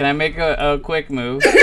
Can 0.00 0.06
I 0.06 0.12
make 0.14 0.38
a, 0.38 0.54
a 0.54 0.78
quick 0.78 1.10
move? 1.10 1.42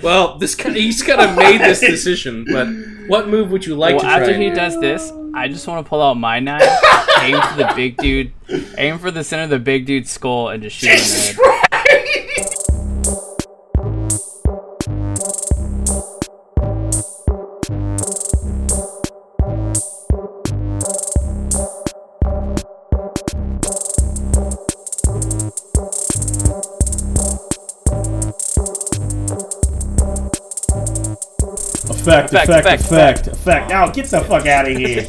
Well, 0.00 0.38
this 0.38 0.54
kind 0.54 0.76
he's 0.76 1.02
kind 1.02 1.20
of 1.20 1.36
made 1.36 1.60
this 1.60 1.80
decision, 1.80 2.46
but 2.48 2.68
what 3.08 3.28
move 3.28 3.50
would 3.50 3.66
you 3.66 3.74
like 3.74 3.96
well, 3.96 4.02
to 4.02 4.06
try? 4.06 4.20
after 4.20 4.38
he 4.38 4.48
does 4.50 4.80
this, 4.80 5.12
I 5.34 5.48
just 5.48 5.66
want 5.66 5.84
to 5.84 5.88
pull 5.88 6.00
out 6.00 6.14
my 6.14 6.38
knife, 6.38 6.62
aim 7.20 7.42
for 7.42 7.56
the 7.56 7.72
big 7.74 7.96
dude, 7.96 8.32
aim 8.78 9.00
for 9.00 9.10
the 9.10 9.24
center 9.24 9.42
of 9.42 9.50
the 9.50 9.58
big 9.58 9.86
dude's 9.86 10.08
skull, 10.08 10.50
and 10.50 10.62
just 10.62 10.76
shoot 10.76 11.36
him 11.36 11.57
Effect, 32.28 32.48
Effect, 32.48 32.66
effect, 32.66 32.82
effect, 32.82 33.26
effect, 33.26 33.36
effect. 33.36 33.68
Now 33.70 33.88
get 33.88 34.06
the 34.06 34.20
fuck 34.20 34.46
out 34.46 34.70
of 34.70 34.76
here. 34.76 35.00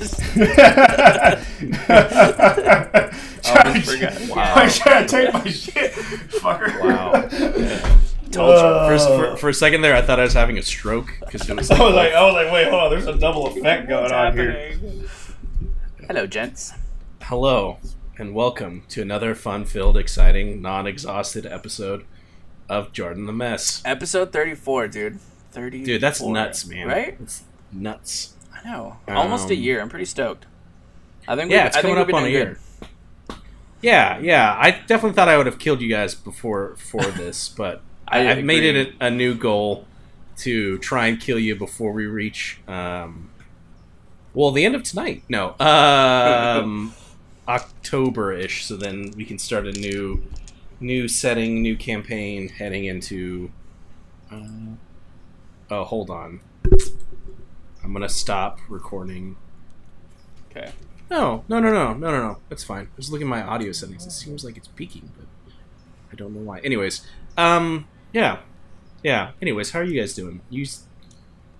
Almost 3.50 3.90
oh, 3.90 3.94
forgot. 3.94 4.14
I'm 4.38 4.70
trying 4.70 5.06
to 5.06 5.10
take 5.10 5.34
my 5.34 5.44
shit, 5.50 5.92
fucker. 5.92 6.80
Wow. 6.82 7.12
Told 8.32 8.50
you. 8.50 8.56
Uh. 8.56 8.98
For, 8.98 9.32
for, 9.32 9.38
for 9.38 9.50
a 9.50 9.54
second 9.54 9.82
there, 9.82 9.96
I 9.96 10.02
thought 10.02 10.20
I 10.20 10.24
was 10.24 10.34
having 10.34 10.58
a 10.58 10.62
stroke 10.62 11.12
because 11.20 11.50
it 11.50 11.56
was 11.58 11.70
like, 11.70 11.80
I 11.80 11.84
was 11.84 11.96
like, 11.96 12.14
I 12.14 12.24
was 12.24 12.34
like, 12.36 12.54
wait, 12.54 12.68
hold 12.70 12.84
on. 12.84 12.90
There's 12.92 13.08
a 13.08 13.18
double 13.18 13.48
effect 13.48 13.90
going 13.90 14.12
on 14.12 14.38
here. 14.38 14.78
Hello, 16.08 16.26
gents. 16.26 16.74
hello 17.24 17.80
and 18.18 18.34
welcome 18.36 18.84
to 18.90 19.02
another 19.02 19.34
fun-filled, 19.34 19.96
exciting, 19.98 20.62
non-exhausted 20.62 21.46
episode 21.46 22.06
of 22.68 22.92
Jordan 22.92 23.26
the 23.26 23.34
Mess. 23.34 23.82
Episode 23.86 24.32
34, 24.34 24.88
dude. 24.90 25.20
34. 25.52 25.86
Dude, 25.86 26.02
that's 26.02 26.22
nuts, 26.22 26.66
man. 26.66 26.88
Right? 26.88 27.18
It's 27.22 27.44
nuts. 27.72 28.34
I 28.54 28.68
know. 28.70 28.98
Almost 29.08 29.50
a 29.50 29.54
Um, 29.56 29.60
year. 29.62 29.82
I'm 29.82 29.90
pretty 29.90 30.06
stoked. 30.06 30.46
I 31.28 31.36
think. 31.36 31.52
Yeah, 31.52 31.68
it's 31.68 31.78
I 31.78 31.82
coming 31.82 31.98
up 31.98 32.14
on 32.14 32.24
a 32.26 32.28
year. 32.28 32.60
Yeah, 33.82 34.20
yeah. 34.20 34.56
I 34.60 34.72
definitely 34.72 35.14
thought 35.14 35.30
I 35.30 35.38
would 35.38 35.46
have 35.46 35.60
killed 35.60 35.82
you 35.82 35.90
guys 35.90 36.14
before 36.16 36.76
for 36.78 37.02
this, 37.12 37.48
but 37.50 37.82
I 38.08 38.30
I've 38.30 38.44
made 38.44 38.64
it 38.64 38.96
a, 39.00 39.06
a 39.06 39.12
new 39.12 39.34
goal 39.36 39.86
to 40.38 40.78
try 40.80 41.08
and 41.08 41.20
kill 41.20 41.38
you 41.40 41.56
before 41.56 41.92
we 41.92 42.06
reach 42.06 42.60
um 42.68 43.30
well 44.34 44.52
the 44.52 44.66
end 44.66 44.76
of 44.76 44.84
tonight. 44.84 45.24
No. 45.30 45.56
Um 45.60 46.94
October 47.48 48.32
ish, 48.34 48.66
so 48.66 48.78
then 48.78 49.12
we 49.16 49.26
can 49.26 49.40
start 49.40 49.66
a 49.68 49.72
new 49.72 50.24
new 50.80 51.08
setting, 51.08 51.62
new 51.62 51.76
campaign 51.76 52.48
heading 52.50 52.86
into 52.86 53.52
uh, 54.32 54.46
Oh, 55.72 55.84
hold 55.84 56.10
on. 56.10 56.40
I'm 57.84 57.94
gonna 57.94 58.10
stop 58.10 58.60
recording. 58.68 59.36
Okay. 60.50 60.72
No, 61.10 61.44
no, 61.48 61.60
no, 61.60 61.72
no, 61.72 61.94
no, 61.94 62.12
no, 62.12 62.22
no. 62.28 62.38
That's 62.50 62.64
fine. 62.64 62.86
I 62.86 62.98
was 62.98 63.12
looking 63.12 63.28
at 63.28 63.30
my 63.30 63.42
audio 63.42 63.72
settings. 63.72 64.06
It 64.06 64.12
seems 64.12 64.44
like 64.44 64.58
it's 64.58 64.68
peaking, 64.68 65.12
but 65.18 65.54
I 66.12 66.16
don't 66.16 66.34
know 66.34 66.42
why. 66.42 66.60
Anyways, 66.60 67.06
um, 67.38 67.88
yeah, 68.14 68.40
yeah. 69.04 69.32
Anyways, 69.42 69.72
how 69.72 69.80
are 69.80 69.84
you 69.84 70.00
guys 70.00 70.14
doing? 70.14 70.42
You, 70.50 70.66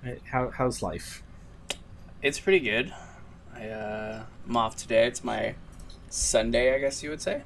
uh, 0.06 0.12
how 0.32 0.50
how's 0.50 0.82
life? 0.82 1.24
It's 2.22 2.40
pretty 2.40 2.60
good. 2.60 2.94
I, 3.56 3.68
uh, 3.70 4.24
I'm 4.48 4.58
off 4.58 4.76
today. 4.76 5.06
It's 5.06 5.24
my 5.24 5.56
Sunday, 6.10 6.76
I 6.76 6.80
guess 6.80 7.02
you 7.04 7.10
would 7.10 7.22
say. 7.22 7.44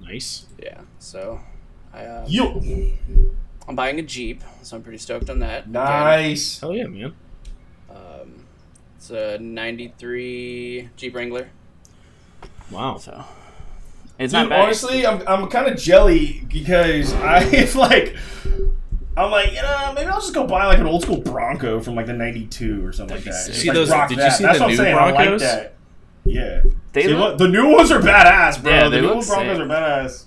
Nice. 0.00 0.46
Yeah. 0.62 0.82
So, 0.98 1.40
I, 1.92 2.04
uh, 2.04 2.24
Yo. 2.28 2.60
I'm 3.68 3.76
buying 3.76 3.98
a 3.98 4.02
Jeep, 4.02 4.42
so 4.62 4.76
I'm 4.76 4.82
pretty 4.82 4.98
stoked 4.98 5.30
on 5.30 5.38
that. 5.40 5.60
Again, 5.62 5.72
Nice. 5.72 6.60
Hell 6.60 6.74
yeah, 6.74 6.86
man. 6.86 7.14
Um, 7.90 8.44
it's 8.96 9.10
a 9.10 9.38
'93 9.38 10.88
Jeep 10.96 11.14
Wrangler, 11.14 11.48
Wow. 12.70 12.96
so 12.98 13.24
it's 14.18 14.32
Dude, 14.32 14.42
not 14.42 14.48
bad. 14.50 14.60
honestly, 14.62 15.06
I'm, 15.06 15.22
I'm 15.28 15.48
kind 15.48 15.68
of 15.68 15.78
jelly 15.78 16.44
because 16.48 17.12
I 17.14 17.44
like. 17.76 18.16
I'm 19.14 19.30
like, 19.30 19.52
you 19.52 19.60
know, 19.60 19.92
maybe 19.94 20.06
I'll 20.08 20.20
just 20.20 20.32
go 20.32 20.46
buy 20.46 20.64
like 20.66 20.78
an 20.78 20.86
old 20.86 21.02
school 21.02 21.20
Bronco 21.20 21.80
from 21.80 21.94
like 21.94 22.06
the 22.06 22.14
'92 22.14 22.84
or 22.86 22.92
something 22.92 23.16
like 23.16 23.24
That'd 23.24 23.24
be 23.24 23.30
that. 23.30 23.36
sick. 23.44 23.52
Just, 23.52 23.60
See 23.62 23.68
like, 23.68 23.74
those- 23.74 23.90
rock 23.90 24.08
did 24.08 24.18
you 24.18 24.30
see 24.30 24.42
That's 24.44 24.58
the 24.58 24.66
new 24.68 24.76
saying. 24.76 24.96
I 24.96 25.04
like 25.04 25.14
Broncos? 25.16 25.40
that. 25.42 25.74
Yeah. 26.24 26.62
They 26.94 27.02
See, 27.04 27.14
look- 27.14 27.36
the 27.38 27.48
new 27.48 27.68
ones 27.68 27.90
are 27.92 28.00
badass, 28.00 28.62
bro. 28.62 28.72
Yeah, 28.72 28.84
the 28.84 28.90
they 28.90 29.00
new 29.02 29.08
look 29.08 29.16
old 29.16 29.26
Broncos 29.26 29.56
sick. 29.58 29.66
are 29.66 29.68
badass. 29.68 30.24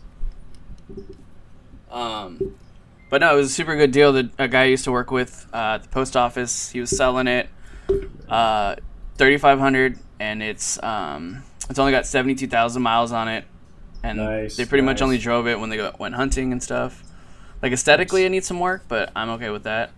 Um, 1.91 2.56
but 3.09 3.21
no, 3.21 3.33
it 3.33 3.38
was 3.38 3.47
a 3.51 3.53
super 3.53 3.75
good 3.75 3.91
deal 3.91 4.13
that 4.13 4.29
a 4.38 4.47
guy 4.47 4.63
I 4.63 4.66
used 4.66 4.83
to 4.85 4.91
work 4.91 5.11
with 5.11 5.47
uh, 5.53 5.75
at 5.75 5.83
the 5.83 5.89
post 5.89 6.16
office. 6.17 6.69
He 6.69 6.79
was 6.79 6.89
selling 6.89 7.27
it, 7.27 7.49
uh, 8.29 8.75
thirty 9.16 9.38
five 9.38 9.59
hundred, 9.59 9.99
and 10.19 10.41
it's 10.41 10.81
um, 10.83 11.44
it's 11.69 11.79
only 11.79 11.91
got 11.91 12.05
seventy 12.05 12.35
two 12.35 12.47
thousand 12.47 12.81
miles 12.81 13.11
on 13.11 13.27
it, 13.27 13.45
and 14.03 14.17
Nice, 14.17 14.57
they 14.57 14.65
pretty 14.65 14.83
much 14.83 15.01
only 15.01 15.17
drove 15.17 15.47
it 15.47 15.59
when 15.59 15.69
they 15.69 15.77
go, 15.77 15.94
went 15.99 16.15
hunting 16.15 16.51
and 16.51 16.61
stuff. 16.61 17.03
Like 17.61 17.71
aesthetically, 17.71 18.25
it 18.25 18.29
needs 18.29 18.47
some 18.47 18.59
work, 18.59 18.83
but 18.88 19.11
I'm 19.15 19.29
okay 19.31 19.49
with 19.49 19.63
that. 19.63 19.91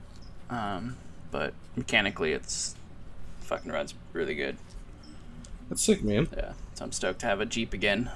Um, 0.50 0.98
but 1.32 1.54
mechanically, 1.76 2.32
it's 2.34 2.76
fucking 3.42 3.72
runs 3.72 3.94
really 4.14 4.36
good. 4.36 4.58
That's 5.70 5.82
sick, 5.82 6.04
man. 6.04 6.30
Yeah, 6.36 6.54
so 6.76 6.86
I'm 6.86 6.92
stoked 6.92 7.20
to 7.20 7.26
have 7.26 7.42
a 7.42 7.46
Jeep 7.46 7.74
again. 7.74 8.10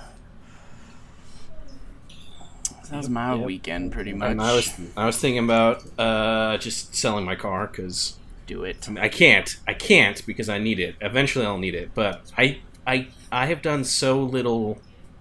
So 2.91 2.96
that 2.96 2.97
was 2.97 3.09
my 3.09 3.35
Yep. 3.35 3.46
weekend, 3.46 3.91
pretty 3.94 4.12
much. 4.12 4.31
And 4.31 4.41
I 4.41 4.53
was 4.53 4.74
I 4.97 5.06
was 5.06 5.18
thinking 5.18 5.44
about 5.46 5.84
uh 5.97 6.57
just 6.57 6.94
selling 6.94 7.24
my 7.24 7.35
car 7.35 7.68
because 7.68 8.18
do 8.47 8.66
it. 8.66 8.85
I 9.00 9.07
can't. 9.07 9.56
I 9.66 9.74
can't 9.74 10.25
because 10.25 10.50
I 10.50 10.57
need 10.57 10.78
it. 10.79 10.96
Eventually, 11.00 11.46
I'll 11.46 11.57
need 11.57 11.74
it. 11.74 11.91
But 11.94 12.22
I, 12.38 12.59
I, 12.85 13.07
I 13.31 13.46
have 13.46 13.62
done 13.62 13.85
so 13.85 14.22
little 14.22 14.80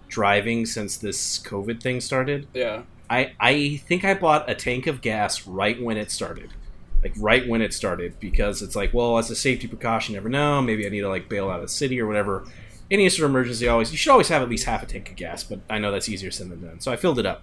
driving 0.08 0.66
since 0.66 0.96
this 0.96 1.38
COVID 1.38 1.80
thing 1.80 2.00
started. 2.00 2.48
Yeah. 2.52 2.82
I, 3.08 3.32
I 3.38 3.76
think 3.86 4.04
I 4.04 4.14
bought 4.14 4.50
a 4.50 4.54
tank 4.56 4.88
of 4.88 5.00
gas 5.00 5.46
right 5.46 5.80
when 5.80 5.96
it 5.96 6.10
started, 6.10 6.50
like 7.04 7.12
right 7.18 7.46
when 7.46 7.62
it 7.62 7.72
started, 7.72 8.18
because 8.18 8.62
it's 8.62 8.74
like, 8.74 8.92
well, 8.92 9.18
as 9.18 9.30
a 9.30 9.36
safety 9.36 9.68
precaution, 9.68 10.14
you 10.14 10.20
never 10.20 10.28
know. 10.28 10.60
Maybe 10.60 10.84
I 10.84 10.88
need 10.88 11.02
to 11.02 11.08
like 11.08 11.28
bail 11.28 11.50
out 11.50 11.56
of 11.56 11.62
the 11.62 11.68
city 11.68 12.00
or 12.00 12.06
whatever. 12.08 12.46
Any 12.90 13.08
sort 13.08 13.26
of 13.26 13.30
emergency, 13.30 13.68
always 13.68 13.92
you 13.92 13.98
should 13.98 14.10
always 14.10 14.28
have 14.28 14.42
at 14.42 14.48
least 14.48 14.64
half 14.64 14.82
a 14.82 14.86
tank 14.86 15.10
of 15.10 15.16
gas. 15.16 15.44
But 15.44 15.60
I 15.68 15.78
know 15.78 15.92
that's 15.92 16.08
easier 16.08 16.30
said 16.30 16.50
than 16.50 16.60
done. 16.60 16.80
So 16.80 16.90
I 16.90 16.96
filled 16.96 17.18
it 17.18 17.26
up. 17.26 17.42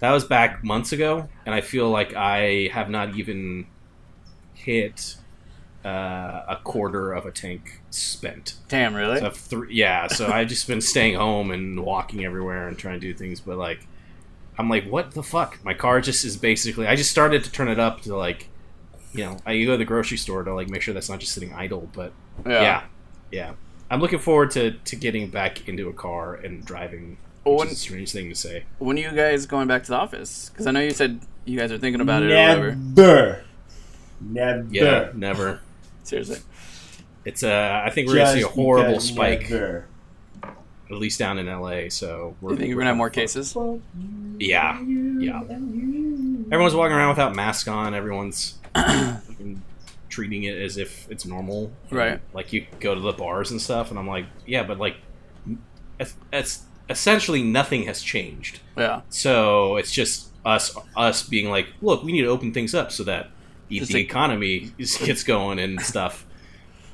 That 0.00 0.10
was 0.10 0.24
back 0.24 0.64
months 0.64 0.92
ago, 0.92 1.28
and 1.46 1.54
I 1.54 1.60
feel 1.60 1.88
like 1.88 2.14
I 2.14 2.68
have 2.72 2.90
not 2.90 3.14
even 3.16 3.66
hit 4.54 5.16
uh, 5.84 6.42
a 6.48 6.58
quarter 6.64 7.12
of 7.12 7.26
a 7.26 7.30
tank 7.30 7.80
spent. 7.90 8.56
Damn, 8.68 8.94
really? 8.94 9.20
So 9.20 9.30
three, 9.30 9.74
yeah, 9.74 10.08
so 10.08 10.26
I've 10.32 10.48
just 10.48 10.66
been 10.66 10.80
staying 10.80 11.14
home 11.14 11.50
and 11.50 11.84
walking 11.84 12.24
everywhere 12.24 12.68
and 12.68 12.76
trying 12.76 13.00
to 13.00 13.06
do 13.06 13.14
things, 13.14 13.40
but 13.40 13.58
like, 13.58 13.86
I'm 14.56 14.68
like, 14.68 14.88
what 14.88 15.12
the 15.12 15.22
fuck? 15.22 15.62
My 15.64 15.74
car 15.74 16.00
just 16.00 16.24
is 16.24 16.36
basically. 16.36 16.86
I 16.86 16.96
just 16.96 17.10
started 17.10 17.44
to 17.44 17.52
turn 17.52 17.68
it 17.68 17.78
up 17.78 18.02
to 18.02 18.16
like, 18.16 18.48
you 19.12 19.24
know, 19.24 19.36
I 19.44 19.62
go 19.64 19.72
to 19.72 19.76
the 19.78 19.84
grocery 19.84 20.16
store 20.16 20.42
to 20.42 20.54
like 20.54 20.68
make 20.68 20.82
sure 20.82 20.94
that's 20.94 21.10
not 21.10 21.20
just 21.20 21.32
sitting 21.32 21.52
idle, 21.52 21.88
but 21.92 22.12
yeah, 22.46 22.84
yeah. 23.30 23.52
I'm 23.90 24.00
looking 24.00 24.18
forward 24.18 24.50
to 24.52 24.72
to 24.72 24.96
getting 24.96 25.28
back 25.28 25.68
into 25.68 25.88
a 25.88 25.92
car 25.92 26.34
and 26.34 26.64
driving. 26.64 27.16
Well, 27.44 27.54
Which 27.56 27.60
when, 27.60 27.68
is 27.68 27.72
a 27.74 27.76
strange 27.80 28.12
thing 28.12 28.28
to 28.30 28.34
say. 28.34 28.64
when 28.78 28.96
are 28.96 29.00
you 29.02 29.10
guys 29.12 29.44
going 29.46 29.68
back 29.68 29.82
to 29.84 29.90
the 29.90 29.96
office? 29.96 30.48
Because 30.48 30.66
I 30.66 30.70
know 30.70 30.80
you 30.80 30.92
said 30.92 31.20
you 31.44 31.58
guys 31.58 31.70
are 31.70 31.78
thinking 31.78 32.00
about 32.00 32.22
it 32.22 32.32
or 32.32 32.36
whatever. 32.36 32.74
Never. 32.74 33.44
Never. 34.20 34.66
Yeah, 34.70 35.10
never. 35.14 35.60
Seriously. 36.04 36.38
It's 37.26 37.42
uh, 37.42 37.82
I 37.84 37.90
think 37.90 38.08
we're 38.08 38.16
gonna 38.16 38.32
see 38.32 38.42
a 38.42 38.48
horrible 38.48 39.00
spike, 39.00 39.50
never. 39.50 39.86
at 40.42 40.96
least 40.96 41.18
down 41.18 41.38
in 41.38 41.46
LA. 41.46 41.88
So 41.88 42.34
we're, 42.40 42.52
you 42.52 42.56
think 42.56 42.68
we're 42.70 42.80
gonna 42.80 42.90
have 42.90 42.96
more 42.96 43.10
cases? 43.10 43.54
Yeah, 44.38 44.80
yeah. 44.82 45.40
Everyone's 45.42 46.74
walking 46.74 46.94
around 46.96 47.10
without 47.10 47.34
masks 47.34 47.68
on. 47.68 47.94
Everyone's 47.94 48.58
fucking 48.74 49.33
treating 50.14 50.44
it 50.44 50.56
as 50.56 50.76
if 50.76 51.10
it's 51.10 51.26
normal. 51.26 51.72
Right. 51.90 52.20
Like 52.32 52.52
you 52.52 52.66
go 52.80 52.94
to 52.94 53.00
the 53.00 53.12
bars 53.12 53.50
and 53.50 53.60
stuff, 53.60 53.90
and 53.90 53.98
I'm 53.98 54.06
like, 54.06 54.26
yeah, 54.46 54.62
but 54.62 54.78
like, 54.78 54.96
it's, 55.98 56.14
it's 56.32 56.62
essentially 56.88 57.42
nothing 57.42 57.84
has 57.84 58.02
changed. 58.02 58.60
Yeah. 58.76 59.00
So 59.08 59.76
it's 59.76 59.92
just 59.92 60.28
us 60.44 60.76
us 60.96 61.22
being 61.22 61.48
like, 61.50 61.66
look, 61.80 62.02
we 62.04 62.12
need 62.12 62.22
to 62.22 62.28
open 62.28 62.52
things 62.52 62.74
up 62.74 62.92
so 62.92 63.02
that 63.04 63.30
the, 63.68 63.78
Just 63.78 63.92
the 63.92 63.98
like- 63.98 64.04
economy 64.10 64.72
is, 64.78 64.96
gets 64.98 65.24
going 65.24 65.58
and 65.58 65.80
stuff. 65.80 66.26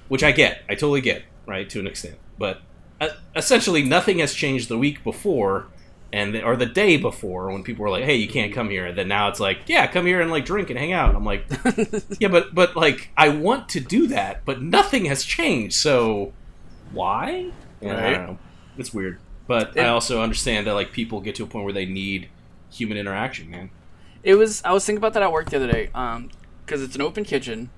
Which 0.08 0.25
I 0.25 0.32
get, 0.32 0.62
I 0.69 0.75
totally 0.75 1.02
get, 1.02 1.23
right 1.46 1.69
to 1.70 1.78
an 1.78 1.87
extent. 1.87 2.16
But 2.37 2.62
uh, 3.00 3.11
essentially, 3.37 3.82
nothing 3.84 4.19
has 4.19 4.34
changed 4.34 4.69
the 4.69 4.78
week 4.78 5.05
before, 5.05 5.66
and 6.12 6.35
or 6.37 6.57
the 6.57 6.67
day 6.67 6.97
before 6.97 7.51
when 7.53 7.62
people 7.62 7.83
were 7.85 7.91
like, 7.91 8.05
"Hey, 8.05 8.17
you 8.17 8.29
can't 8.29 8.53
come 8.53 8.69
here," 8.71 8.87
and 8.87 8.99
then 8.99 9.09
now 9.09 9.29
it's 9.29 9.41
like, 9.41 9.61
"Yeah, 9.67 9.87
come 9.87 10.07
here 10.07 10.21
and 10.21 10.31
like 10.31 10.45
drink 10.45 10.71
and 10.71 10.79
hang 10.79 10.93
out." 10.93 11.15
I'm 11.15 11.25
like, 11.25 11.45
"Yeah, 12.19 12.29
but 12.29 12.55
but 12.55 12.75
like 12.77 13.11
I 13.17 13.29
want 13.29 13.69
to 13.71 13.81
do 13.81 14.07
that, 14.09 14.45
but 14.45 14.61
nothing 14.62 15.05
has 15.07 15.23
changed, 15.25 15.77
so 15.77 16.33
why?" 16.93 17.51
Yeah, 17.81 18.07
I 18.07 18.11
don't 18.12 18.27
know. 18.27 18.39
It's 18.77 18.93
weird. 18.93 19.19
But 19.47 19.77
It- 19.77 19.81
I 19.83 19.89
also 19.89 20.21
understand 20.23 20.67
that 20.67 20.75
like 20.75 20.93
people 20.93 21.21
get 21.21 21.35
to 21.37 21.45
a 21.45 21.47
point 21.47 21.65
where 21.65 21.73
they 21.75 21.87
need 21.87 22.29
human 22.71 22.97
interaction, 22.99 23.51
man. 23.51 23.71
It 24.23 24.35
was. 24.35 24.62
I 24.65 24.73
was 24.73 24.85
thinking 24.85 24.99
about 24.99 25.15
that 25.15 25.23
at 25.23 25.33
work 25.33 25.51
the 25.51 25.57
other 25.57 25.71
day, 25.71 25.91
um, 25.95 26.31
because 26.67 26.83
it's 26.83 26.95
an 26.95 27.01
open 27.03 27.25
kitchen, 27.25 27.71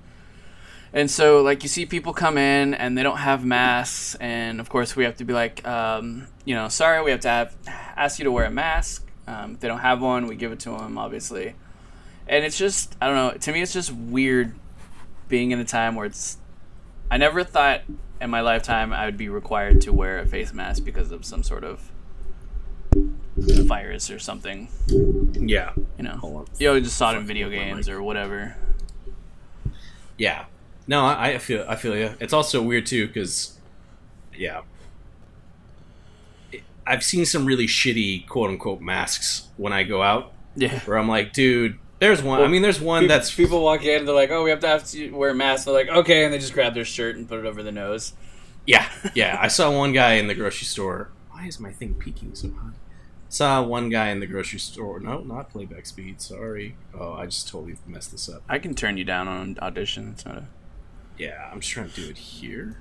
and 0.93 1.09
so 1.09 1.41
like 1.41 1.63
you 1.63 1.69
see 1.69 1.85
people 1.85 2.13
come 2.13 2.37
in 2.37 2.73
and 2.73 2.97
they 2.97 3.03
don't 3.03 3.17
have 3.17 3.43
masks, 3.43 4.15
and 4.15 4.59
of 4.59 4.69
course 4.69 4.95
we 4.95 5.03
have 5.03 5.17
to 5.17 5.25
be 5.25 5.33
like, 5.33 5.67
um, 5.67 6.27
you 6.45 6.55
know, 6.55 6.69
sorry, 6.69 7.03
we 7.03 7.11
have 7.11 7.21
to 7.21 7.29
have 7.29 7.55
ask 7.67 8.19
you 8.19 8.25
to 8.25 8.31
wear 8.31 8.45
a 8.45 8.51
mask. 8.51 9.09
Um, 9.27 9.53
if 9.53 9.59
they 9.59 9.67
don't 9.67 9.79
have 9.79 10.01
one, 10.01 10.27
we 10.27 10.35
give 10.35 10.51
it 10.51 10.59
to 10.61 10.71
them, 10.71 10.97
obviously. 10.97 11.55
And 12.27 12.45
it's 12.45 12.57
just, 12.57 12.95
I 13.01 13.07
don't 13.07 13.15
know. 13.15 13.37
To 13.37 13.51
me, 13.51 13.61
it's 13.61 13.73
just 13.73 13.91
weird 13.91 14.53
being 15.27 15.51
in 15.51 15.59
a 15.59 15.65
time 15.65 15.95
where 15.95 16.05
it's. 16.05 16.37
I 17.11 17.17
never 17.17 17.43
thought 17.43 17.81
in 18.21 18.29
my 18.29 18.41
lifetime 18.41 18.93
I 18.93 19.05
would 19.05 19.17
be 19.17 19.29
required 19.29 19.81
to 19.81 19.93
wear 19.93 20.19
a 20.19 20.25
face 20.25 20.53
mask 20.53 20.83
because 20.83 21.11
of 21.11 21.25
some 21.25 21.43
sort 21.43 21.63
of 21.63 21.91
virus 23.35 24.09
or 24.09 24.19
something. 24.19 24.67
Yeah. 25.33 25.73
You 25.97 26.03
know, 26.03 26.45
you 26.57 26.67
know, 26.67 26.79
just 26.79 26.97
saw 26.97 27.13
it 27.13 27.17
in 27.17 27.25
video 27.25 27.49
games 27.49 27.89
or 27.89 28.01
whatever. 28.01 28.55
Yeah. 30.17 30.45
No, 30.87 31.05
I, 31.05 31.33
I 31.33 31.37
feel 31.37 31.65
I 31.67 31.75
feel 31.75 31.95
you. 31.95 32.13
It's 32.19 32.33
also 32.33 32.61
weird 32.61 32.85
too 32.85 33.07
because, 33.07 33.57
yeah, 34.35 34.61
I've 36.85 37.03
seen 37.03 37.25
some 37.25 37.45
really 37.45 37.67
shitty 37.67 38.27
quote 38.27 38.49
unquote 38.49 38.81
masks 38.81 39.47
when 39.57 39.71
I 39.71 39.83
go 39.83 40.01
out 40.03 40.33
Yeah. 40.55 40.79
where 40.81 40.97
I'm 40.97 41.07
like, 41.07 41.31
dude, 41.33 41.77
there's 41.99 42.21
one. 42.21 42.41
I 42.41 42.47
mean, 42.47 42.61
there's 42.61 42.81
one 42.81 43.07
that's 43.07 43.33
people 43.33 43.63
walk 43.63 43.83
in, 43.85 43.99
and 43.99 44.07
they're 44.07 44.13
like, 44.15 44.29
"Oh, 44.29 44.43
we 44.43 44.49
have 44.49 44.59
to 44.59 44.67
have 44.67 44.85
to 44.89 45.11
wear 45.11 45.29
a 45.29 45.35
mask." 45.35 45.63
They're 45.65 45.73
like, 45.73 45.87
"Okay," 45.87 46.25
and 46.25 46.33
they 46.33 46.37
just 46.39 46.53
grab 46.53 46.73
their 46.73 46.83
shirt 46.83 47.15
and 47.15 47.29
put 47.29 47.39
it 47.39 47.45
over 47.45 47.63
the 47.63 47.71
nose. 47.71 48.11
Yeah, 48.67 48.89
yeah. 49.13 49.37
I 49.39 49.47
saw 49.47 49.71
one 49.71 49.93
guy 49.93 50.13
in 50.15 50.27
the 50.27 50.33
grocery 50.35 50.65
store. 50.65 51.11
Why 51.31 51.45
is 51.47 51.61
my 51.61 51.71
thing 51.71 51.93
peaking 51.95 52.35
so 52.35 52.49
high? 52.49 52.71
Saw 53.29 53.63
one 53.63 53.87
guy 53.89 54.09
in 54.09 54.19
the 54.19 54.27
grocery 54.27 54.59
store. 54.59 54.99
No, 54.99 55.19
not 55.21 55.49
playback 55.49 55.85
speed. 55.85 56.21
Sorry. 56.21 56.75
Oh, 56.97 57.13
I 57.13 57.25
just 57.25 57.47
totally 57.47 57.77
messed 57.87 58.11
this 58.11 58.27
up. 58.27 58.43
I 58.49 58.59
can 58.59 58.75
turn 58.75 58.97
you 58.97 59.05
down 59.05 59.27
on 59.29 59.57
audition. 59.61 60.09
It's 60.13 60.25
not 60.25 60.37
a. 60.39 60.47
Yeah, 61.17 61.49
I'm 61.51 61.59
just 61.59 61.71
trying 61.71 61.89
to 61.89 61.95
do 61.95 62.09
it 62.09 62.17
here. 62.17 62.77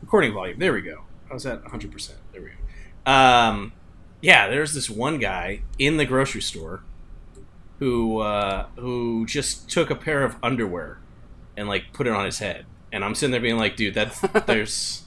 Recording 0.00 0.32
volume. 0.32 0.58
There 0.58 0.72
we 0.72 0.82
go. 0.82 1.02
I 1.30 1.34
was 1.34 1.46
at 1.46 1.62
100%. 1.64 2.12
There 2.32 2.42
we 2.42 2.48
go. 2.48 3.10
Um, 3.10 3.72
yeah, 4.20 4.48
there's 4.48 4.74
this 4.74 4.90
one 4.90 5.18
guy 5.18 5.62
in 5.78 5.96
the 5.96 6.04
grocery 6.04 6.42
store 6.42 6.82
who 7.78 8.18
uh, 8.18 8.66
who 8.76 9.24
just 9.26 9.70
took 9.70 9.90
a 9.90 9.94
pair 9.94 10.22
of 10.22 10.36
underwear 10.42 10.98
and 11.56 11.66
like 11.68 11.92
put 11.92 12.06
it 12.06 12.12
on 12.12 12.26
his 12.26 12.38
head, 12.38 12.66
and 12.92 13.04
I'm 13.04 13.14
sitting 13.14 13.32
there 13.32 13.40
being 13.40 13.56
like, 13.56 13.76
dude, 13.76 13.94
that's 13.94 14.20
there's 14.46 15.04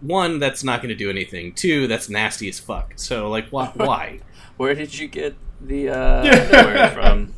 one 0.00 0.38
that's 0.38 0.64
not 0.64 0.80
going 0.80 0.88
to 0.88 0.94
do 0.94 1.10
anything. 1.10 1.52
Two, 1.52 1.86
that's 1.86 2.08
nasty 2.08 2.48
as 2.48 2.58
fuck. 2.58 2.94
So 2.96 3.28
like, 3.28 3.48
why? 3.50 3.72
Why? 3.74 4.20
Where 4.56 4.74
did 4.74 4.98
you 4.98 5.08
get 5.08 5.36
the 5.60 5.90
uh, 5.90 6.22
underwear 6.58 6.90
from? 6.90 7.34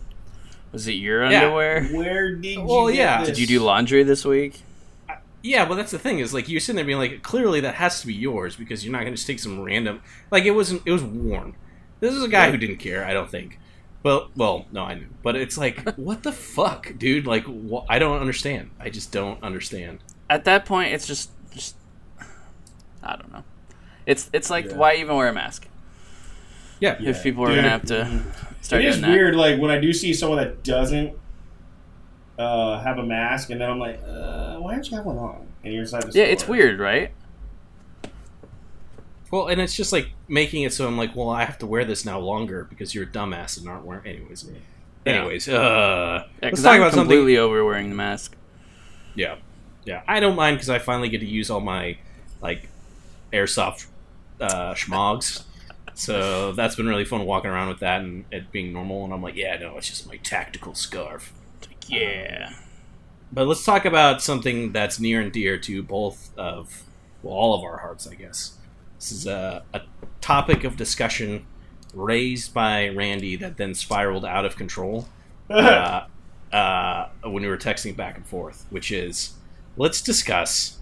Was 0.72 0.88
it 0.88 0.92
your 0.92 1.24
Yeah. 1.30 1.42
underwear? 1.44 1.84
Where 1.84 2.34
did 2.34 2.44
you? 2.44 2.62
Well, 2.64 2.86
get 2.88 2.96
yeah. 2.96 3.19
this? 3.20 3.28
Did 3.30 3.38
you 3.38 3.46
do 3.46 3.60
laundry 3.60 4.02
this 4.02 4.24
week? 4.24 4.62
Yeah, 5.42 5.66
well, 5.69 5.76
that's 5.76 5.90
the 5.90 5.98
thing 5.98 6.20
is 6.20 6.32
like 6.32 6.48
you're 6.48 6.60
sitting 6.60 6.76
there 6.76 6.84
being 6.84 6.98
like, 6.98 7.22
clearly 7.22 7.60
that 7.60 7.74
has 7.74 8.00
to 8.00 8.06
be 8.06 8.14
yours 8.14 8.54
because 8.56 8.84
you're 8.84 8.92
not 8.92 9.00
going 9.00 9.12
to 9.12 9.16
just 9.16 9.26
take 9.26 9.40
some 9.40 9.60
random 9.60 10.00
like 10.30 10.44
it 10.44 10.52
wasn't 10.52 10.82
it 10.86 10.92
was 10.92 11.02
worn. 11.02 11.54
This 12.00 12.14
is 12.14 12.22
a 12.22 12.28
guy 12.28 12.50
who 12.50 12.56
didn't 12.56 12.76
care, 12.78 13.04
I 13.04 13.12
don't 13.12 13.30
think. 13.30 13.58
Well, 14.04 14.30
well, 14.36 14.66
no, 14.72 14.82
I 14.84 14.94
knew, 14.94 15.06
but 15.22 15.36
it's 15.36 15.56
like, 15.58 15.80
what 15.96 16.22
the 16.24 16.32
fuck, 16.32 16.92
dude? 16.98 17.26
Like, 17.26 17.44
wh- 17.44 17.84
I 17.88 17.98
don't 18.00 18.20
understand. 18.20 18.70
I 18.80 18.88
just 18.90 19.12
don't 19.12 19.40
understand. 19.42 19.98
At 20.30 20.44
that 20.46 20.64
point, 20.64 20.92
it's 20.94 21.06
just, 21.06 21.30
just, 21.54 21.76
I 23.02 23.16
don't 23.16 23.32
know. 23.32 23.44
It's 24.06 24.28
it's 24.32 24.48
like 24.50 24.66
Yeah. 24.66 24.76
why 24.76 24.94
even 24.96 25.14
wear 25.16 25.28
a 25.28 25.32
mask 25.32 25.66
Yeah, 26.82 26.96
Yeah. 26.99 27.11
if 27.11 27.23
people 27.23 27.44
are 27.44 27.49
Dude. 27.49 27.58
gonna 27.58 27.69
have 27.70 27.87
to 27.87 28.23
start 28.61 28.82
It 28.82 28.88
is 28.88 28.96
doing 28.96 29.02
that. 29.02 29.17
weird, 29.17 29.37
like 29.37 29.61
when 29.61 29.70
I 29.70 29.79
do 29.79 29.93
see 29.93 30.12
someone 30.12 30.38
that 30.38 30.64
doesn't 30.64 31.17
uh, 32.38 32.81
have 32.82 32.99
a 32.99 33.05
mask, 33.05 33.50
and 33.50 33.61
then 33.61 33.70
I'm 33.70 33.79
like, 33.79 34.00
uh, 34.05 34.56
why 34.56 34.73
don't 34.75 34.90
you 34.90 34.96
have 34.96 35.06
one 35.06 35.17
on? 35.17 35.46
And 35.62 35.73
you're 35.73 35.82
inside 35.82 36.02
the 36.02 36.06
Yeah, 36.08 36.25
store. 36.25 36.32
it's 36.32 36.49
weird, 36.49 36.81
right? 36.81 37.12
Well, 39.31 39.46
and 39.49 39.61
it's 39.61 39.76
just 39.76 39.93
like 39.93 40.08
making 40.29 40.62
it 40.62 40.73
so 40.73 40.87
I'm 40.88 40.99
like, 40.99 41.14
well, 41.14 41.31
I 41.31 41.44
have 41.44 41.56
to 41.58 41.67
wear 41.67 41.84
this 41.84 42.05
now 42.05 42.19
longer 42.19 42.64
because 42.69 42.94
you're 42.94 43.05
a 43.05 43.06
dumbass 43.06 43.58
and 43.58 43.69
aren't 43.69 43.85
wearing. 43.85 44.06
Anyways, 44.06 44.50
Yeah. 45.06 45.12
anyways, 45.12 45.49
uh, 45.49 46.25
Yeah, 46.43 46.49
let's 46.49 46.62
talk 46.62 46.73
I'm 46.73 46.81
about 46.81 46.93
something. 46.93 47.08
completely 47.08 47.38
over 47.38 47.64
wearing 47.64 47.90
the 47.90 47.94
mask. 47.96 48.35
Yeah, 49.14 49.37
yeah. 49.85 50.02
I 50.08 50.19
don't 50.20 50.35
mind 50.37 50.56
because 50.56 50.69
I 50.70 50.78
finally 50.81 51.08
get 51.11 51.20
to 51.20 51.26
use 51.26 51.49
all 51.49 51.61
my 51.61 51.96
like 52.43 52.69
airsoft 53.32 53.87
uh, 54.40 54.75
schmogs. 54.75 55.44
So 55.94 56.52
that's 56.52 56.74
been 56.74 56.86
really 56.88 57.04
fun 57.04 57.24
walking 57.26 57.50
around 57.50 57.68
with 57.68 57.80
that 57.80 58.00
and 58.00 58.24
it 58.30 58.50
being 58.52 58.72
normal. 58.72 59.04
And 59.04 59.12
I'm 59.12 59.22
like, 59.22 59.36
yeah, 59.36 59.56
no, 59.58 59.76
it's 59.76 59.88
just 59.88 60.06
my 60.06 60.16
tactical 60.18 60.74
scarf. 60.74 61.32
Like, 61.66 61.88
yeah. 61.90 62.54
But 63.32 63.46
let's 63.46 63.64
talk 63.64 63.84
about 63.84 64.22
something 64.22 64.72
that's 64.72 65.00
near 65.00 65.20
and 65.20 65.32
dear 65.32 65.58
to 65.58 65.82
both 65.82 66.36
of, 66.36 66.82
well, 67.22 67.34
all 67.34 67.54
of 67.54 67.62
our 67.64 67.78
hearts, 67.78 68.06
I 68.06 68.14
guess. 68.14 68.56
This 68.98 69.12
is 69.12 69.26
a, 69.26 69.64
a 69.74 69.82
topic 70.20 70.64
of 70.64 70.76
discussion 70.76 71.46
raised 71.94 72.54
by 72.54 72.88
Randy 72.88 73.36
that 73.36 73.56
then 73.56 73.74
spiraled 73.74 74.24
out 74.24 74.44
of 74.44 74.56
control 74.56 75.08
uh, 75.50 76.04
uh, 76.52 77.08
when 77.22 77.42
we 77.42 77.48
were 77.48 77.58
texting 77.58 77.96
back 77.96 78.16
and 78.16 78.26
forth, 78.26 78.66
which 78.70 78.90
is 78.92 79.34
let's 79.76 80.00
discuss 80.02 80.78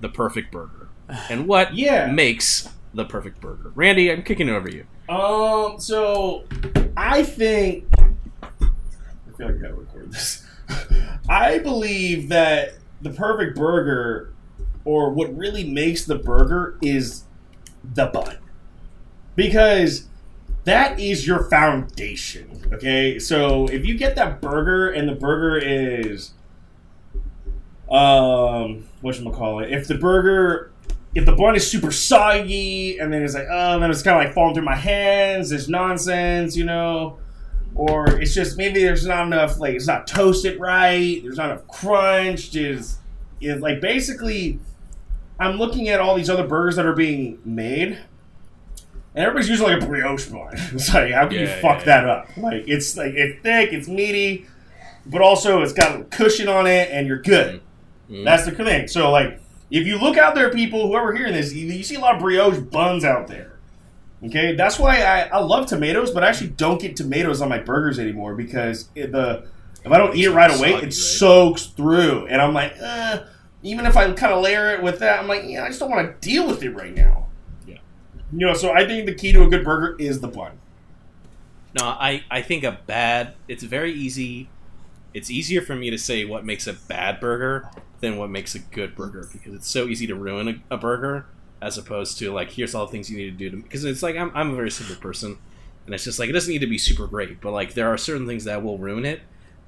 the 0.00 0.08
perfect 0.08 0.50
burger 0.52 0.88
and 1.30 1.46
what 1.46 1.74
Yeah. 1.74 2.10
makes 2.10 2.68
the 2.94 3.04
perfect 3.04 3.40
burger. 3.40 3.72
Randy, 3.74 4.10
I'm 4.10 4.22
kicking 4.22 4.48
over 4.48 4.68
you. 4.70 4.86
Um, 5.08 5.78
so 5.80 6.44
I 6.96 7.22
think 7.22 7.86
I 7.98 8.56
feel 9.36 9.46
like 9.46 9.56
I 9.56 9.58
gotta 9.58 9.74
record 9.74 10.12
this. 10.12 10.46
I 11.28 11.58
believe 11.58 12.28
that 12.28 12.74
the 13.02 13.10
perfect 13.10 13.56
burger, 13.56 14.32
or 14.84 15.10
what 15.10 15.36
really 15.36 15.64
makes 15.64 16.04
the 16.04 16.14
burger, 16.16 16.78
is 16.80 17.24
the 17.82 18.06
bun, 18.06 18.38
because 19.34 20.08
that 20.64 20.98
is 20.98 21.26
your 21.26 21.44
foundation. 21.44 22.62
Okay, 22.72 23.18
so 23.18 23.66
if 23.66 23.84
you 23.84 23.98
get 23.98 24.16
that 24.16 24.40
burger 24.40 24.90
and 24.90 25.08
the 25.08 25.14
burger 25.14 25.58
is, 25.58 26.32
um, 27.90 28.84
what 29.00 29.16
call 29.34 29.60
it? 29.60 29.70
If 29.70 29.86
the 29.86 29.96
burger 29.96 30.72
if 31.14 31.24
the 31.26 31.32
bun 31.32 31.54
is 31.54 31.70
super 31.70 31.92
soggy 31.92 32.98
and 32.98 33.12
then 33.12 33.22
it's 33.22 33.34
like, 33.34 33.46
oh, 33.50 33.78
then 33.78 33.90
it's 33.90 34.02
kind 34.02 34.18
of 34.18 34.24
like 34.24 34.34
falling 34.34 34.54
through 34.54 34.64
my 34.64 34.74
hands. 34.74 35.52
It's 35.52 35.68
nonsense, 35.68 36.56
you 36.56 36.64
know. 36.64 37.18
Or 37.76 38.08
it's 38.20 38.34
just 38.34 38.56
maybe 38.56 38.82
there's 38.82 39.06
not 39.06 39.26
enough, 39.26 39.58
like 39.58 39.74
it's 39.74 39.86
not 39.86 40.06
toasted 40.06 40.60
right. 40.60 41.20
There's 41.22 41.36
not 41.38 41.50
enough 41.50 41.66
crunch. 41.68 42.54
Is 42.54 42.98
is 43.40 43.60
like 43.60 43.80
basically, 43.80 44.60
I'm 45.40 45.56
looking 45.56 45.88
at 45.88 45.98
all 46.00 46.14
these 46.14 46.30
other 46.30 46.46
burgers 46.46 46.76
that 46.76 46.86
are 46.86 46.94
being 46.94 47.40
made, 47.44 47.98
and 49.14 49.24
everybody's 49.26 49.48
using 49.48 49.66
like 49.66 49.82
a 49.82 49.86
brioche 49.86 50.26
bun. 50.28 50.52
It's 50.72 50.92
like, 50.94 51.12
how 51.12 51.26
can 51.26 51.38
you 51.38 51.46
Yeah, 51.46 51.60
fuck 51.60 51.78
yeah, 51.80 51.84
that 51.86 52.08
up? 52.08 52.36
Like 52.36 52.64
it's 52.68 52.96
like 52.96 53.14
it's 53.14 53.42
thick, 53.42 53.72
it's 53.72 53.88
meaty, 53.88 54.46
but 55.06 55.20
also 55.20 55.60
it's 55.62 55.72
got 55.72 56.00
a 56.00 56.04
cushion 56.04 56.48
on 56.48 56.68
it, 56.68 56.90
and 56.92 57.08
you're 57.08 57.22
good. 57.22 57.60
Mhm. 58.08 58.24
That's 58.24 58.44
the 58.44 58.52
thing. 58.52 58.86
So, 58.86 59.10
like, 59.10 59.40
if 59.74 59.88
you 59.88 59.98
look 59.98 60.16
out 60.16 60.36
there, 60.36 60.50
people, 60.50 60.86
whoever 60.86 61.14
hearing 61.14 61.32
this, 61.32 61.52
you, 61.52 61.66
you 61.66 61.82
see 61.82 61.96
a 61.96 62.00
lot 62.00 62.14
of 62.14 62.20
brioche 62.20 62.58
buns 62.58 63.04
out 63.04 63.26
there. 63.26 63.58
Okay, 64.24 64.54
that's 64.54 64.78
why 64.78 65.02
I, 65.02 65.22
I 65.22 65.38
love 65.40 65.66
tomatoes, 65.66 66.12
but 66.12 66.22
I 66.22 66.28
actually 66.28 66.50
don't 66.50 66.80
get 66.80 66.94
tomatoes 66.96 67.42
on 67.42 67.48
my 67.48 67.58
burgers 67.58 67.98
anymore 67.98 68.36
because 68.36 68.88
it, 68.94 69.10
the 69.10 69.48
if 69.84 69.90
I 69.90 69.98
don't 69.98 70.16
eat 70.16 70.26
it 70.26 70.30
right 70.30 70.56
away, 70.56 70.74
it 70.74 70.82
right? 70.82 70.94
soaks 70.94 71.66
through, 71.66 72.26
and 72.28 72.40
I'm 72.40 72.54
like, 72.54 72.74
uh, 72.80 73.24
even 73.62 73.84
if 73.84 73.96
I 73.96 74.10
kind 74.12 74.32
of 74.32 74.42
layer 74.42 74.70
it 74.70 74.82
with 74.82 75.00
that, 75.00 75.18
I'm 75.18 75.26
like, 75.26 75.42
yeah, 75.44 75.64
I 75.64 75.68
just 75.68 75.80
don't 75.80 75.90
want 75.90 76.08
to 76.08 76.26
deal 76.26 76.46
with 76.46 76.62
it 76.62 76.70
right 76.70 76.94
now. 76.94 77.26
Yeah. 77.66 77.78
You 78.32 78.46
know, 78.46 78.54
so 78.54 78.72
I 78.72 78.86
think 78.86 79.06
the 79.06 79.14
key 79.14 79.32
to 79.32 79.42
a 79.42 79.48
good 79.48 79.64
burger 79.64 79.96
is 79.98 80.20
the 80.20 80.28
bun. 80.28 80.52
No, 81.78 81.86
I, 81.86 82.22
I 82.30 82.42
think 82.42 82.62
a 82.62 82.78
bad. 82.86 83.34
It's 83.48 83.64
very 83.64 83.92
easy. 83.92 84.48
It's 85.14 85.30
easier 85.30 85.62
for 85.62 85.74
me 85.74 85.90
to 85.90 85.98
say 85.98 86.24
what 86.24 86.44
makes 86.44 86.66
a 86.66 86.72
bad 86.72 87.20
burger 87.20 87.70
than 88.00 88.16
what 88.16 88.30
makes 88.30 88.54
a 88.54 88.58
good 88.58 88.94
burger 88.94 89.28
because 89.32 89.54
it's 89.54 89.70
so 89.70 89.86
easy 89.86 90.06
to 90.06 90.14
ruin 90.14 90.62
a, 90.70 90.74
a 90.74 90.76
burger 90.76 91.26
as 91.62 91.78
opposed 91.78 92.18
to 92.18 92.30
like 92.30 92.50
here's 92.50 92.74
all 92.74 92.84
the 92.84 92.92
things 92.92 93.08
you 93.08 93.16
need 93.16 93.30
to 93.30 93.30
do 93.30 93.50
to 93.50 93.56
because 93.56 93.84
it's 93.84 94.02
like 94.02 94.16
I'm, 94.16 94.30
I'm 94.34 94.50
a 94.50 94.54
very 94.54 94.70
simple 94.70 94.96
person 94.96 95.38
and 95.86 95.94
it's 95.94 96.04
just 96.04 96.18
like 96.18 96.28
it 96.28 96.32
doesn't 96.32 96.52
need 96.52 96.58
to 96.58 96.66
be 96.66 96.76
super 96.76 97.06
great 97.06 97.40
but 97.40 97.52
like 97.52 97.72
there 97.72 97.88
are 97.88 97.96
certain 97.96 98.26
things 98.26 98.44
that 98.44 98.62
will 98.62 98.76
ruin 98.76 99.06
it 99.06 99.20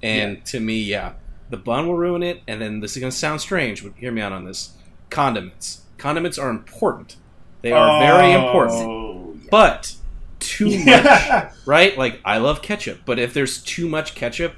and 0.03 0.45
to 0.47 0.61
me 0.61 0.83
yeah 0.83 1.15
the 1.49 1.57
bun 1.57 1.87
will 1.87 1.97
ruin 1.97 2.23
it 2.23 2.43
and 2.47 2.61
then 2.61 2.81
this 2.81 2.97
is 2.97 3.01
gonna 3.01 3.13
sound 3.13 3.41
strange 3.41 3.83
but 3.83 3.95
hear 3.97 4.13
me 4.13 4.21
out 4.21 4.33
on 4.33 4.45
this 4.45 4.77
condiments. 5.11 5.83
Condiments 5.99 6.39
are 6.39 6.51
important. 6.51 7.17
They 7.63 7.73
are 7.73 8.01
very 8.01 8.35
oh, 8.35 8.47
important. 8.47 8.89
Oh, 8.89 9.37
but 9.51 9.95
too 10.39 10.79
much 10.85 11.53
right? 11.67 11.97
Like 11.97 12.21
I 12.25 12.39
love 12.39 12.63
ketchup, 12.63 13.01
but 13.05 13.19
if 13.19 13.33
there's 13.33 13.63
too 13.63 13.89
much 13.89 14.15
ketchup 14.15 14.55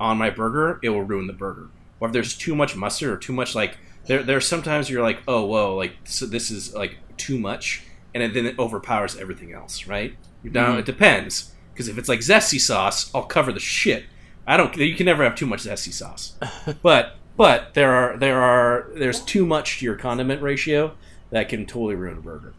on 0.00 0.18
my 0.18 0.30
burger, 0.30 0.78
it 0.82 0.90
will 0.90 1.02
ruin 1.02 1.26
the 1.26 1.32
burger. 1.32 1.68
Or 2.00 2.08
if 2.08 2.12
there's 2.12 2.36
too 2.36 2.54
much 2.54 2.76
mustard 2.76 3.10
or 3.10 3.16
too 3.16 3.32
much 3.32 3.54
like 3.54 3.76
there 4.06 4.22
there's 4.22 4.46
sometimes 4.46 4.88
you're 4.88 5.02
like, 5.02 5.20
"Oh, 5.28 5.44
whoa, 5.44 5.74
like 5.76 5.92
so 6.04 6.26
this 6.26 6.50
is 6.50 6.74
like 6.74 6.96
too 7.16 7.38
much." 7.38 7.82
and 8.14 8.22
it, 8.22 8.32
then 8.32 8.46
it 8.46 8.58
overpowers 8.58 9.16
everything 9.18 9.52
else, 9.52 9.86
right? 9.86 10.16
Down. 10.50 10.76
Mhm. 10.76 10.78
It 10.80 10.86
depends 10.86 11.52
because 11.72 11.88
if 11.88 11.98
it's 11.98 12.08
like 12.08 12.20
zesty 12.20 12.58
sauce, 12.58 13.10
I'll 13.14 13.24
cover 13.24 13.52
the 13.52 13.60
shit. 13.60 14.04
I 14.46 14.56
don't. 14.56 14.74
You 14.76 14.94
can 14.94 15.04
never 15.06 15.22
have 15.24 15.34
too 15.34 15.44
much 15.46 15.60
zesty 15.64 15.92
sauce, 15.92 16.34
but 16.82 17.16
but 17.36 17.74
there 17.74 17.92
are 17.92 18.16
there 18.16 18.40
are 18.40 18.88
there's 18.94 19.20
too 19.20 19.44
much 19.44 19.78
to 19.80 19.84
your 19.84 19.94
condiment 19.94 20.40
ratio 20.40 20.94
that 21.30 21.50
can 21.50 21.66
totally 21.66 21.96
ruin 21.96 22.16
a 22.16 22.20
burger. 22.22 22.54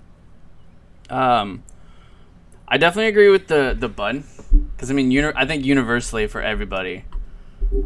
Um, 1.10 1.64
I 2.68 2.78
definitely 2.78 3.08
agree 3.08 3.30
with 3.30 3.48
the 3.48 3.76
the 3.78 3.90
bun 3.90 4.26
because 4.76 4.92
I 4.92 4.94
mean, 4.94 5.10
uni- 5.12 5.34
I 5.36 5.46
think 5.46 5.66
universally 5.66 6.28
for 6.28 6.42
everybody, 6.42 7.06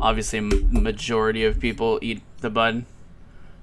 obviously, 0.01 0.39
majority 0.39 1.45
of 1.45 1.59
people 1.59 1.99
eat 2.01 2.21
the 2.41 2.49
bun, 2.49 2.85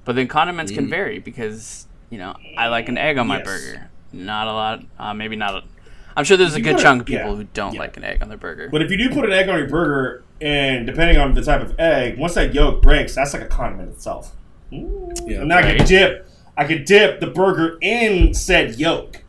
but 0.05 0.17
then 0.17 0.27
condiments 0.29 0.73
can 0.73 0.87
Mm. 0.87 0.91
vary 0.91 1.19
because 1.19 1.87
you 2.11 2.19
know 2.19 2.35
I 2.57 2.69
like 2.69 2.89
an 2.89 2.99
egg 2.99 3.19
on 3.19 3.27
my 3.27 3.39
Yes. 3.39 3.47
burger. 3.47 3.91
Not 4.13 4.49
a 4.49 4.53
lot, 4.53 4.83
uh, 4.99 5.15
maybe 5.15 5.37
not. 5.37 5.55
A, 5.55 5.63
I'm 6.17 6.25
sure 6.25 6.37
there's 6.37 6.55
a 6.55 6.59
you 6.59 6.65
good 6.65 6.73
put 6.75 6.81
a- 6.81 6.85
chunk 6.85 7.01
of 7.03 7.07
people 7.07 7.31
yeah, 7.31 7.37
who 7.37 7.45
don't 7.55 7.75
yeah. 7.75 7.81
like 7.81 7.97
an 7.97 8.05
egg 8.05 8.23
on 8.23 8.29
their 8.29 8.39
burger. 8.39 8.69
But 8.71 8.83
if 8.83 8.91
you 8.91 8.97
do 8.99 9.09
put 9.11 9.25
an 9.25 9.33
egg 9.33 9.49
on 9.49 9.59
your 9.59 9.69
burger, 9.69 10.25
and 10.41 10.87
depending 10.87 11.17
on 11.19 11.35
the 11.35 11.43
type 11.43 11.61
of 11.63 11.79
egg, 11.79 12.19
once 12.19 12.35
that 12.35 12.53
yolk 12.55 12.83
breaks, 12.83 13.15
that's 13.15 13.33
like 13.33 13.43
a 13.43 13.47
condiment 13.47 13.91
itself. 13.91 14.35
Ooh. 14.73 15.13
Yeah, 15.27 15.43
and 15.43 15.51
then 15.51 15.59
I 15.59 15.61
right. 15.63 15.77
could 15.79 15.87
dip, 15.87 16.29
I 16.57 16.65
could 16.65 16.85
dip 16.85 17.21
the 17.21 17.27
burger 17.29 17.79
in 17.81 18.35
said 18.35 18.77
yolk. 18.77 19.23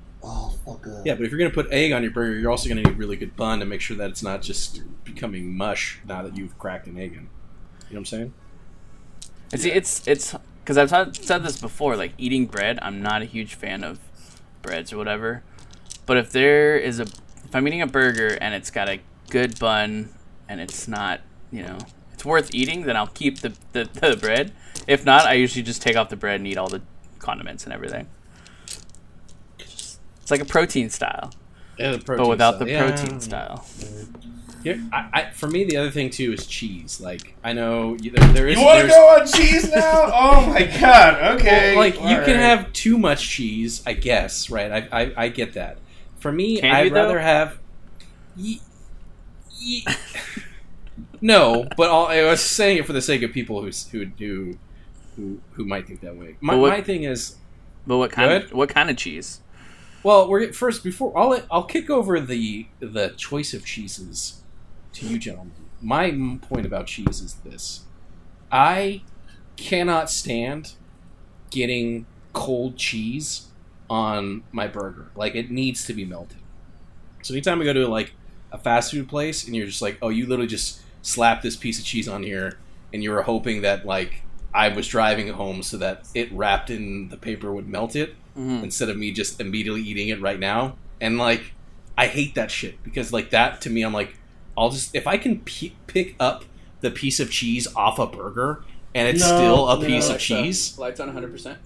Fuck 0.65 0.87
up. 0.87 1.05
Yeah, 1.05 1.15
but 1.15 1.25
if 1.25 1.31
you're 1.31 1.39
gonna 1.39 1.49
put 1.49 1.71
egg 1.71 1.91
on 1.91 2.03
your 2.03 2.11
burger, 2.11 2.37
you're 2.37 2.51
also 2.51 2.69
gonna 2.69 2.83
need 2.83 2.97
really 2.97 3.15
good 3.17 3.35
bun 3.35 3.59
to 3.59 3.65
make 3.65 3.81
sure 3.81 3.97
that 3.97 4.09
it's 4.09 4.23
not 4.23 4.41
just 4.41 4.81
becoming 5.03 5.55
mush 5.55 5.99
now 6.07 6.21
that 6.21 6.37
you've 6.37 6.57
cracked 6.59 6.87
an 6.87 6.97
egg 6.97 7.13
in. 7.13 7.19
You 7.19 7.19
know 7.19 7.27
what 7.89 7.97
I'm 7.97 8.05
saying? 8.05 8.33
And 9.51 9.61
see, 9.61 9.71
it's 9.71 10.07
it's 10.07 10.35
because 10.63 10.77
I've 10.77 11.13
t- 11.13 11.23
said 11.23 11.43
this 11.43 11.59
before. 11.59 11.95
Like 11.95 12.13
eating 12.17 12.45
bread, 12.45 12.79
I'm 12.81 13.01
not 13.01 13.21
a 13.21 13.25
huge 13.25 13.55
fan 13.55 13.83
of 13.83 13.99
breads 14.61 14.93
or 14.93 14.97
whatever. 14.97 15.43
But 16.05 16.17
if 16.17 16.31
there 16.31 16.77
is 16.77 16.99
a, 16.99 17.03
if 17.03 17.53
I'm 17.53 17.67
eating 17.67 17.81
a 17.81 17.87
burger 17.87 18.37
and 18.39 18.53
it's 18.53 18.71
got 18.71 18.89
a 18.89 18.99
good 19.29 19.59
bun 19.59 20.09
and 20.47 20.61
it's 20.61 20.87
not, 20.87 21.21
you 21.51 21.63
know, 21.63 21.77
it's 22.13 22.23
worth 22.23 22.53
eating, 22.53 22.83
then 22.83 22.95
I'll 22.95 23.07
keep 23.07 23.39
the 23.39 23.53
the, 23.73 23.89
the 23.93 24.15
bread. 24.15 24.53
If 24.87 25.05
not, 25.05 25.25
I 25.25 25.33
usually 25.33 25.63
just 25.63 25.81
take 25.81 25.95
off 25.95 26.09
the 26.09 26.15
bread 26.15 26.35
and 26.35 26.47
eat 26.47 26.57
all 26.57 26.69
the 26.69 26.81
condiments 27.19 27.65
and 27.65 27.73
everything. 27.73 28.07
It's 30.31 30.39
like 30.39 30.47
a 30.49 30.49
protein 30.49 30.89
style, 30.89 31.33
Yeah, 31.77 31.91
the 31.91 31.97
but 31.97 32.25
without 32.25 32.57
the 32.57 32.65
protein 32.65 33.19
style. 33.19 33.65
Here, 34.63 34.81
I, 34.93 35.09
I, 35.11 35.29
for 35.31 35.47
me, 35.47 35.65
the 35.65 35.75
other 35.75 35.91
thing 35.91 36.09
too 36.09 36.31
is 36.31 36.45
cheese. 36.47 37.01
Like 37.01 37.35
I 37.43 37.51
know 37.51 37.97
you- 37.99 38.11
there, 38.11 38.27
there 38.31 38.47
is. 38.47 38.57
You 38.57 38.63
want 38.63 38.81
to 38.83 38.87
go 38.87 39.07
on 39.19 39.27
cheese 39.27 39.69
now? 39.69 39.81
oh 40.13 40.45
my 40.47 40.63
god. 40.79 41.35
Okay. 41.35 41.75
Like 41.75 41.95
you 41.95 42.01
All 42.01 42.23
can 42.23 42.37
have 42.37 42.71
too 42.71 42.97
much 42.97 43.27
cheese, 43.27 43.83
I 43.85 43.91
guess. 43.91 44.49
Right? 44.49 44.71
I 44.71 45.01
I, 45.01 45.13
I 45.17 45.27
get 45.29 45.55
that. 45.55 45.79
For 46.19 46.31
me, 46.31 46.61
Can 46.61 46.73
I'd 46.73 46.83
you, 46.85 46.89
though? 46.91 47.01
rather 47.01 47.19
have. 47.19 47.57
Ye- 48.37 48.61
ye- 49.59 49.85
no, 51.21 51.67
but 51.75 51.89
all, 51.89 52.07
I 52.07 52.23
was 52.23 52.39
saying 52.41 52.77
it 52.77 52.85
for 52.85 52.93
the 52.93 53.01
sake 53.01 53.21
of 53.23 53.33
people 53.33 53.61
who 53.63 53.71
who 53.91 54.05
who 54.17 54.57
who, 55.17 55.39
who 55.53 55.65
might 55.65 55.87
think 55.87 55.99
that 56.01 56.15
way. 56.15 56.37
My, 56.39 56.55
what- 56.55 56.69
my 56.69 56.81
thing 56.81 57.03
is, 57.03 57.35
But 57.85 57.97
what 57.97 58.11
kind? 58.11 58.31
Of, 58.43 58.53
what 58.53 58.69
kind 58.69 58.89
of 58.89 58.95
cheese? 58.95 59.41
Well, 60.03 60.27
we're 60.27 60.51
first 60.53 60.83
before 60.83 61.17
I'll 61.17 61.41
I'll 61.51 61.63
kick 61.63 61.89
over 61.89 62.19
the 62.19 62.67
the 62.79 63.09
choice 63.17 63.53
of 63.53 63.65
cheeses 63.65 64.41
to 64.93 65.07
you 65.07 65.19
gentlemen. 65.19 65.53
My 65.81 66.11
point 66.41 66.65
about 66.65 66.87
cheese 66.87 67.21
is 67.21 67.35
this: 67.35 67.81
I 68.51 69.03
cannot 69.57 70.09
stand 70.09 70.73
getting 71.49 72.05
cold 72.33 72.77
cheese 72.77 73.47
on 73.89 74.43
my 74.51 74.67
burger. 74.67 75.11
Like 75.15 75.35
it 75.35 75.51
needs 75.51 75.85
to 75.85 75.93
be 75.93 76.05
melted. 76.05 76.39
So 77.21 77.33
anytime 77.33 77.61
I 77.61 77.65
go 77.65 77.73
to 77.73 77.87
like 77.87 78.13
a 78.51 78.57
fast 78.57 78.91
food 78.91 79.07
place 79.07 79.45
and 79.45 79.55
you're 79.55 79.67
just 79.67 79.81
like, 79.81 79.97
oh, 80.01 80.09
you 80.09 80.25
literally 80.25 80.47
just 80.47 80.81
slap 81.03 81.41
this 81.41 81.55
piece 81.55 81.77
of 81.77 81.85
cheese 81.85 82.07
on 82.07 82.23
here, 82.23 82.57
and 82.93 83.03
you 83.03 83.11
were 83.11 83.21
hoping 83.21 83.61
that 83.61 83.85
like 83.85 84.23
I 84.53 84.69
was 84.69 84.87
driving 84.87 85.27
home 85.29 85.61
so 85.61 85.77
that 85.77 86.07
it 86.15 86.31
wrapped 86.31 86.69
in 86.69 87.09
the 87.09 87.17
paper 87.17 87.53
would 87.53 87.67
melt 87.67 87.95
it 87.95 88.15
Mhm. 88.37 88.63
instead 88.63 88.89
of 88.89 88.97
me 88.97 89.11
just 89.11 89.39
immediately 89.41 89.81
eating 89.81 90.07
it 90.09 90.21
right 90.21 90.39
now. 90.39 90.75
And 90.99 91.17
like, 91.17 91.53
I 91.97 92.07
hate 92.07 92.35
that 92.35 92.49
shit 92.51 92.81
because 92.83 93.11
like 93.11 93.29
that 93.31 93.61
to 93.61 93.69
me, 93.69 93.81
I'm 93.83 93.93
like, 93.93 94.15
I'll 94.57 94.69
just 94.69 94.95
if 94.95 95.07
I 95.07 95.17
can 95.17 95.39
p- 95.39 95.75
pick 95.87 96.15
up 96.19 96.45
the 96.81 96.91
piece 96.91 97.19
of 97.19 97.29
cheese 97.31 97.67
off 97.75 97.99
a 97.99 98.07
burger 98.07 98.63
and 98.95 99.07
it's 99.07 99.21
No, 99.21 99.25
still 99.37 99.69
a 99.69 99.79
no. 99.79 99.85
piece 99.85 100.05
of 100.05 100.11
Lights 100.11 100.23
cheese, 100.23 100.77
on- 100.77 100.81
Lights 100.81 100.99
on 100.99 101.07
100. 101.07 101.31
percent 101.31 101.57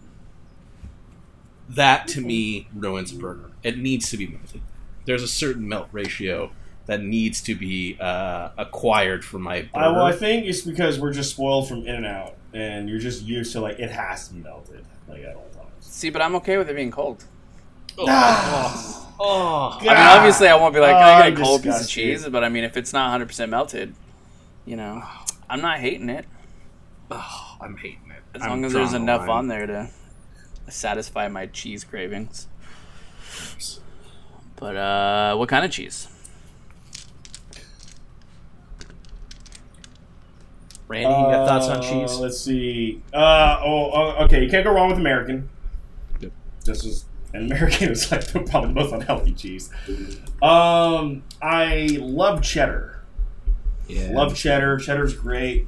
that 1.69 2.07
to 2.09 2.21
me 2.21 2.67
ruins 2.75 3.11
a 3.11 3.15
burger. 3.15 3.51
It 3.63 3.77
needs 3.79 4.09
to 4.11 4.17
be 4.17 4.27
melted. 4.27 4.61
There's 5.05 5.23
a 5.23 5.27
certain 5.27 5.67
melt 5.67 5.87
ratio 5.91 6.51
that 6.85 7.01
needs 7.01 7.41
to 7.41 7.55
be 7.55 7.97
uh, 7.99 8.49
acquired 8.57 9.25
for 9.25 9.39
my 9.39 9.61
burger. 9.61 9.69
I, 9.85 9.87
well, 9.89 10.05
I 10.05 10.11
think 10.11 10.45
it's 10.45 10.61
because 10.61 10.99
we're 10.99 11.13
just 11.13 11.31
spoiled 11.31 11.67
from 11.67 11.79
In 11.87 11.95
and 11.95 12.05
Out, 12.05 12.35
and 12.53 12.87
you're 12.87 12.99
just 12.99 13.23
used 13.23 13.51
to 13.53 13.61
like 13.61 13.79
it 13.79 13.89
has 13.89 14.27
to 14.27 14.35
be 14.35 14.41
melted 14.41 14.85
like 15.07 15.23
all 15.25 15.41
times. 15.45 15.54
See, 15.95 16.09
but 16.09 16.21
I'm 16.21 16.35
okay 16.35 16.57
with 16.57 16.69
it 16.69 16.75
being 16.75 16.91
cold. 16.91 17.23
oh, 17.97 19.07
oh. 19.17 19.77
I 19.79 19.83
mean, 19.83 19.93
obviously, 19.95 20.49
I 20.49 20.55
won't 20.55 20.73
be 20.73 20.81
like, 20.81 20.93
Oh, 20.93 20.99
I 20.99 21.27
I'm 21.27 21.33
a 21.33 21.41
cold 21.41 21.63
piece 21.63 21.81
of 21.83 21.87
cheese? 21.87 22.27
But 22.27 22.43
I 22.43 22.49
mean, 22.49 22.65
if 22.65 22.75
it's 22.75 22.91
not 22.91 23.05
100 23.05 23.27
percent 23.27 23.49
melted, 23.49 23.95
you 24.65 24.75
know, 24.75 25.01
I'm 25.49 25.61
not 25.61 25.79
hating 25.79 26.09
it 26.09 26.25
Oh, 27.09 27.57
I'm 27.61 27.77
hating 27.77 28.11
it. 28.11 28.21
as 28.35 28.41
I'm 28.41 28.49
long 28.49 28.65
as 28.65 28.73
there's 28.73 28.91
the 28.91 28.97
enough 28.97 29.21
line. 29.21 29.29
on 29.29 29.47
there 29.47 29.65
to 29.67 29.89
satisfy 30.67 31.29
my 31.29 31.45
cheese 31.45 31.85
cravings. 31.85 32.47
But 34.57 34.75
uh, 34.75 35.37
what 35.37 35.47
kind 35.47 35.63
of 35.63 35.71
cheese? 35.71 36.09
Randy, 40.89 41.07
you 41.07 41.13
got 41.31 41.47
thoughts 41.47 41.67
on 41.67 41.77
Uh, 41.77 41.81
cheese? 41.81 42.17
Let's 42.19 42.41
see. 42.41 43.01
Uh, 43.13 43.61
oh, 43.63 43.91
oh, 43.93 44.23
okay. 44.25 44.43
You 44.43 44.49
can't 44.49 44.65
go 44.65 44.73
wrong 44.73 44.89
with 44.89 44.97
American. 44.99 45.49
This 46.65 46.83
is 46.83 47.05
and 47.33 47.51
American 47.51 47.89
is 47.91 48.11
like 48.11 48.25
the- 48.27 48.41
probably 48.41 48.69
the 48.69 48.75
most 48.75 48.93
unhealthy 48.93 49.33
cheese. 49.33 49.69
Um, 50.41 51.23
I 51.41 51.97
love 52.01 52.41
cheddar. 52.41 53.01
Yeah. 53.87 54.11
Love 54.11 54.35
cheddar. 54.35 54.77
Cheddar's 54.77 55.13
great. 55.13 55.67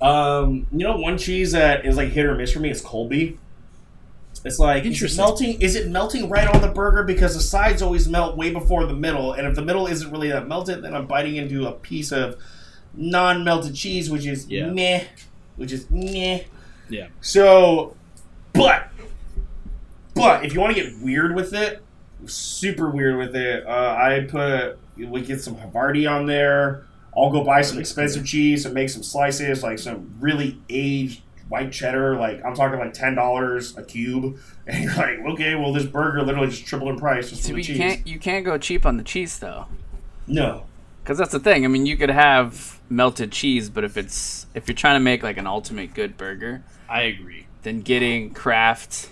Um, 0.00 0.66
you 0.72 0.78
know, 0.84 0.96
one 0.96 1.16
cheese 1.18 1.52
that 1.52 1.86
is 1.86 1.96
like 1.96 2.08
hit 2.08 2.26
or 2.26 2.34
miss 2.34 2.52
for 2.52 2.60
me 2.60 2.70
is 2.70 2.80
Colby. 2.80 3.38
It's 4.44 4.58
like 4.58 4.84
is 4.84 5.00
it 5.00 5.16
melting. 5.16 5.60
Is 5.62 5.76
it 5.76 5.88
melting 5.88 6.28
right 6.28 6.52
on 6.52 6.60
the 6.62 6.68
burger 6.68 7.04
because 7.04 7.34
the 7.34 7.40
sides 7.40 7.80
always 7.80 8.08
melt 8.08 8.36
way 8.36 8.50
before 8.50 8.86
the 8.86 8.94
middle, 8.94 9.34
and 9.34 9.46
if 9.46 9.54
the 9.54 9.62
middle 9.62 9.86
isn't 9.86 10.10
really 10.10 10.30
that 10.32 10.48
melted, 10.48 10.82
then 10.82 10.94
I'm 10.96 11.06
biting 11.06 11.36
into 11.36 11.66
a 11.68 11.72
piece 11.72 12.10
of 12.10 12.36
non-melted 12.94 13.74
cheese, 13.76 14.10
which 14.10 14.26
is 14.26 14.48
Yeah. 14.50 14.66
meh, 14.70 15.04
which 15.56 15.70
is 15.70 15.88
meh. 15.90 16.40
Yeah. 16.88 17.06
So, 17.20 17.94
but, 18.52 18.88
but 20.14 20.44
if 20.44 20.52
you 20.54 20.60
want 20.60 20.76
to 20.76 20.82
get 20.82 20.98
weird 21.00 21.34
with 21.34 21.52
it, 21.54 21.82
super 22.26 22.90
weird 22.90 23.16
with 23.18 23.34
it, 23.36 23.66
uh, 23.66 23.96
I 23.98 24.26
put 24.28 24.78
we 24.96 25.22
get 25.22 25.40
some 25.40 25.56
Havarti 25.56 26.10
on 26.10 26.26
there. 26.26 26.84
I'll 27.16 27.30
go 27.30 27.44
buy 27.44 27.62
some 27.62 27.78
expensive 27.78 28.24
cheese 28.24 28.64
and 28.64 28.74
make 28.74 28.88
some 28.88 29.02
slices, 29.02 29.62
like 29.62 29.78
some 29.78 30.14
really 30.20 30.58
aged 30.68 31.22
white 31.48 31.72
cheddar. 31.72 32.16
Like 32.16 32.44
I'm 32.44 32.54
talking 32.54 32.78
like 32.78 32.92
ten 32.94 33.14
dollars 33.14 33.76
a 33.76 33.82
cube, 33.82 34.38
and 34.66 34.84
you're 34.84 34.94
like, 34.94 35.18
okay, 35.34 35.54
well 35.54 35.72
this 35.72 35.84
burger 35.84 36.22
literally 36.22 36.48
just 36.48 36.66
tripled 36.66 36.90
in 36.90 36.98
price 36.98 37.30
just 37.30 37.42
See, 37.42 37.52
for 37.52 37.52
the 37.52 37.60
but 37.60 37.68
you 37.68 37.74
cheese. 37.74 37.76
can't 37.76 38.06
you 38.06 38.18
can't 38.18 38.44
go 38.44 38.58
cheap 38.58 38.86
on 38.86 38.96
the 38.96 39.02
cheese 39.04 39.38
though, 39.38 39.66
No, 40.26 40.64
because 41.02 41.18
that's 41.18 41.32
the 41.32 41.40
thing. 41.40 41.64
I 41.64 41.68
mean, 41.68 41.86
you 41.86 41.96
could 41.96 42.10
have 42.10 42.80
melted 42.88 43.32
cheese, 43.32 43.68
but 43.70 43.84
if 43.84 43.96
it's 43.96 44.46
if 44.54 44.68
you're 44.68 44.74
trying 44.74 44.96
to 44.96 45.00
make 45.00 45.22
like 45.22 45.36
an 45.36 45.46
ultimate 45.46 45.94
good 45.94 46.16
burger, 46.16 46.62
I 46.88 47.02
agree. 47.02 47.46
then 47.62 47.80
getting 47.82 48.32
Kraft 48.32 49.08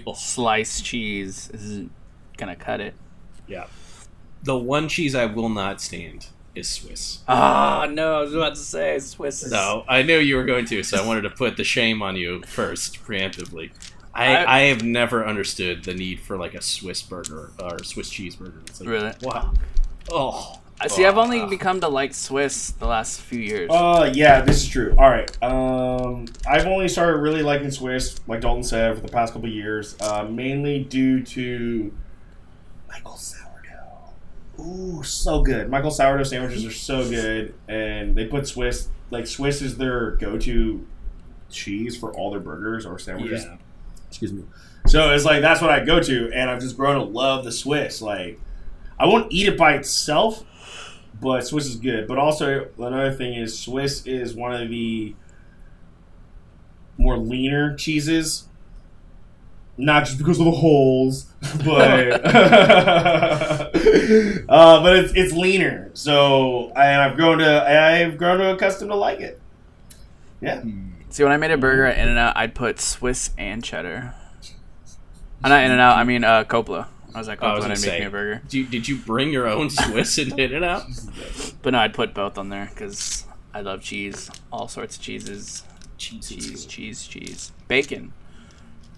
People. 0.00 0.14
sliced 0.14 0.84
cheese 0.84 1.50
isn't 1.54 1.90
gonna 2.36 2.56
cut 2.56 2.80
it. 2.80 2.94
Yeah. 3.46 3.66
The 4.42 4.56
one 4.56 4.88
cheese 4.88 5.14
I 5.14 5.26
will 5.26 5.48
not 5.48 5.80
stand 5.80 6.26
is 6.54 6.68
Swiss. 6.68 7.20
Ah, 7.28 7.86
no, 7.90 8.18
I 8.18 8.20
was 8.22 8.34
about 8.34 8.54
to 8.54 8.60
say 8.60 8.98
Swiss. 8.98 9.42
Is, 9.42 9.52
No, 9.52 9.84
I 9.88 10.02
knew 10.02 10.18
you 10.18 10.36
were 10.36 10.44
going 10.44 10.64
to, 10.66 10.82
so 10.82 10.96
I 11.02 11.06
wanted 11.06 11.22
to 11.22 11.30
put 11.30 11.56
the 11.56 11.64
shame 11.64 12.00
on 12.02 12.16
you 12.16 12.42
first, 12.46 13.04
preemptively. 13.04 13.70
I, 14.14 14.36
I- 14.36 14.56
I 14.56 14.60
have 14.68 14.82
never 14.82 15.26
understood 15.26 15.84
the 15.84 15.92
need 15.94 16.20
for 16.20 16.36
like 16.38 16.54
a 16.54 16.62
Swiss 16.62 17.02
burger 17.02 17.50
or 17.60 17.82
Swiss 17.84 18.10
cheeseburger. 18.10 18.62
It's 18.68 18.80
like, 18.80 18.88
Really? 18.88 19.12
Wow. 19.22 19.52
Oh. 20.10 20.60
I 20.80 20.88
see. 20.88 21.06
I've 21.06 21.16
only 21.16 21.40
Oh. 21.40 21.46
become 21.48 21.80
to 21.80 21.88
like 21.88 22.12
Swiss 22.12 22.70
the 22.72 22.86
last 22.86 23.20
few 23.22 23.40
years. 23.40 23.70
Uh, 23.72 24.10
yeah, 24.12 24.42
this 24.42 24.62
is 24.62 24.68
true. 24.68 24.94
All 24.98 25.08
right. 25.08 25.30
Um, 25.42 26.26
I've 26.46 26.66
only 26.66 26.86
started 26.88 27.18
really 27.18 27.42
liking 27.42 27.70
Swiss, 27.70 28.16
like 28.26 28.42
Dalton 28.42 28.62
said, 28.62 28.96
for 28.96 29.00
the 29.00 29.08
past 29.12 29.32
couple 29.32 29.48
of 29.48 29.54
years, 29.54 29.96
uh, 30.00 30.24
mainly 30.24 30.80
due 30.84 31.22
to 31.22 31.92
Michael 32.88 33.16
Sourdough. 33.16 34.60
Ooh, 34.60 35.02
so 35.02 35.42
good. 35.42 35.70
Michael 35.70 35.90
Sourdough 35.90 36.24
sandwiches 36.24 36.64
are 36.66 36.70
so 36.72 37.08
good, 37.08 37.54
and 37.68 38.14
they 38.14 38.26
put 38.26 38.46
Swiss 38.46 38.88
like 39.10 39.26
Swiss 39.26 39.62
is 39.62 39.76
their 39.76 40.12
go-to 40.12 40.84
cheese 41.48 41.96
for 41.96 42.12
all 42.12 42.30
their 42.32 42.40
burgers 42.40 42.84
or 42.84 42.98
sandwiches. 42.98 43.44
Yeah. 43.44 43.56
Excuse 44.08 44.32
me. 44.32 44.42
So 44.86 45.12
it's 45.14 45.24
like 45.24 45.40
that's 45.42 45.60
what 45.60 45.70
I 45.70 45.84
go 45.84 46.00
to, 46.00 46.30
and 46.32 46.50
I've 46.50 46.60
just 46.60 46.76
grown 46.76 46.96
to 46.96 47.02
love 47.02 47.44
the 47.44 47.52
Swiss. 47.52 48.02
Like, 48.02 48.38
I 48.98 49.06
won't 49.06 49.32
eat 49.32 49.48
it 49.48 49.58
by 49.58 49.74
itself, 49.74 50.44
but 51.20 51.46
Swiss 51.46 51.66
is 51.66 51.76
good. 51.76 52.06
But 52.06 52.18
also 52.18 52.68
another 52.78 53.12
thing 53.12 53.34
is 53.34 53.58
Swiss 53.58 54.06
is 54.06 54.34
one 54.34 54.54
of 54.54 54.68
the 54.68 55.14
more 56.98 57.18
leaner 57.18 57.76
cheeses. 57.76 58.48
Not 59.78 60.06
just 60.06 60.16
because 60.16 60.38
of 60.38 60.46
the 60.46 60.52
holes, 60.52 61.26
but 61.64 62.24
uh, 62.24 63.70
but 64.48 64.96
it's 64.96 65.12
it's 65.14 65.34
leaner. 65.34 65.90
So 65.92 66.72
I've 66.74 67.14
grown 67.16 67.38
to 67.38 67.70
I've 67.70 68.16
grown 68.16 68.38
to 68.38 68.54
accustomed 68.54 68.90
to 68.90 68.96
like 68.96 69.20
it. 69.20 69.38
Yeah. 70.40 70.62
See, 71.10 71.24
when 71.24 71.32
I 71.32 71.36
made 71.36 71.50
a 71.50 71.58
burger 71.58 71.84
at 71.84 71.98
In 71.98 72.08
and 72.08 72.18
Out, 72.18 72.36
I'd 72.36 72.54
put 72.54 72.80
Swiss 72.80 73.30
and 73.36 73.62
cheddar. 73.62 74.14
Uh, 75.44 75.48
not 75.48 75.62
In 75.62 75.70
and 75.70 75.80
Out. 75.80 75.98
I 75.98 76.04
mean 76.04 76.24
uh, 76.24 76.44
Coppola. 76.44 76.86
I 77.16 77.18
was 77.18 77.28
like, 77.28 77.38
oh, 77.42 77.46
I 77.46 77.54
was 77.54 77.64
didn't 77.64 77.78
gonna 77.78 77.90
make 77.92 78.00
me 78.00 78.06
a 78.06 78.10
burger, 78.10 78.42
Did 78.42 78.52
you, 78.54 78.66
did 78.66 78.88
you 78.88 78.96
bring 78.98 79.30
your 79.32 79.48
own 79.48 79.70
Swiss 79.70 80.18
and 80.18 80.34
hit 80.34 80.52
it 80.52 80.62
out? 80.62 80.82
but 81.62 81.70
no, 81.70 81.78
I'd 81.78 81.94
put 81.94 82.12
both 82.12 82.36
on 82.36 82.50
there 82.50 82.66
because 82.70 83.24
I 83.54 83.62
love 83.62 83.80
cheese, 83.80 84.30
all 84.52 84.68
sorts 84.68 84.96
of 84.96 85.02
cheeses, 85.02 85.62
cheese, 85.96 86.66
cheese, 86.66 87.06
cheese, 87.06 87.52
bacon, 87.68 88.12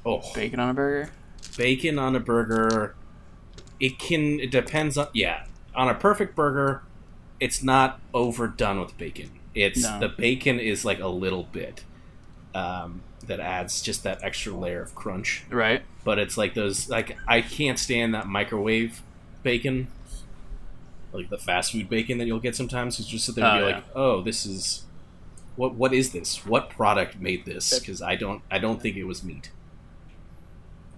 Oh, 0.05 0.21
bacon 0.35 0.59
on 0.59 0.71
a 0.71 0.75
burger. 0.75 1.11
bacon 1.57 1.97
on 1.97 2.17
a 2.17 2.21
burger. 2.21 2.97
It 3.79 4.01
can. 4.01 4.41
It 4.41 4.51
depends 4.51 4.99
on. 4.99 5.07
Yeah, 5.13 5.45
on 5.75 5.89
a 5.89 5.95
perfect 5.95 6.35
burger, 6.35 6.83
it's 7.39 7.63
not 7.63 8.01
overdone 8.13 8.81
with 8.81 8.99
bacon. 8.99 9.31
It's 9.55 9.83
No. 9.83 10.01
the 10.01 10.09
bacon 10.09 10.59
is 10.59 10.85
like 10.85 10.99
a 10.99 11.07
little 11.09 11.45
bit 11.45 11.85
um, 12.53 13.03
that 13.29 13.41
adds 13.41 13.81
just 13.81 14.03
that 14.03 14.23
extra 14.25 14.53
layer 14.53 14.83
of 14.83 14.95
crunch. 14.95 15.45
Right. 15.51 15.83
But 16.05 16.19
it's 16.19 16.37
like 16.37 16.55
those. 16.55 16.89
Like 16.89 17.17
I 17.27 17.41
can't 17.41 17.79
stand 17.79 18.15
that 18.15 18.27
microwave 18.27 19.03
bacon. 19.43 19.89
Like 21.13 21.31
the 21.31 21.39
fast 21.39 21.73
food 21.73 21.89
bacon 21.89 22.19
that 22.19 22.27
you'll 22.27 22.41
get 22.41 22.55
sometimes. 22.57 22.99
You 22.99 23.07
just 23.07 23.25
sit 23.27 23.35
there 23.37 23.45
and 23.45 23.59
Oh, 23.63 23.65
be 23.67 23.71
yeah. 23.71 23.77
like, 23.77 23.85
"Oh, 23.95 24.21
this 24.21 24.45
is 24.45 24.83
what? 25.57 25.75
What 25.75 25.95
is 25.95 26.13
this? 26.13 26.45
What 26.45 26.69
product 26.69 27.19
made 27.21 27.45
this?" 27.47 27.79
Because 27.79 28.03
I 28.03 28.17
don't. 28.17 28.43
I 28.51 28.59
don't 28.59 28.83
think 28.83 28.97
it 28.97 29.05
was 29.05 29.23
meat. 29.25 29.51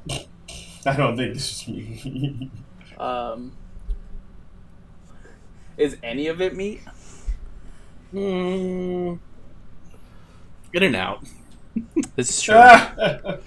I 0.86 0.96
don't 0.96 1.16
think 1.16 1.34
this 1.34 1.62
is 1.62 1.68
me. 1.68 2.50
Um, 2.98 3.52
is 5.78 5.96
any 6.02 6.26
of 6.26 6.42
it 6.42 6.54
meat? 6.54 6.82
Mm, 8.12 9.18
in 10.74 10.82
and 10.82 10.96
out. 10.96 11.24
This 12.16 12.30
is 12.30 12.42
true. 12.42 12.54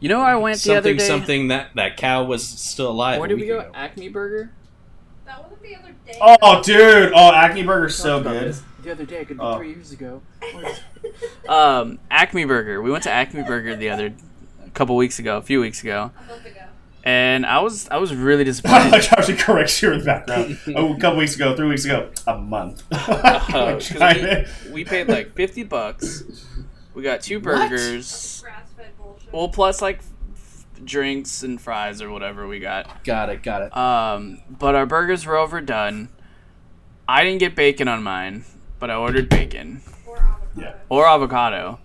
you 0.00 0.08
know, 0.08 0.18
where 0.18 0.26
I 0.28 0.36
went 0.36 0.60
the 0.60 0.76
other 0.76 0.90
Something, 0.90 0.96
day. 0.96 1.06
something 1.06 1.48
that 1.48 1.70
that 1.74 1.96
cow 1.96 2.24
was 2.24 2.46
still 2.46 2.90
alive. 2.90 3.18
Where 3.18 3.26
a 3.26 3.28
did 3.28 3.40
we 3.40 3.46
go? 3.46 3.60
ago. 3.60 3.70
Acme 3.74 4.08
Burger. 4.08 4.52
That 5.26 5.42
wasn't 5.42 5.62
the 5.62 5.74
other 5.76 5.94
day. 6.06 6.18
oh, 6.20 6.62
dude! 6.62 7.12
Oh, 7.14 7.32
Acme 7.32 7.62
Burger's 7.64 7.96
so 7.96 8.22
good. 8.22 8.48
this 8.48 8.62
The 8.82 8.92
other 8.92 9.04
day, 9.06 9.20
it 9.22 9.28
could 9.28 9.38
be 9.38 9.42
Oh. 9.42 9.56
three 9.56 9.70
years 9.70 9.92
ago. 9.92 10.22
um, 11.48 11.98
Acme 12.10 12.44
Burger. 12.44 12.80
We 12.82 12.90
went 12.90 13.04
to 13.04 13.10
Acme 13.10 13.42
Burger 13.42 13.76
the 13.76 13.90
other, 13.90 14.12
a 14.64 14.70
couple 14.70 14.96
weeks 14.96 15.18
ago, 15.18 15.36
a 15.38 15.42
few 15.42 15.60
weeks 15.60 15.82
ago, 15.82 16.10
A 16.24 16.28
month 16.28 16.46
ago. 16.46 16.60
and 17.04 17.44
I 17.46 17.60
was 17.60 17.88
I 17.88 17.96
was 17.98 18.14
really 18.14 18.44
disappointed. 18.50 18.90
like 18.92 19.04
how 19.06 19.22
she 19.22 19.34
corrects 19.34 19.80
you 19.82 19.92
in 19.92 19.98
the 20.00 20.04
background. 20.04 20.58
oh, 20.76 20.94
a 20.94 20.98
couple 20.98 21.18
weeks 21.18 21.34
ago, 21.36 21.54
three 21.56 21.68
weeks 21.68 21.84
ago, 21.84 22.10
a 22.26 22.36
month. 22.38 22.82
Uh, 22.92 22.98
Like, 23.20 23.48
'cause 23.78 23.88
trying 23.88 24.46
we, 24.66 24.72
we 24.72 24.84
paid 24.84 25.08
like 25.08 25.34
fifty 25.34 25.62
bucks. 25.64 26.24
We 26.94 27.02
got 27.02 27.22
two 27.22 27.40
burgers. 27.40 28.40
Grass 28.42 28.70
fed 28.76 28.96
bullshit. 28.98 29.32
Well, 29.32 29.48
plus 29.48 29.80
like 29.80 30.00
f- 30.34 30.66
drinks 30.84 31.42
and 31.42 31.60
fries 31.60 32.02
or 32.02 32.10
whatever 32.10 32.46
we 32.46 32.58
got. 32.58 33.04
Got 33.04 33.30
it. 33.30 33.42
Got 33.42 33.62
it. 33.62 33.76
Um, 33.76 34.40
but 34.50 34.74
our 34.74 34.86
burgers 34.86 35.24
were 35.24 35.36
overdone. 35.36 36.08
I 37.08 37.24
didn't 37.24 37.40
get 37.40 37.54
bacon 37.56 37.88
on 37.88 38.02
mine, 38.02 38.44
but 38.78 38.90
I 38.90 38.94
ordered 38.94 39.28
bacon 39.28 39.82
or 40.06 40.18
avocado. 40.18 40.60
Yeah. 40.60 40.74
or 40.88 41.06
avocado. 41.06 41.80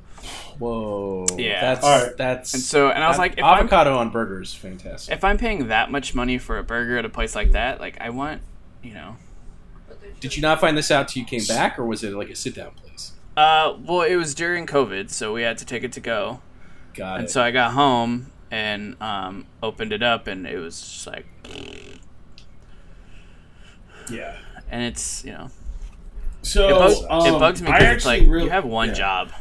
Whoa. 0.60 1.26
Yeah. 1.38 1.62
That's 1.62 1.86
Alright. 1.86 2.18
that's. 2.18 2.54
And 2.54 2.64
so, 2.64 2.90
and 2.90 3.04
I 3.04 3.08
was 3.08 3.18
like, 3.18 3.34
if 3.38 3.44
I'm, 3.44 3.60
avocado 3.60 3.98
on 3.98 4.10
burgers, 4.10 4.54
fantastic. 4.54 5.14
if 5.14 5.24
I'm 5.24 5.38
paying 5.38 5.68
that 5.68 5.92
much 5.92 6.16
money 6.16 6.38
for 6.38 6.58
a 6.58 6.64
burger 6.64 6.98
at 6.98 7.06
a 7.06 7.10
place 7.10 7.36
like 7.36 7.52
that, 7.54 7.80
like 7.80 7.98
I 8.02 8.10
want, 8.10 8.42
you 8.84 8.94
know, 8.94 9.18
Did 10.20 10.36
you 10.36 10.42
not 10.42 10.60
find 10.60 10.76
this 10.78 10.90
out 10.92 11.08
till 11.10 11.22
you 11.22 11.28
came 11.28 11.46
back, 11.48 11.78
or 11.78 11.86
was 11.86 12.04
it 12.04 12.14
like 12.14 12.30
a 12.30 12.36
sit 12.36 12.56
down 12.56 12.72
place? 12.72 12.87
Uh, 13.38 13.78
well, 13.86 14.02
it 14.02 14.16
was 14.18 14.36
during 14.36 14.66
COVID, 14.68 15.10
so 15.12 15.32
we 15.34 15.44
had 15.44 15.58
to 15.60 15.66
take 15.66 15.84
it 15.84 15.92
to 15.94 16.00
go, 16.02 16.42
Got 16.94 17.20
and 17.20 17.24
it. 17.26 17.30
so 17.32 17.42
I 17.42 17.52
got 17.52 17.72
home 17.74 18.32
and 18.52 18.96
um, 19.02 19.46
opened 19.64 19.94
it 19.94 20.04
up, 20.04 20.28
and 20.28 20.46
it 20.48 20.58
was 20.58 20.82
just 20.82 21.08
like, 21.08 21.26
Yeah. 24.10 24.36
and 24.70 24.84
it's 24.84 25.24
you 25.26 25.32
know, 25.34 25.50
So 26.42 26.68
it, 26.70 26.72
bugs, 26.80 27.04
um, 27.10 27.36
it 27.36 27.40
bugs 27.40 27.62
me 27.62 27.72
because 27.72 27.96
it's 27.98 28.06
like 28.06 28.22
really- 28.24 28.46
you 28.46 28.50
have 28.50 28.66
one 28.66 28.90
yeah. 28.90 28.94
job. 28.94 29.32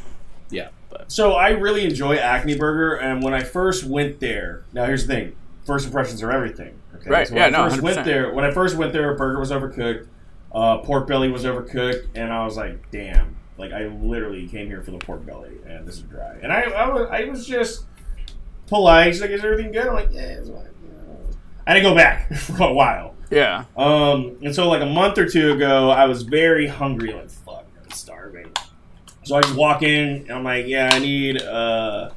yeah. 0.50 0.68
So 1.09 1.32
I 1.32 1.50
really 1.50 1.85
enjoy 1.85 2.16
Acme 2.16 2.56
Burger, 2.56 2.94
and 2.94 3.22
when 3.22 3.35
I 3.35 3.42
first 3.42 3.85
went 3.85 4.18
there, 4.20 4.64
now 4.72 4.87
here's 4.87 5.06
the 5.06 5.12
thing: 5.14 5.37
first 5.64 5.87
impressions 5.87 6.22
are 6.22 6.30
everything. 6.32 6.74
Okay? 6.96 7.11
Right, 7.11 7.26
So 7.28 7.35
when 7.35 7.42
yeah, 7.52 7.59
I 7.59 7.64
no, 7.64 7.70
first 7.70 7.82
went 7.82 7.98
100%. 7.98 8.04
there, 8.04 8.32
when 8.32 8.44
I 8.44 8.50
first 8.50 8.76
went 8.76 8.92
there, 8.94 9.14
burger 9.14 9.38
was 9.38 9.50
overcooked, 9.50 10.06
uh, 10.54 10.78
pork 10.78 11.06
belly 11.06 11.28
was 11.30 11.44
overcooked, 11.44 12.06
and 12.14 12.32
I 12.32 12.44
was 12.44 12.56
like, 12.56 12.90
damn! 12.90 13.37
Like 13.58 13.72
I 13.72 13.86
literally 13.86 14.46
came 14.48 14.66
here 14.66 14.82
for 14.82 14.90
the 14.90 14.98
pork 14.98 15.24
belly, 15.24 15.52
and 15.66 15.86
this 15.86 15.96
is 15.96 16.02
dry. 16.02 16.36
And 16.42 16.52
I, 16.52 16.62
I 16.62 16.88
was, 16.88 17.08
I 17.10 17.24
was 17.24 17.46
just 17.46 17.84
polite. 18.66 19.12
She's 19.14 19.20
like, 19.22 19.30
"Is 19.30 19.44
everything 19.44 19.72
good?" 19.72 19.86
I'm 19.86 19.94
like, 19.94 20.10
"Yeah." 20.12 20.20
It's 20.22 20.48
fine. 20.48 20.66
I 21.66 21.74
didn't 21.74 21.90
go 21.90 21.96
back 21.96 22.32
for 22.34 22.62
a 22.62 22.72
while. 22.72 23.14
Yeah, 23.28 23.64
Um, 23.76 24.36
and 24.44 24.54
so 24.54 24.68
like 24.68 24.82
a 24.82 24.86
month 24.86 25.18
or 25.18 25.28
two 25.28 25.50
ago, 25.52 25.90
I 25.90 26.04
was 26.04 26.22
very 26.22 26.68
hungry, 26.68 27.12
like 27.12 27.28
fuck, 27.28 27.66
I'm 27.82 27.90
starving. 27.90 28.52
So 29.24 29.34
I 29.34 29.40
just 29.40 29.56
walk 29.56 29.82
in, 29.82 30.08
and 30.08 30.30
I'm 30.30 30.44
like, 30.44 30.66
yeah, 30.68 30.90
I 30.92 31.00
need, 31.00 31.42
uh, 31.42 32.10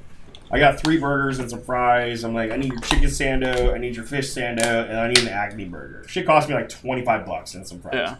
I 0.52 0.60
got 0.60 0.80
three 0.80 1.00
burgers 1.00 1.40
and 1.40 1.50
some 1.50 1.62
fries. 1.64 2.24
I'm 2.24 2.36
like, 2.36 2.52
I 2.52 2.58
need 2.58 2.72
your 2.72 2.82
chicken 2.82 3.10
sando, 3.10 3.74
I 3.74 3.80
need 3.80 3.96
your 3.96 4.06
fish 4.06 4.30
sando, 4.36 4.88
and 4.88 5.00
I 5.00 5.08
need 5.08 5.18
an 5.18 5.30
Acme 5.30 5.66
burger. 5.66 6.06
Shit 6.08 6.28
cost 6.28 6.48
me 6.48 6.54
like 6.54 6.70
25 6.70 7.26
bucks 7.26 7.56
and 7.56 7.68
some 7.68 7.80
fries, 7.82 7.96
yeah. 7.96 8.16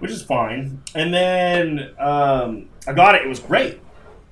Which 0.00 0.10
is 0.10 0.22
fine. 0.22 0.82
And 0.94 1.12
then 1.14 1.90
um, 1.98 2.68
I 2.86 2.92
got 2.92 3.14
it. 3.14 3.22
It 3.22 3.28
was 3.28 3.40
great. 3.40 3.80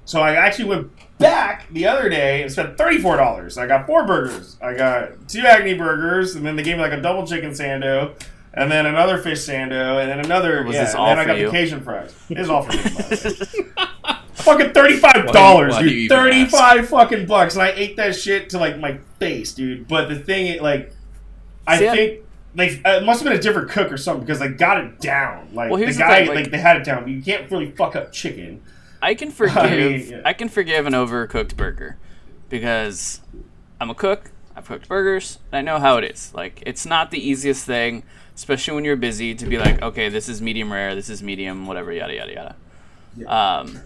So 0.05 0.21
I 0.21 0.35
actually 0.35 0.67
went 0.67 0.91
back 1.19 1.73
the 1.73 1.87
other 1.87 2.09
day 2.11 2.43
and 2.43 2.53
spent 2.53 2.77
thirty-four 2.77 3.17
dollars. 3.17 3.57
I 3.57 3.67
got 3.67 3.87
four 3.87 4.07
burgers. 4.07 4.59
I 4.61 4.75
got 4.75 5.29
two 5.29 5.41
Acme 5.41 5.75
burgers, 5.75 6.35
and 6.35 6.45
then 6.45 6.57
they 6.57 6.63
gave 6.63 6.77
me 6.77 6.83
like 6.83 6.93
a 6.93 7.01
double 7.01 7.27
chicken 7.27 7.53
sando, 7.53 8.13
and 8.53 8.71
then 8.71 8.85
another 8.85 9.17
fish 9.17 9.39
sando, 9.39 10.01
and 10.03 10.11
then 10.11 10.21
another. 10.21 10.63
Was 10.65 10.75
yeah, 10.75 10.85
this 10.85 10.91
and 10.91 11.01
all 11.01 11.07
then 11.07 11.19
I 11.19 11.25
got 11.25 11.39
you? 11.39 11.47
the 11.47 11.53
Cajun 11.53 11.81
fries. 11.83 12.15
It 12.29 12.39
is 12.39 12.51
all 12.51 12.63
for 12.65 12.73
me. 12.77 12.83
by 12.83 12.91
the 12.91 13.57
way. 13.65 14.15
fucking 14.35 14.73
thirty-five 14.75 15.33
dollars, 15.33 15.73
Why 15.75 15.81
you- 15.81 15.81
why 15.81 15.83
do 15.83 15.89
dude. 15.89 15.93
even 15.99 16.17
Thirty-five 16.19 16.89
fucking 16.91 17.27
bucks, 17.27 17.55
and 17.55 17.63
I 17.63 17.71
ate 17.71 17.97
that 17.97 18.15
shit 18.15 18.51
to 18.51 18.59
like 18.59 18.79
my 18.79 18.99
face, 19.19 19.55
dude. 19.55 19.89
But 19.89 20.11
the 20.11 20.17
thing, 20.19 20.61
like, 20.63 20.93
I 21.67 21.79
See, 21.79 21.89
I- 21.89 21.97
think. 21.97 22.21
Uh, 22.85 22.99
it 22.99 23.05
must 23.05 23.21
have 23.23 23.29
been 23.31 23.39
a 23.39 23.43
different 23.43 23.71
cook 23.71 23.91
or 23.91 23.97
something 23.97 24.25
because 24.25 24.39
they 24.39 24.49
got 24.49 24.79
it 24.83 25.01
down. 25.01 25.49
Like 25.53 25.71
Well, 25.71 25.79
the 25.79 25.85
here's 25.87 25.97
the 25.97 26.03
guy, 26.05 26.19
thing, 26.21 26.29
like- 26.29 26.37
like 26.37 26.51
they 26.51 26.59
had 26.59 26.77
it 26.77 26.85
down. 26.85 27.09
You 27.09 27.21
can't 27.23 27.51
really 27.51 27.71
fuck 27.73 27.97
up 27.97 28.13
chicken. 28.13 28.63
I 29.03 29.15
can 29.15 29.31
forgive. 29.31 29.57
I 29.57 29.61
I, 29.67 29.77
mean, 29.77 30.09
yeah. 30.09 30.33
can 30.33 30.49
forgive 30.49 30.87
an 30.87 30.93
overcooked 30.93 31.57
burger 31.57 31.97
because 32.49 33.21
I'm 33.81 33.91
a 33.91 33.95
cook. 33.95 34.31
I've 34.57 34.67
cooked 34.67 34.89
burgers. 34.89 35.39
And 35.53 35.59
I 35.59 35.63
know 35.63 35.81
how 35.81 35.99
it 35.99 36.05
is. 36.05 36.33
Like 36.35 36.63
it's 36.65 36.87
not 36.87 37.11
the 37.11 37.19
easiest 37.19 37.67
thing, 37.67 38.05
especially 38.35 38.75
when 38.75 38.85
you're 38.85 38.97
busy, 38.97 39.35
to 39.35 39.47
be 39.47 39.59
like, 39.59 39.83
okay, 39.83 40.09
this 40.09 40.29
is 40.29 40.41
medium 40.41 40.73
rare, 40.73 40.95
this 40.95 41.11
is 41.11 41.23
medium, 41.23 41.67
whatever, 41.67 41.93
yada 41.93 42.15
yada 42.15 42.33
yada. 42.33 42.55
Um, 43.33 43.81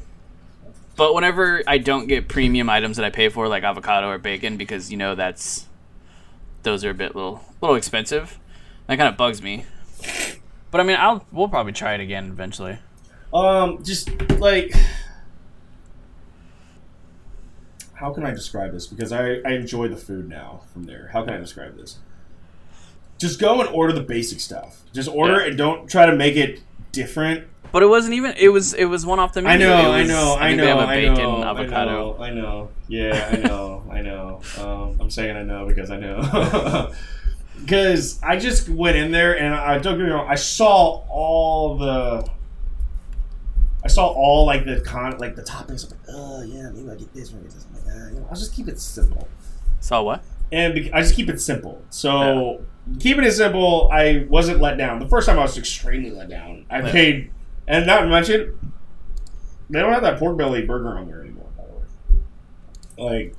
but 0.97 1.15
whenever 1.15 1.63
I 1.67 1.79
don't 1.79 2.07
get 2.07 2.29
premium 2.29 2.69
items 2.69 2.97
that 2.97 3.07
I 3.07 3.11
pay 3.11 3.29
for, 3.29 3.49
like 3.49 3.63
avocado 3.63 4.09
or 4.09 4.19
bacon, 4.19 4.57
because 4.57 4.91
you 4.91 4.97
know 4.97 5.15
that's 5.15 5.67
those 6.63 6.85
are 6.85 6.91
a 6.91 6.95
bit 6.95 7.15
little 7.15 7.45
little 7.61 7.77
expensive, 7.77 8.39
that 8.89 8.97
kind 8.97 9.09
of 9.09 9.17
bugs 9.17 9.41
me. 9.41 9.65
But 10.71 10.81
I 10.81 10.85
mean, 10.85 10.97
I'll 10.99 11.25
we'll 11.31 11.49
probably 11.49 11.73
try 11.73 11.95
it 11.95 12.01
again 12.01 12.27
eventually. 12.31 12.79
Um, 13.33 13.83
just 13.85 14.11
like 14.41 14.75
how 17.95 18.13
can 18.13 18.25
I 18.25 18.31
describe 18.31 18.73
this? 18.73 18.87
Because 18.87 19.13
I, 19.13 19.37
I 19.45 19.53
enjoy 19.53 19.89
the 19.89 19.97
food 19.97 20.29
now 20.29 20.63
from 20.73 20.85
there. 20.85 21.11
How 21.13 21.25
can 21.25 21.35
I 21.35 21.39
describe 21.39 21.77
this? 21.77 21.99
Just 23.19 23.41
go 23.41 23.61
and 23.61 23.69
order 23.71 23.93
the 23.93 24.03
basic 24.03 24.39
stuff. 24.41 24.83
Just 24.93 25.09
order 25.09 25.35
Yeah. 25.41 25.43
it 25.43 25.49
and 25.49 25.59
don't 25.59 25.91
try 25.91 26.07
to 26.07 26.15
make 26.15 26.37
it 26.37 26.61
different. 26.93 27.49
But 27.73 27.83
it 27.83 27.87
wasn't 27.87 28.15
even. 28.15 28.35
It 28.39 28.49
was. 28.49 28.73
It 28.73 28.87
was 28.87 29.05
one 29.05 29.19
off 29.19 29.35
the 29.35 29.43
menu. 29.43 29.67
I 29.67 29.69
know, 29.69 29.93
It 29.93 29.95
I 29.95 30.03
know, 30.05 30.37
I 30.39 30.47
think 30.49 30.57
know, 30.59 30.65
They 30.65 30.71
have 30.71 30.79
a 30.79 30.83
I 30.83 30.95
bacon 30.95 31.15
know, 31.15 31.45
avocado. 31.45 31.71
I 31.81 31.85
know, 31.85 32.17
I 32.23 32.31
know. 32.31 32.69
Yeah, 32.89 33.29
I 33.31 33.37
know, 33.37 33.85
I 33.91 34.01
know. 34.01 34.41
Um, 34.59 34.97
I'm 35.01 35.11
saying 35.11 35.37
I 35.37 35.43
know 35.43 35.67
because 35.67 35.91
I 35.91 35.99
know. 35.99 36.93
Because 37.61 38.21
I 38.23 38.39
just 38.39 38.69
went 38.69 38.97
in 38.97 39.11
there 39.11 39.39
and 39.39 39.55
I 39.55 39.79
don't 39.79 39.99
get 39.99 40.05
me 40.05 40.11
wrong, 40.11 40.27
I 40.29 40.35
saw 40.37 41.05
all 41.09 41.77
the. 41.79 42.29
I 43.85 43.89
saw 43.89 44.09
all 44.09 44.45
like 44.45 44.65
the 44.65 44.81
con 44.81 45.17
like 45.19 45.37
the 45.37 45.43
toppings. 45.43 45.85
I'm 45.85 45.91
like, 45.99 46.09
oh 46.11 46.43
yeah, 46.43 46.71
maybe 46.71 46.91
I 46.91 46.95
get 46.97 47.13
this, 47.15 47.33
maybe 47.33 47.47
I 47.47 47.49
get 47.49 47.55
this. 47.55 47.67
I'm 47.67 47.75
like, 47.75 47.85
ah, 47.97 48.09
you 48.15 48.21
know, 48.21 48.27
I'll 48.31 48.37
just 48.37 48.55
keep 48.55 48.69
it 48.69 48.81
simple. 48.81 49.29
Saw 49.81 50.03
what? 50.03 50.25
and 50.51 50.75
bec- 50.75 50.93
I 50.95 51.03
just 51.03 51.15
keep 51.15 51.29
it 51.29 51.41
simple. 51.43 51.83
So 51.91 52.65
keeping 52.99 53.23
it 53.25 53.33
simple, 53.33 53.89
I 53.93 54.27
wasn't 54.31 54.61
let 54.61 54.79
down. 54.79 54.99
The 54.99 55.09
first 55.09 55.27
time 55.29 55.39
I 55.39 55.43
was 55.43 55.59
extremely 55.59 56.11
let 56.11 56.29
down. 56.31 56.65
I 56.71 56.81
Yeah. 56.81 56.91
paid, 56.91 57.31
and 57.67 57.87
not 57.87 58.01
to 58.01 58.07
mention, 58.09 58.59
they 59.69 59.79
don't 59.81 59.93
have 59.93 60.03
that 60.03 60.19
pork 60.19 60.39
belly 60.39 60.65
burger 60.65 60.89
on 60.99 61.07
there 61.07 61.21
anymore. 61.21 61.49
By 61.57 61.65
the 61.67 63.05
way, 63.05 63.11
like, 63.19 63.35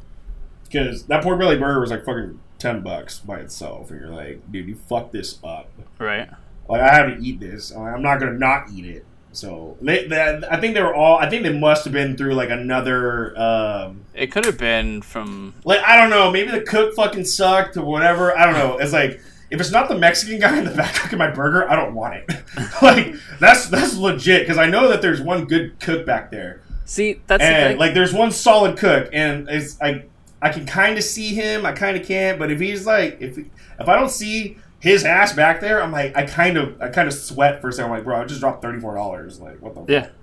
because 0.65 1.03
that 1.07 1.23
pork 1.23 1.39
belly 1.39 1.57
burger 1.57 1.79
was 1.81 1.89
like 1.89 2.05
fucking 2.05 2.39
ten 2.59 2.81
bucks 2.81 3.19
by 3.19 3.39
itself, 3.39 3.89
and 3.91 3.99
you're 3.99 4.09
like, 4.09 4.51
dude, 4.51 4.67
you 4.67 4.75
fucked 4.75 5.11
this 5.13 5.39
up. 5.43 5.69
Right. 5.97 6.29
Like, 6.67 6.81
I 6.81 6.93
have 6.93 7.17
to 7.17 7.23
eat 7.23 7.39
this. 7.39 7.71
I'm 7.71 7.95
I'm 7.95 8.01
not 8.03 8.19
gonna 8.19 8.33
not 8.37 8.69
eat 8.71 8.85
it. 8.85 9.05
So 9.31 9.77
they, 9.79 10.07
they, 10.07 10.41
I 10.49 10.59
think 10.59 10.73
they 10.73 10.81
were 10.81 10.93
all. 10.93 11.17
I 11.17 11.29
think 11.29 11.43
they 11.43 11.57
must 11.57 11.83
have 11.85 11.93
been 11.93 12.17
through 12.17 12.33
like 12.33 12.49
another. 12.49 13.39
Um, 13.39 14.05
It 14.15 14.31
could 14.31 14.45
have 14.45 14.57
been 14.57 15.01
from. 15.01 15.53
like 15.65 15.81
I 15.83 15.97
don't 15.97 16.09
know, 16.09 16.31
maybe 16.31 16.49
the 16.51 16.61
cook 16.61 16.95
fucking 16.95 17.25
sucked 17.25 17.77
or 17.77 17.85
whatever. 17.85 18.35
I 18.37 18.45
don't 18.45 18.55
know. 18.55 18.77
It's 18.79 18.91
like 18.93 19.21
if 19.51 19.59
it's 19.59 19.71
not 19.71 19.87
the 19.87 19.97
Mexican 19.97 20.39
guy 20.39 20.57
in 20.57 20.65
the 20.65 20.71
back 20.71 20.93
cooking 20.95 21.19
my 21.19 21.29
burger, 21.31 21.69
I 21.69 21.75
don't 21.75 21.93
want 21.93 22.15
it. 22.15 22.31
like 22.81 23.13
that's 23.39 23.67
that's 23.69 23.95
legit 23.97 24.41
because 24.43 24.57
I 24.57 24.65
know 24.67 24.87
that 24.89 25.01
there's 25.03 25.21
one 25.21 25.45
good 25.45 25.79
cook 25.79 26.05
back 26.07 26.31
there, 26.31 26.61
See, 26.85 27.21
that's 27.27 27.41
the 27.41 27.47
and 27.47 27.67
thing. 27.73 27.77
like 27.77 27.93
there's 27.93 28.13
one 28.13 28.31
solid 28.31 28.77
cook, 28.77 29.09
and 29.13 29.47
it's 29.47 29.79
I 29.79 30.05
I 30.41 30.49
can 30.49 30.65
kind 30.65 30.97
of 30.97 31.03
see 31.03 31.33
him, 31.33 31.65
I 31.65 31.73
kind 31.73 31.97
of 31.97 32.05
can't, 32.05 32.39
but 32.39 32.51
if 32.51 32.59
he's 32.59 32.85
like 32.85 33.17
if 33.21 33.37
if 33.37 33.87
I 33.87 33.95
don't 33.95 34.11
see 34.11 34.57
his 34.79 35.03
ass 35.03 35.33
back 35.33 35.59
there, 35.59 35.81
I'm 35.81 35.91
like 35.91 36.15
I 36.15 36.25
kind 36.25 36.57
of 36.57 36.81
I 36.81 36.89
kind 36.89 37.07
of 37.07 37.13
sweat 37.13 37.61
for 37.61 37.69
a 37.69 37.73
second. 37.73 37.91
I'm 37.91 37.97
like, 37.97 38.05
bro, 38.05 38.21
I 38.21 38.25
just 38.25 38.39
dropped 38.39 38.61
thirty 38.61 38.79
four 38.79 38.95
dollars. 38.95 39.39
Like 39.39 39.61
what 39.61 39.75
the 39.75 39.91
yeah. 39.91 40.03
fuck? 40.03 40.13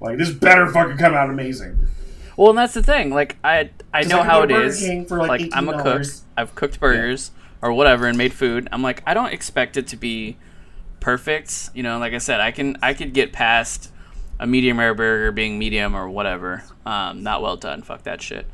like 0.00 0.18
this 0.18 0.30
better 0.30 0.66
fucking 0.70 0.96
come 0.98 1.14
out 1.14 1.30
amazing. 1.30 1.88
Well, 2.36 2.50
and 2.50 2.58
that's 2.58 2.74
the 2.74 2.82
thing. 2.82 3.10
Like 3.10 3.36
I, 3.42 3.70
I 3.92 4.02
know 4.02 4.20
I 4.20 4.24
how 4.24 4.42
it 4.42 4.50
is. 4.50 4.86
Like, 5.10 5.28
like 5.28 5.50
I'm 5.52 5.68
a 5.68 5.82
cook. 5.82 6.02
I've 6.36 6.54
cooked 6.54 6.80
burgers 6.80 7.30
or 7.62 7.72
whatever 7.72 8.06
and 8.06 8.18
made 8.18 8.32
food. 8.32 8.68
I'm 8.72 8.82
like 8.82 9.02
I 9.06 9.14
don't 9.14 9.32
expect 9.32 9.76
it 9.76 9.86
to 9.88 9.96
be 9.96 10.36
perfect. 11.00 11.70
You 11.74 11.82
know, 11.82 11.98
like 11.98 12.12
I 12.12 12.18
said, 12.18 12.40
I 12.40 12.50
can 12.50 12.76
I 12.82 12.94
could 12.94 13.14
get 13.14 13.32
past 13.32 13.90
a 14.38 14.46
medium 14.46 14.78
rare 14.78 14.94
burger 14.94 15.32
being 15.32 15.58
medium 15.58 15.94
or 15.94 16.10
whatever. 16.10 16.64
Um, 16.84 17.22
not 17.22 17.40
well 17.40 17.56
done. 17.56 17.82
Fuck 17.82 18.02
that 18.02 18.20
shit. 18.20 18.46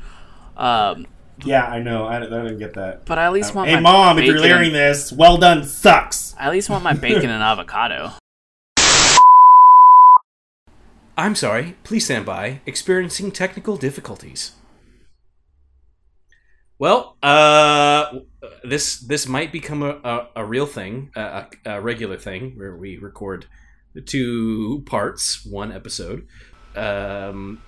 Um, 0.55 1.07
Yeah, 1.43 1.65
I 1.65 1.79
know. 1.79 2.05
I, 2.05 2.17
I 2.17 2.21
didn't 2.21 2.59
get 2.59 2.73
that. 2.75 3.05
but 3.05 3.17
I 3.17 3.25
at 3.25 3.33
least 3.33 3.55
want 3.55 3.69
Hey, 3.69 3.75
my 3.75 3.81
mom, 3.81 4.19
if 4.19 4.25
you're 4.25 4.41
hearing 4.43 4.71
this, 4.71 5.11
well 5.11 5.37
done 5.37 5.65
sucks. 5.65 6.35
I 6.39 6.45
at 6.45 6.51
least 6.51 6.69
want 6.69 6.83
my 6.83 6.93
bacon 6.93 7.29
and 7.29 7.43
avocado. 7.43 8.11
I'm 11.17 11.35
sorry, 11.35 11.75
please 11.83 12.05
stand 12.05 12.25
by. 12.25 12.61
Experiencing 12.65 13.31
technical 13.31 13.77
difficulties. 13.77 14.53
Well, 16.79 17.17
uh, 17.21 18.19
this 18.63 18.99
this 18.99 19.27
might 19.27 19.51
become 19.51 19.83
a, 19.83 19.99
a, 20.03 20.27
a 20.37 20.45
real 20.45 20.65
thing, 20.65 21.11
a, 21.15 21.21
a, 21.65 21.75
a 21.75 21.81
regular 21.81 22.17
thing, 22.17 22.53
where 22.57 22.75
we 22.75 22.97
record 22.97 23.45
the 23.93 24.01
two 24.01 24.83
parts, 24.85 25.45
one 25.45 25.71
episode. 25.71 26.25
Um, 26.75 27.61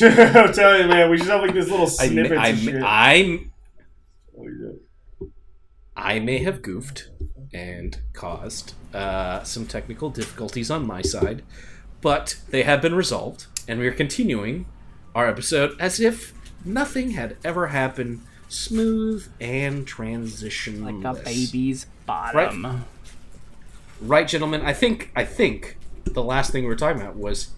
I'm 0.00 0.52
telling 0.52 0.82
you, 0.82 0.88
man, 0.88 1.10
we 1.10 1.18
should 1.18 1.28
have 1.28 1.42
like 1.42 1.54
this 1.54 1.68
little 1.68 1.88
I, 1.98 2.04
I, 2.36 2.48
of. 2.48 2.82
I, 2.82 3.40
Oh, 4.40 4.46
yeah. 4.48 5.28
I 5.96 6.18
may 6.18 6.38
have 6.38 6.62
goofed 6.62 7.10
and 7.52 7.98
caused 8.12 8.74
uh, 8.94 9.42
some 9.42 9.66
technical 9.66 10.08
difficulties 10.10 10.70
on 10.70 10.86
my 10.86 11.02
side, 11.02 11.42
but 12.00 12.36
they 12.50 12.62
have 12.62 12.80
been 12.80 12.94
resolved, 12.94 13.46
and 13.68 13.80
we 13.80 13.86
are 13.86 13.92
continuing 13.92 14.66
our 15.14 15.28
episode 15.28 15.78
as 15.78 16.00
if 16.00 16.32
nothing 16.64 17.10
had 17.10 17.36
ever 17.44 17.68
happened, 17.68 18.22
smooth 18.48 19.28
and 19.40 19.86
transition. 19.86 20.82
Like 20.84 21.04
a 21.04 21.22
baby's 21.22 21.86
bottom. 22.06 22.84
Right, 24.00 24.26
gentlemen. 24.26 24.62
I 24.62 24.72
think 24.72 25.10
I 25.14 25.24
think 25.24 25.76
the 26.04 26.22
last 26.22 26.50
thing 26.52 26.62
we 26.62 26.68
were 26.68 26.76
talking 26.76 27.02
about 27.02 27.16
was 27.16 27.48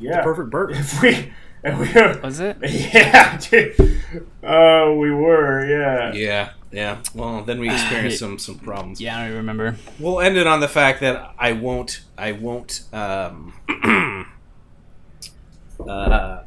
yeah. 0.00 0.22
perfect 0.22 0.50
burger. 0.50 0.74
If 0.74 1.02
we, 1.02 1.32
if 1.62 1.78
we, 1.78 2.00
were, 2.00 2.20
Was 2.22 2.40
it? 2.40 2.56
yeah, 2.62 3.36
dude. 3.38 3.78
Uh, 4.42 4.94
we 4.96 5.10
were, 5.10 5.66
yeah. 5.66 6.12
Yeah, 6.12 6.50
yeah. 6.72 6.98
Well, 7.14 7.42
then 7.42 7.60
we 7.60 7.70
experienced 7.72 8.18
some 8.18 8.38
some 8.38 8.58
problems. 8.58 9.00
Yeah, 9.00 9.18
I 9.18 9.28
don't 9.28 9.36
remember. 9.36 9.76
We'll 9.98 10.20
end 10.20 10.36
it 10.36 10.46
on 10.46 10.60
the 10.60 10.68
fact 10.68 11.00
that 11.00 11.34
I 11.38 11.52
won't 11.52 12.02
I 12.16 12.32
won't 12.32 12.82
um, 12.92 13.52
uh, 15.88 16.42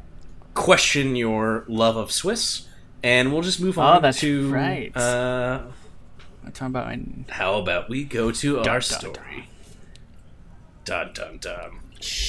question 0.54 1.16
your 1.16 1.64
love 1.68 1.96
of 1.96 2.10
Swiss, 2.10 2.68
and 3.02 3.32
we'll 3.32 3.42
just 3.42 3.60
move 3.60 3.78
on. 3.78 3.84
Oh, 3.84 3.96
on 3.96 4.02
that's 4.02 4.20
to 4.20 4.50
right. 4.50 4.96
Uh, 4.96 5.62
I'm 6.44 6.52
talking 6.52 6.66
about 6.68 6.86
my. 6.86 7.00
how 7.30 7.54
about 7.56 7.88
we 7.88 8.04
go 8.04 8.30
to 8.30 8.56
Dun, 8.56 8.68
our 8.68 8.80
dun, 8.80 8.82
story? 8.82 9.48
Dun 10.84 11.12
dun 11.12 11.38
dun. 11.38 11.80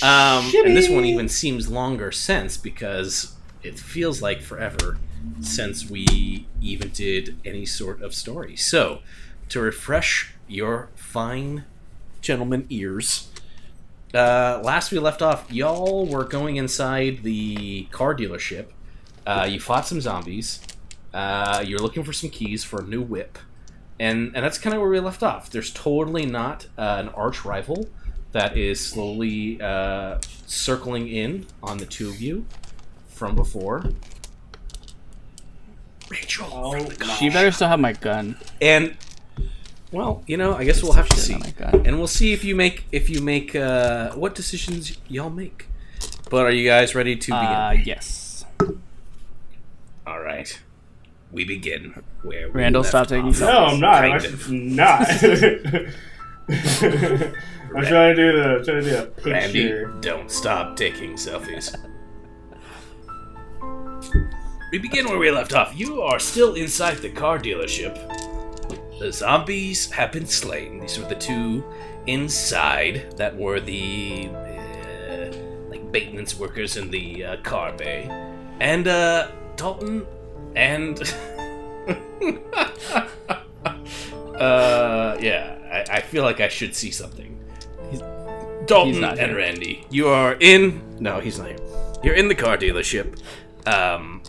Um, 0.02 0.52
and 0.64 0.76
this 0.76 0.90
one 0.90 1.06
even 1.06 1.28
seems 1.30 1.70
longer 1.70 2.12
since 2.12 2.58
because 2.58 3.36
it 3.64 3.80
feels 3.80 4.22
like 4.22 4.42
forever 4.42 4.98
since 5.42 5.90
we 5.90 6.48
even 6.62 6.90
did 6.90 7.38
any 7.44 7.66
sort 7.66 8.02
of 8.02 8.14
story. 8.14 8.56
So, 8.56 9.00
to 9.50 9.60
refresh 9.60 10.34
your 10.48 10.90
fine 10.96 11.66
gentleman 12.22 12.68
ears, 12.70 13.30
uh, 14.14 14.62
last 14.64 14.92
we 14.92 15.00
left 15.00 15.22
off, 15.22 15.52
y'all 15.52 16.06
were 16.06 16.24
going 16.24 16.56
inside 16.56 17.24
the 17.24 17.84
car 17.92 18.16
dealership. 18.16 18.68
Uh, 19.26 19.48
you 19.50 19.60
fought 19.60 19.88
some 19.88 20.00
zombies. 20.00 20.62
Uh, 21.14 21.64
you're 21.66 21.80
looking 21.80 22.04
for 22.04 22.14
some 22.14 22.30
keys 22.30 22.64
for 22.64 22.82
a 22.82 22.84
new 22.84 23.02
whip, 23.02 23.38
and 24.00 24.32
and 24.36 24.46
that's 24.46 24.58
kind 24.58 24.74
of 24.74 24.82
where 24.82 24.90
we 24.90 25.00
left 25.00 25.24
off. 25.24 25.50
There's 25.50 25.72
totally 25.72 26.26
not 26.26 26.68
uh, 26.78 26.98
an 27.00 27.10
arch 27.10 27.44
rival 27.46 27.88
that 28.36 28.58
is 28.58 28.86
slowly 28.86 29.62
uh, 29.62 30.20
circling 30.46 31.08
in 31.08 31.48
on 31.64 31.78
the 31.78 31.86
two 31.86 32.10
of 32.10 32.20
you 32.22 32.46
from 33.08 33.34
before. 33.34 33.86
Rachel, 36.10 36.48
Oh, 36.52 36.72
from 36.74 36.86
the. 36.96 37.06
She 37.18 37.30
better 37.30 37.50
still 37.52 37.70
have 37.70 37.80
my 37.80 37.94
gun. 37.94 38.38
and 38.62 38.96
well, 39.92 40.22
you 40.28 40.36
know, 40.36 40.54
I 40.54 40.66
guess 40.66 40.84
we'll 40.84 40.92
have 40.92 41.08
to 41.08 41.18
see, 41.18 41.36
my 41.38 41.52
God. 41.52 41.88
and 41.88 41.98
we'll 41.98 42.08
see 42.08 42.34
if 42.34 42.44
you 42.44 42.56
make 42.58 42.86
if 42.92 43.10
you 43.10 43.22
make 43.22 43.56
uh, 43.56 44.12
what 44.16 44.36
decisions 44.36 44.98
y'all 45.08 45.30
make. 45.30 45.68
But 46.30 46.46
are 46.46 46.52
you 46.52 46.68
guys 46.68 46.94
ready 46.94 47.16
to 47.16 47.28
begin? 47.28 47.36
Uh, 47.38 47.76
yes. 47.86 48.44
All 50.06 50.20
right, 50.20 50.60
we 51.32 51.46
begin 51.46 52.04
where 52.22 52.50
we 52.50 52.54
Randall, 52.60 52.82
left 52.82 52.90
stop 52.90 53.08
taking 53.08 53.30
off. 53.30 53.40
No, 53.40 53.66
I'm 53.66 53.80
not. 53.80 54.04
I'm 54.04 54.12
Kind 54.20 54.26
actually 54.26 54.58
of. 54.58 55.82
not. 55.82 55.94
I'm 56.50 57.84
trying 57.86 58.16
to 58.16 58.32
do 58.32 58.32
the 58.34 58.64
trying 58.66 58.84
to 58.84 58.90
do 58.90 58.98
a 58.98 59.32
Randy, 59.32 59.64
picture. 59.64 59.94
don't 60.02 60.30
stop 60.32 60.78
taking 60.78 61.14
selfies. 61.14 61.76
we 64.72 64.78
begin 64.78 65.06
where 65.08 65.18
we 65.18 65.32
left 65.32 65.54
off. 65.54 65.74
You 65.76 66.02
are 66.02 66.20
still 66.20 66.54
inside 66.56 66.98
the 66.98 67.10
car 67.10 67.40
dealership. 67.40 67.96
The 69.00 69.12
zombies 69.12 69.90
have 69.92 70.12
been 70.12 70.26
slain. 70.26 70.80
These 70.80 71.00
were 71.00 71.08
the 71.08 71.16
two 71.16 71.64
inside 72.08 73.16
that 73.18 73.36
were 73.36 73.60
the 73.60 74.30
uh, 74.30 75.36
like 75.70 75.84
maintenance 75.92 76.38
workers 76.38 76.78
in 76.78 76.92
the 76.92 77.26
uh, 77.26 77.38
car 77.38 77.74
bay, 77.74 78.08
and 78.60 78.88
uh, 78.88 79.30
Dalton 79.56 80.06
and 80.56 80.98
uh, 84.40 85.18
yeah. 85.20 85.58
I, 85.90 85.98
I 85.98 86.02
feel 86.02 86.24
like 86.24 86.40
I 86.40 86.48
should 86.48 86.76
see 86.76 86.92
something. 86.92 87.40
He's- 87.92 88.04
Dalton 88.68 88.94
he's 88.94 89.02
not 89.02 89.20
and 89.20 89.28
here. 89.30 89.38
Randy, 89.38 89.86
you 89.92 90.08
are 90.08 90.36
in. 90.40 90.82
No, 91.00 91.20
he's 91.20 91.38
not 91.38 91.50
here. 91.50 91.60
You're 92.04 92.16
in 92.16 92.28
the 92.30 92.36
car 92.36 92.58
dealership. 92.58 93.20
Um, 93.68 94.24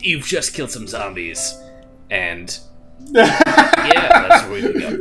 you've 0.00 0.24
just 0.24 0.54
killed 0.54 0.70
some 0.70 0.86
zombies, 0.86 1.54
and 2.10 2.58
yeah, 3.10 3.38
that's 3.44 4.44
where 4.48 4.72
we 4.72 4.80
go. 4.80 4.98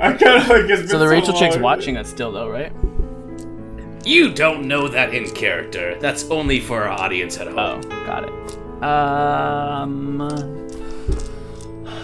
I 0.00 0.12
kind 0.14 0.42
of 0.42 0.48
like. 0.48 0.64
It's 0.70 0.80
been 0.82 0.88
So 0.88 0.98
the 0.98 1.08
Rachel 1.08 1.38
chick's 1.38 1.56
watching 1.58 1.96
us 1.98 2.08
still, 2.08 2.32
though, 2.32 2.48
right? 2.48 2.72
You 4.06 4.32
don't 4.32 4.66
know 4.66 4.88
that 4.88 5.14
in 5.14 5.30
character. 5.30 5.98
That's 6.00 6.24
only 6.30 6.60
for 6.60 6.82
our 6.84 6.88
audience 6.98 7.36
at 7.38 7.46
home. 7.48 7.82
Oh, 7.84 8.06
got 8.06 8.24
it. 8.24 8.82
Um. 8.82 10.61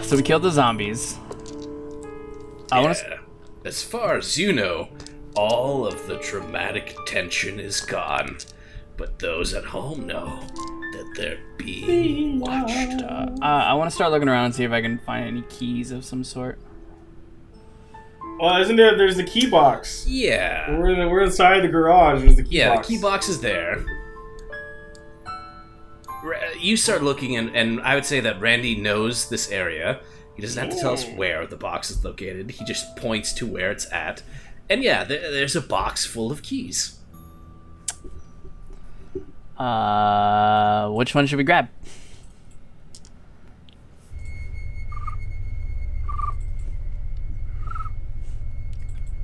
So 0.09 0.15
we 0.15 0.23
killed 0.23 0.41
the 0.41 0.49
zombies. 0.49 1.19
I 2.71 2.81
want 2.81 2.97
to. 2.97 3.19
As 3.63 3.83
far 3.83 4.17
as 4.17 4.39
you 4.39 4.51
know, 4.51 4.89
all 5.35 5.85
of 5.85 6.07
the 6.07 6.15
dramatic 6.17 6.97
tension 7.05 7.59
is 7.59 7.79
gone. 7.79 8.39
But 8.97 9.19
those 9.19 9.53
at 9.53 9.65
home 9.65 10.07
know 10.07 10.39
that 10.93 11.13
they're 11.15 11.37
being 11.59 12.39
watched. 12.39 13.03
Uh, 13.03 13.29
I 13.39 13.75
want 13.75 13.91
to 13.91 13.95
start 13.95 14.09
looking 14.09 14.27
around 14.27 14.45
and 14.45 14.55
see 14.55 14.63
if 14.63 14.71
I 14.71 14.81
can 14.81 14.97
find 14.97 15.27
any 15.27 15.43
keys 15.43 15.91
of 15.91 16.03
some 16.03 16.23
sort. 16.23 16.57
Well, 18.39 18.59
isn't 18.63 18.77
there? 18.77 18.97
There's 18.97 19.15
the 19.15 19.23
key 19.23 19.47
box. 19.47 20.07
Yeah. 20.07 20.71
We're 20.75 20.89
in, 20.89 21.07
we're 21.07 21.21
inside 21.21 21.59
the 21.61 21.67
garage. 21.67 22.23
There's 22.23 22.35
the 22.35 22.43
key 22.43 22.57
Yeah, 22.57 22.73
box. 22.73 22.87
the 22.87 22.95
key 22.95 22.99
box 23.01 23.29
is 23.29 23.41
there. 23.41 23.85
You 26.59 26.77
start 26.77 27.03
looking, 27.03 27.37
and, 27.37 27.55
and 27.55 27.81
I 27.81 27.95
would 27.95 28.05
say 28.05 28.19
that 28.19 28.39
Randy 28.41 28.75
knows 28.75 29.29
this 29.29 29.51
area. 29.51 30.01
He 30.35 30.41
doesn't 30.41 30.61
have 30.61 30.73
to 30.73 30.79
tell 30.79 30.93
us 30.93 31.05
where 31.05 31.45
the 31.45 31.57
box 31.57 31.91
is 31.91 32.03
located. 32.03 32.49
He 32.51 32.63
just 32.65 32.95
points 32.95 33.33
to 33.33 33.45
where 33.45 33.71
it's 33.71 33.91
at. 33.91 34.23
And 34.69 34.83
yeah, 34.83 35.03
there, 35.03 35.31
there's 35.31 35.55
a 35.55 35.61
box 35.61 36.05
full 36.05 36.31
of 36.31 36.43
keys. 36.43 36.99
Uh, 39.57 40.89
which 40.91 41.13
one 41.13 41.27
should 41.27 41.37
we 41.37 41.43
grab? 41.43 41.67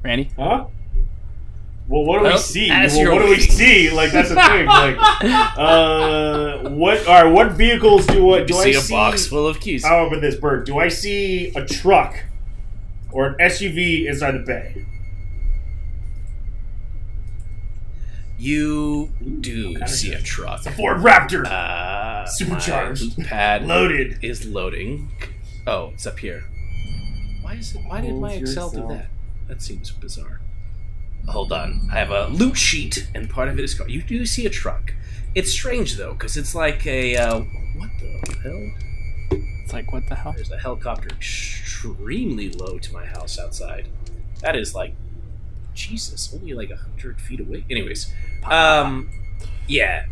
Randy? 0.04 0.30
Huh? 0.38 0.68
Well, 1.88 2.04
what 2.04 2.24
do 2.24 2.30
we 2.30 2.38
see? 2.38 2.70
Well, 2.70 3.14
what 3.16 3.22
do 3.22 3.30
we 3.30 3.40
see? 3.40 3.92
Like 3.92 4.12
that's 4.12 4.30
the 4.30 4.36
thing. 4.36 4.66
Like, 4.66 4.98
uh, 5.58 6.70
what? 6.70 7.06
All 7.08 7.24
right, 7.26 7.32
what 7.32 7.52
vehicles 7.52 8.08
do 8.08 8.34
I 8.34 8.44
do 8.44 8.56
You 8.56 8.60
I 8.60 8.72
see 8.72 8.94
a 8.94 8.98
box 8.98 9.28
full 9.28 9.48
of 9.48 9.60
keys. 9.60 9.86
How 9.86 10.08
about 10.08 10.22
this 10.22 10.36
bird? 10.36 10.66
Do 10.66 10.80
I 10.80 10.88
see 10.88 11.50
a 11.56 11.64
truck 11.64 12.24
or 13.12 13.28
an 13.28 13.36
SUV 13.40 14.08
inside 14.08 14.32
the 14.32 14.40
bay? 14.40 14.86
You 18.38 19.12
do 19.40 19.78
see 19.88 20.12
a 20.14 20.22
truck. 20.22 20.66
A 20.66 20.72
Ford 20.72 20.98
Raptor, 20.98 21.46
Uh, 21.46 22.26
Supercharged. 22.26 23.18
my 23.18 23.24
pad 23.24 23.64
loaded. 23.68 24.20
is 24.22 24.46
loading. 24.46 25.10
Oh, 25.66 25.92
it's 25.94 26.06
up 26.06 26.20
here. 26.20 26.44
Why 27.42 27.54
is 27.54 27.76
it? 27.76 27.82
Why 27.88 28.02
did 28.02 28.16
my 28.16 28.32
Hold 28.32 28.42
Excel 28.42 28.70
do 28.72 28.88
that? 28.90 29.08
That 29.48 29.62
seems 29.62 29.92
bizarre. 29.92 30.42
Hold 31.28 31.52
on. 31.52 31.90
I 31.92 31.96
have 31.96 32.12
a 32.12 32.28
loot 32.28 32.58
sheet, 32.58 33.10
and 33.16 33.30
part 33.30 33.50
of 33.50 33.58
it 33.58 33.64
is 33.64 33.74
car. 33.74 33.90
You 33.90 34.02
do 34.04 34.26
see 34.26 34.46
a 34.46 34.50
truck. 34.50 34.94
It's 35.34 35.52
strange 35.52 35.98
though, 35.98 36.14
because 36.14 36.38
it's 36.38 36.56
like 36.56 36.86
a 36.86 37.18
uh, 37.18 37.40
what 37.40 37.90
the 38.00 38.38
hell? 38.44 39.42
It's 39.64 39.74
like, 39.74 39.92
what 39.92 40.08
the 40.08 40.16
hell? 40.16 40.34
There's 40.36 40.52
a 40.52 40.58
helicopter 40.58 41.10
extremely 41.10 42.52
low 42.52 42.78
to 42.78 42.94
my 42.94 43.06
house 43.06 43.40
outside. 43.40 43.88
That 44.42 44.56
is 44.56 44.76
like 44.76 44.94
Jesus, 45.74 46.34
only 46.34 46.54
like 46.54 46.70
a 46.70 46.78
hundred 46.78 47.20
feet 47.20 47.40
away. 47.40 47.66
Anyways, 47.70 48.14
um, 48.46 49.10
yeah, 49.68 50.06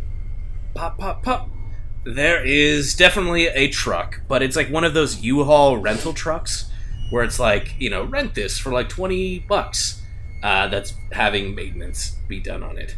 pop, 0.74 0.98
pop, 0.98 1.22
pop. 1.22 1.48
There 2.04 2.44
is 2.44 2.94
definitely 2.94 3.46
a 3.46 3.68
truck, 3.68 4.20
but 4.28 4.42
it's 4.42 4.56
like 4.56 4.68
one 4.68 4.84
of 4.84 4.92
those 4.92 5.22
U-Haul 5.22 5.78
rental 5.78 6.12
trucks 6.12 6.70
where 7.10 7.24
it's 7.24 7.40
like 7.40 7.74
you 7.78 7.88
know 7.88 8.04
rent 8.04 8.34
this 8.34 8.58
for 8.58 8.72
like 8.72 8.88
twenty 8.88 9.38
bucks. 9.38 10.02
Uh, 10.44 10.68
that's 10.68 10.92
having 11.10 11.54
maintenance 11.54 12.16
be 12.28 12.38
done 12.38 12.62
on 12.62 12.76
it. 12.76 12.94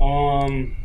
Um. 0.00 0.76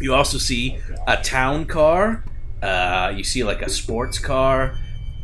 You 0.00 0.14
also 0.14 0.38
see 0.38 0.78
a 1.08 1.16
town 1.16 1.64
car. 1.64 2.24
Uh, 2.62 3.12
you 3.16 3.24
see 3.24 3.42
like 3.42 3.62
a 3.62 3.68
sports 3.68 4.20
car. 4.20 4.78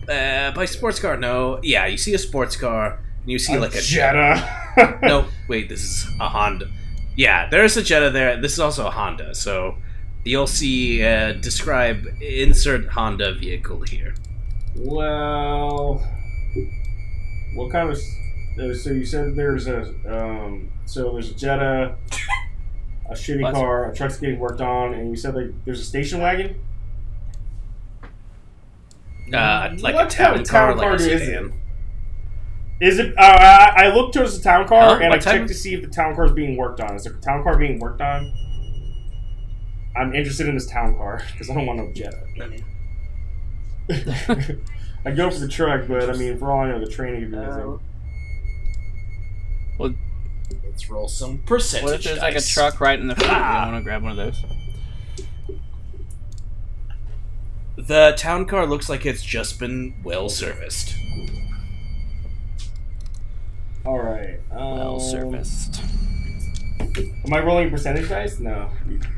Uh, 0.08 0.50
by 0.50 0.64
sports 0.64 0.98
car, 0.98 1.16
no. 1.16 1.60
Yeah, 1.62 1.86
you 1.86 1.96
see 1.96 2.14
a 2.14 2.18
sports 2.18 2.56
car. 2.56 2.98
And 3.22 3.30
you 3.30 3.38
see 3.38 3.56
like 3.56 3.74
a 3.76 3.80
Jetta. 3.80 4.56
No, 5.02 5.26
wait. 5.48 5.68
This 5.68 5.82
is 5.82 6.06
a 6.20 6.28
Honda. 6.28 6.68
Yeah, 7.16 7.48
there's 7.48 7.76
a 7.76 7.82
Jetta 7.82 8.10
there. 8.10 8.40
This 8.40 8.52
is 8.52 8.60
also 8.60 8.86
a 8.86 8.90
Honda. 8.90 9.34
So 9.34 9.76
you'll 10.24 10.46
see. 10.48 11.04
Uh, 11.04 11.32
describe 11.34 12.04
insert 12.20 12.86
Honda 12.88 13.34
vehicle 13.34 13.82
here. 13.82 14.14
Well, 14.76 16.00
what 17.58 17.70
kind 17.72 17.90
of? 17.90 17.96
uh, 17.98 18.74
So 18.74 18.90
you 18.90 19.04
said 19.04 19.36
there's 19.36 19.66
a 19.66 19.82
um. 20.08 20.70
So 20.86 21.12
there's 21.12 21.30
a 21.30 21.34
Jetta, 21.34 21.96
a 23.10 23.12
shitty 23.12 23.42
What? 23.42 23.54
car, 23.54 23.90
a 23.90 23.94
truck's 23.94 24.18
getting 24.18 24.38
worked 24.38 24.60
on, 24.62 24.94
and 24.94 25.10
you 25.10 25.16
said 25.16 25.34
like 25.34 25.50
there's 25.64 25.80
a 25.80 25.84
station 25.84 26.20
wagon. 26.20 26.60
Uh, 29.32 29.76
like 29.80 29.94
What 29.94 30.06
a 30.12 30.16
town, 30.16 30.32
type 30.32 30.40
of 30.40 30.48
car, 30.48 30.68
town 30.68 30.76
like 30.78 30.84
car 30.86 30.92
a 30.92 30.94
is 30.96 31.06
it? 31.06 31.18
sedan. 31.18 31.52
Is 32.80 32.98
it? 32.98 33.12
Uh, 33.18 33.22
I, 33.22 33.72
I 33.86 33.94
looked 33.94 34.14
towards 34.14 34.38
the 34.38 34.42
town 34.42 34.66
car 34.66 34.90
Huh? 34.90 34.94
and 35.02 35.06
I 35.06 35.08
What 35.16 35.20
type 35.22 35.32
checked 35.32 35.42
of- 35.42 35.48
to 35.48 35.54
see 35.54 35.74
if 35.74 35.82
the 35.82 35.88
town 35.88 36.14
car 36.14 36.24
is 36.26 36.32
being 36.32 36.56
worked 36.56 36.80
on. 36.80 36.94
Is 36.94 37.04
the 37.04 37.10
town 37.10 37.42
car 37.42 37.58
being 37.58 37.78
worked 37.78 38.00
on? 38.00 38.32
I'm 39.96 40.14
interested 40.14 40.46
in 40.48 40.54
this 40.54 40.66
town 40.70 40.96
car 40.96 41.20
because 41.32 41.50
I 41.50 41.54
don't 41.54 41.66
want 41.66 41.78
no 41.80 41.92
Jetta. 41.92 42.22
I 45.04 45.10
go 45.12 45.30
for 45.30 45.38
the 45.38 45.48
truck, 45.48 45.86
but 45.88 46.10
I 46.10 46.12
mean, 46.14 46.38
for 46.38 46.50
all 46.50 46.60
I 46.60 46.68
know, 46.68 46.80
the 46.80 46.90
training 46.90 47.20
could 47.22 47.30
be 47.30 47.36
missing. 47.36 47.80
Well, 49.78 49.94
Let's 50.64 50.88
roll 50.90 51.08
some 51.08 51.38
percentage. 51.38 51.84
what 51.84 51.94
if 51.94 52.02
there's 52.04 52.18
like 52.18 52.32
a 52.32 52.36
dice. 52.36 52.48
truck 52.48 52.80
right 52.80 52.98
in 52.98 53.06
the 53.08 53.14
front? 53.16 53.32
Ah. 53.32 53.66
You 53.66 53.72
want 53.72 53.80
to 53.82 53.84
grab 53.84 54.02
one 54.02 54.12
of 54.12 54.16
those? 54.16 54.42
The 57.76 58.14
town 58.16 58.46
car 58.46 58.66
looks 58.66 58.88
like 58.88 59.06
it's 59.06 59.22
just 59.22 59.58
been 59.60 59.94
well 60.02 60.28
serviced. 60.28 60.94
All 63.84 63.98
right. 64.00 64.40
Um, 64.50 64.78
Well 64.78 65.00
serviced. 65.00 65.80
Am 67.24 67.32
I 67.32 67.38
rolling 67.40 67.70
percentage 67.70 68.08
dice? 68.08 68.38
No, 68.40 68.70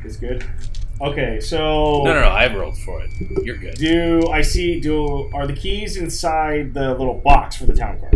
it's 0.04 0.16
good. 0.16 0.44
Okay, 1.02 1.40
so 1.40 2.02
No, 2.04 2.12
no, 2.12 2.20
no. 2.20 2.28
I 2.28 2.52
rolled 2.54 2.76
for 2.78 3.00
it. 3.02 3.10
You're 3.44 3.56
good. 3.56 3.74
do 3.76 4.28
I 4.30 4.42
see? 4.42 4.80
Do 4.80 5.30
are 5.32 5.46
the 5.46 5.54
keys 5.54 5.96
inside 5.96 6.74
the 6.74 6.90
little 6.90 7.14
box 7.14 7.56
for 7.56 7.64
the 7.66 7.74
town 7.74 7.98
car? 8.00 8.10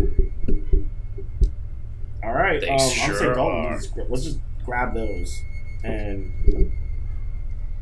All 2.22 2.32
right. 2.34 2.60
They 2.60 2.68
um, 2.68 2.78
I'm 2.80 2.88
sure 2.90 3.16
saying 3.18 3.34
Dalton, 3.34 3.70
let's, 3.72 3.86
gra- 3.86 4.04
let's 4.08 4.24
just 4.24 4.38
grab 4.64 4.94
those 4.94 5.34
and 5.82 6.72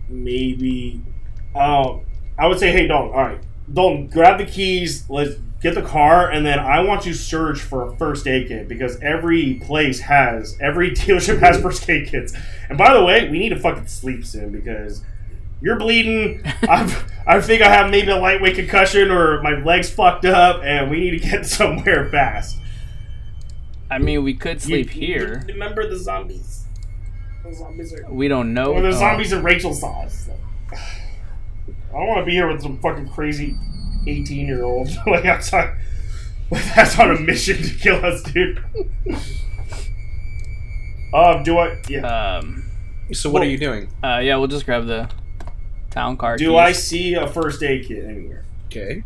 maybe. 0.09 1.01
Oh, 1.55 2.03
I 2.39 2.47
would 2.47 2.59
say, 2.59 2.71
hey 2.73 2.87
Dalton. 2.87 3.13
All 3.13 3.23
right, 3.25 3.41
Dalton, 3.73 4.09
grab 4.09 4.39
the 4.39 4.47
keys. 4.47 5.09
Let's 5.09 5.37
get 5.61 5.75
the 5.75 5.83
car, 5.83 6.31
and 6.31 6.45
then 6.45 6.59
I 6.59 6.81
want 6.81 7.03
to 7.03 7.15
search 7.15 7.61
for 7.61 7.93
a 7.93 7.97
first 7.97 8.27
aid 8.27 8.49
kit 8.49 8.69
because 8.69 9.01
every 9.01 9.55
place 9.65 10.01
has, 10.01 10.57
every 10.61 10.91
dealership 10.97 11.39
has 11.39 11.61
first 11.61 11.89
aid 11.89 12.09
kits. 12.09 12.35
And 12.69 12.77
by 12.77 12.93
the 12.93 13.05
way, 13.05 13.29
we 13.29 13.39
need 13.39 13.51
to 13.51 13.59
fucking 13.61 13.87
sleep 13.87 14.25
soon 14.27 14.51
because 14.51 15.03
you're 15.61 15.79
bleeding. 15.79 16.43
I've, 16.69 17.11
I 17.27 17.41
think 17.41 17.63
I 17.63 17.69
have 17.69 17.91
maybe 17.91 18.11
a 18.11 18.17
lightweight 18.17 18.57
concussion 18.57 19.11
or 19.11 19.41
my 19.43 19.53
legs 19.63 19.89
fucked 19.89 20.25
up, 20.25 20.63
and 20.65 20.91
we 20.91 20.99
need 20.99 21.23
to 21.23 21.29
get 21.29 21.47
somewhere 21.47 22.09
fast. 22.11 22.59
I 23.91 23.99
mean, 23.99 24.25
we 24.25 24.35
could 24.35 24.61
sleep 24.61 24.95
You- 24.97 25.07
here. 25.07 25.45
Remember 25.47 25.89
the 25.89 25.99
zombies? 25.99 26.65
The 27.45 27.55
zombies 27.55 27.93
are. 27.93 28.11
We 28.11 28.29
don't 28.29 28.55
know. 28.55 28.73
Or 28.73 28.81
the 28.83 28.89
oh, 28.89 28.93
zombies 28.93 29.33
are 29.33 29.41
Rachel 29.41 29.75
sauce. 29.75 30.29
I 31.95 31.99
don't 31.99 32.07
want 32.09 32.21
to 32.21 32.25
be 32.25 32.33
here 32.33 32.49
with 32.51 32.63
some 32.63 32.79
fucking 32.79 33.09
crazy 33.11 33.57
eighteen-year-old 34.07 34.89
like 35.07 35.25
outside. 35.27 35.77
Like 36.51 36.65
that's 36.75 36.99
on 36.99 37.11
a 37.11 37.19
mission 37.21 37.63
to 37.63 37.75
kill 37.75 38.05
us, 38.05 38.23
dude. 38.23 38.59
um, 41.15 41.43
do 41.43 41.59
I? 41.59 41.81
Yeah. 41.89 42.37
Um. 42.39 42.65
So 43.13 43.29
what 43.31 43.41
Well- 43.41 43.49
are 43.49 43.51
you 43.51 43.59
doing? 43.59 43.89
Uh. 44.03 44.21
Yeah. 44.23 44.37
We'll 44.37 44.49
just 44.49 44.65
grab 44.67 44.87
the 44.87 45.11
town 45.91 46.17
car. 46.17 46.37
Do 46.37 46.51
keys. 46.51 46.59
I 46.59 46.73
see 46.73 47.15
a 47.15 47.27
first 47.29 47.63
aid 47.63 47.87
kit 47.87 48.05
anywhere? 48.05 48.45
Okay. 48.67 49.05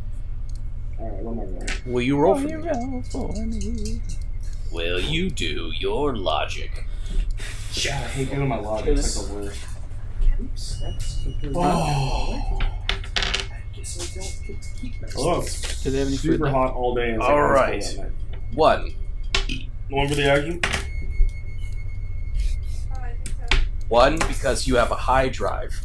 All 0.99 1.11
right, 1.11 1.22
what 1.22 1.33
am 1.33 1.40
I 1.40 1.44
going? 1.66 1.92
Will 1.92 2.03
you 2.03 2.16
roll 2.18 2.37
for 2.37 2.49
you 2.49 2.59
me? 2.59 2.68
roll 2.70 3.03
for 3.11 3.33
me. 3.44 4.01
Will 4.72 5.01
you 5.01 5.29
do 5.31 5.70
your 5.79 6.16
logic? 6.16 6.85
God, 7.85 7.92
I 7.92 8.09
hate 8.09 8.31
doing 8.31 8.49
my 8.49 8.57
logic. 8.59 8.96
It's 8.96 9.16
like 9.16 9.29
the 9.29 9.35
worst. 9.35 9.59
Oh, 11.55 12.59
oh 15.16 15.40
it's 15.40 15.83
Do 15.83 15.90
they 15.90 15.99
have 15.99 16.09
any 16.09 16.16
food? 16.16 16.33
super 16.33 16.44
left? 16.44 16.55
hot 16.57 16.75
all 16.75 16.94
day. 16.94 17.09
And 17.11 17.16
it's 17.16 17.25
All 17.25 17.37
like 17.42 17.51
right. 17.51 17.75
ice 17.77 17.94
cold 17.94 18.07
at 18.07 18.12
night. 18.12 18.55
One. 18.55 18.94
One 19.88 20.09
for 20.09 20.14
the 20.14 20.31
argument. 20.31 20.66
Oh, 20.66 20.77
I 23.01 23.09
think 23.11 23.29
so. 23.51 23.59
One 23.88 24.18
because 24.18 24.66
you 24.66 24.77
have 24.77 24.90
a 24.90 24.96
high 24.96 25.29
drive. 25.29 25.85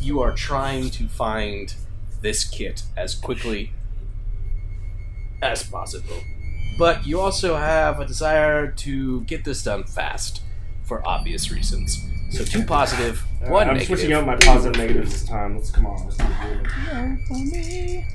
You 0.00 0.20
are 0.20 0.32
trying 0.32 0.90
to 0.90 1.06
find 1.08 1.74
this 2.22 2.44
kit 2.44 2.82
as 2.96 3.14
quickly 3.14 3.72
as 5.42 5.62
possible. 5.62 6.20
But 6.78 7.06
you 7.06 7.20
also 7.20 7.56
have 7.56 8.00
a 8.00 8.04
desire 8.06 8.70
to 8.70 9.22
get 9.22 9.44
this 9.44 9.62
done 9.62 9.84
fast 9.84 10.42
for 10.84 11.06
obvious 11.06 11.50
reasons. 11.50 11.98
So 12.30 12.44
two 12.44 12.64
positive, 12.64 13.24
All 13.44 13.50
one 13.50 13.52
right, 13.52 13.68
I'm 13.68 13.74
negative. 13.78 13.98
switching 13.98 14.12
out 14.14 14.26
my 14.26 14.36
positive 14.36 14.76
negatives 14.78 15.12
this 15.12 15.24
time. 15.24 15.56
Let's 15.56 15.70
come 15.70 15.86
on. 15.86 16.04
Let's 16.04 16.16
do 16.18 16.24
it. 16.24 17.20
For 17.26 17.34
me. 17.34 18.06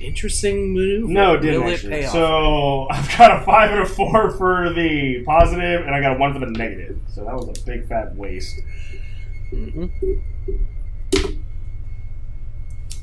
Interesting 0.00 0.72
move. 0.72 1.08
No, 1.10 1.34
it 1.34 1.40
didn't 1.40 1.60
Will 1.62 1.70
it 1.70 1.74
actually. 1.74 1.90
pay 1.90 2.06
off? 2.06 2.12
So 2.12 2.86
I've 2.90 3.18
got 3.18 3.42
a 3.42 3.44
five 3.44 3.70
and 3.70 3.80
a 3.80 3.86
four 3.86 4.30
for 4.30 4.72
the 4.72 5.22
positive, 5.26 5.82
and 5.86 5.94
I 5.94 6.00
got 6.00 6.16
a 6.16 6.18
one 6.18 6.32
for 6.32 6.40
the 6.40 6.46
negative. 6.46 6.98
So 7.12 7.24
that 7.24 7.34
was 7.34 7.58
a 7.58 7.62
big 7.66 7.86
fat 7.88 8.14
waste. 8.16 8.60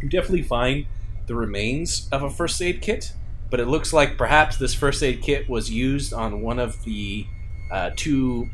You 0.01 0.07
definitely 0.09 0.43
find 0.43 0.85
the 1.27 1.35
remains 1.35 2.07
of 2.11 2.23
a 2.23 2.29
first 2.29 2.61
aid 2.61 2.81
kit, 2.81 3.13
but 3.51 3.59
it 3.59 3.65
looks 3.67 3.91
like 3.93 4.17
perhaps 4.17 4.57
this 4.57 4.73
first 4.73 5.03
aid 5.03 5.21
kit 5.21 5.49
was 5.49 5.69
used 5.69 6.13
on 6.13 6.41
one 6.41 6.59
of 6.59 6.83
the 6.85 7.25
uh, 7.71 7.91
two 7.95 8.49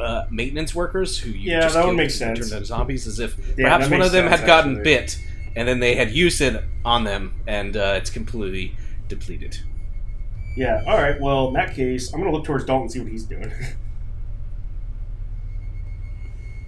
uh, 0.00 0.26
maintenance 0.30 0.74
workers 0.74 1.18
who 1.18 1.30
you 1.30 1.52
Yeah, 1.52 1.60
just 1.62 1.74
that 1.74 1.80
would 1.80 1.86
killed 1.88 1.96
make 1.96 2.04
and 2.06 2.12
sense. 2.12 2.38
turned 2.38 2.52
into 2.52 2.64
zombies, 2.66 3.06
as 3.06 3.18
if 3.20 3.36
Yeah, 3.56 3.64
perhaps 3.64 3.88
one 3.90 4.02
of 4.02 4.12
them 4.12 4.28
sense, 4.28 4.40
had 4.40 4.46
gotten 4.46 4.72
actually. 4.78 4.84
bit 4.84 5.18
and 5.56 5.66
then 5.66 5.80
they 5.80 5.94
had 5.94 6.10
used 6.10 6.40
it 6.42 6.62
on 6.84 7.04
them, 7.04 7.34
and 7.46 7.74
uh, 7.76 7.94
it's 7.96 8.10
completely 8.10 8.74
depleted. 9.08 9.58
Yeah. 10.54 10.82
All 10.86 10.98
right. 10.98 11.18
Well, 11.20 11.48
in 11.48 11.54
that 11.54 11.74
case, 11.74 12.12
I'm 12.12 12.20
gonna 12.20 12.30
look 12.32 12.44
towards 12.44 12.64
Dalton 12.66 12.82
and 12.82 12.92
see 12.92 13.00
what 13.00 13.08
he's 13.08 13.24
doing. 13.24 13.50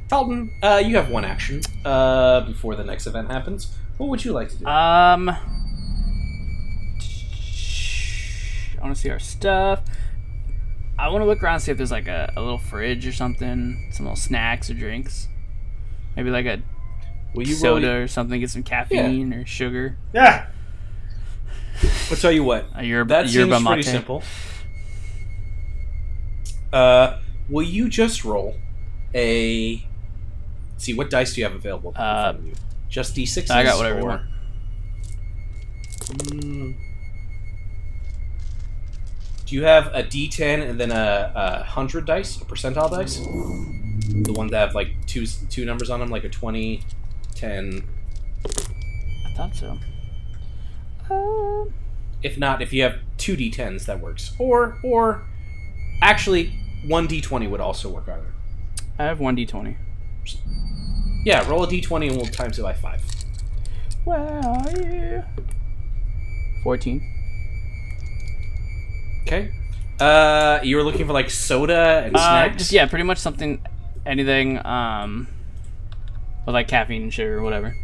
Dalton, 0.09 0.51
uh, 0.63 0.83
you 0.85 0.97
have 0.97 1.11
one 1.11 1.25
action 1.27 1.61
uh, 1.85 2.41
before 2.43 2.75
the 2.77 2.85
next 2.85 3.07
event 3.07 3.31
happens. 3.31 3.77
What 3.99 4.09
would 4.09 4.25
you 4.25 4.33
like 4.33 4.49
to 4.49 4.57
do? 4.57 4.65
Um, 4.67 5.29
I 5.29 5.39
want 8.81 8.95
to 8.95 9.01
see 9.01 9.11
our 9.11 9.19
stuff. 9.19 9.81
I 10.99 11.09
want 11.09 11.23
to 11.23 11.27
look 11.27 11.43
around 11.43 11.55
and 11.55 11.63
see 11.63 11.71
if 11.71 11.77
there's 11.79 11.93
like 11.93 12.09
a, 12.09 12.33
a 12.37 12.41
little 12.41 12.59
fridge 12.59 13.07
or 13.07 13.13
something, 13.13 13.89
some 13.93 14.07
little 14.07 14.17
snacks 14.17 14.69
or 14.69 14.75
drinks. 14.75 15.29
Maybe 16.17 16.31
like 16.31 16.47
a 16.47 16.61
Will 17.35 17.47
you 17.47 17.55
soda 17.55 17.87
roll? 17.87 17.97
or 18.03 18.09
something, 18.09 18.41
get 18.41 18.51
some 18.51 18.63
caffeine 18.65 19.33
or 19.33 19.47
sugar. 19.47 19.97
yeah. 20.13 20.47
I'll 22.11 22.17
tell 22.17 22.33
you 22.33 22.43
what. 22.43 22.67
A 22.75 22.83
yerba, 22.85 23.09
That 23.23 23.29
yerba 23.29 23.57
seems 23.57 23.67
pretty 23.69 23.83
simple. 23.85 24.23
Uh, 26.73 27.21
will 27.49 27.63
you 27.63 27.89
just 27.89 28.25
roll 28.25 28.57
a? 29.15 29.85
See 30.79 30.95
what 30.95 31.09
dice 31.11 31.35
do 31.35 31.41
you 31.41 31.47
have 31.47 31.55
available? 31.55 31.93
Uh, 31.95 32.33
front 32.33 32.39
of 32.41 32.47
you? 32.47 32.55
Just 32.89 33.15
d 33.15 33.25
sixes. 33.27 33.51
I 33.53 33.63
got 33.63 33.79
whatever 33.79 34.01
or- 34.01 34.05
want. 34.05 34.23
Mm. 36.01 36.77
Do 39.49 39.55
you 39.55 39.65
have 39.65 39.87
a 39.95 40.03
d10 40.03 40.69
and 40.69 40.79
then 40.79 40.93
a, 40.93 41.33
a 41.35 41.63
hundred 41.65 42.05
dice, 42.05 42.37
a 42.37 42.45
percentile 42.45 42.91
dice? 42.91 43.17
The 43.17 44.35
ones 44.35 44.51
that 44.51 44.59
have 44.59 44.75
like 44.75 45.07
two 45.07 45.25
two 45.25 45.65
numbers 45.65 45.89
on 45.89 46.01
them, 46.01 46.11
like 46.11 46.25
a 46.25 46.29
20, 46.29 46.83
10. 47.35 47.83
I 48.45 49.33
thought 49.35 49.57
so. 49.57 49.79
Um, 51.11 51.73
If 52.23 52.37
not, 52.37 52.61
if 52.61 52.75
you 52.75 52.83
have 52.83 52.97
two 53.17 53.39
d10s, 53.39 53.87
that 53.87 54.01
works. 54.01 54.35
Or 54.39 54.77
or 54.85 55.23
actually, 56.03 56.53
one 56.87 57.09
d20 57.09 57.49
would 57.49 57.63
also 57.63 57.89
work 57.89 58.07
either. 58.07 58.35
I 58.99 59.05
have 59.05 59.19
one 59.19 59.35
d20. 59.35 59.77
Yeah, 61.25 61.49
roll 61.49 61.65
a 61.65 61.67
d20 61.67 62.09
and 62.09 62.17
we'll 62.17 62.27
times 62.27 62.59
it 62.59 62.63
by 62.63 62.75
five. 62.75 63.03
Where 64.05 64.19
are 64.21 64.71
you? 64.79 65.25
Fourteen. 66.63 67.18
Okay. 69.29 69.51
Uh, 70.01 70.59
you 70.63 70.77
were 70.77 70.83
looking 70.83 71.07
for 71.07 71.13
like 71.13 71.29
soda 71.29 72.03
and 72.07 72.17
Uh, 72.17 72.19
snacks. 72.19 72.57
just 72.57 72.73
yeah, 72.73 72.87
pretty 72.87 73.03
much 73.05 73.19
something, 73.19 73.61
anything, 74.07 74.65
um, 74.65 75.29
with 76.47 76.55
like 76.55 76.67
caffeine 76.69 77.03
and 77.03 77.13
sugar 77.13 77.39
or 77.39 77.43
whatever. 77.43 77.77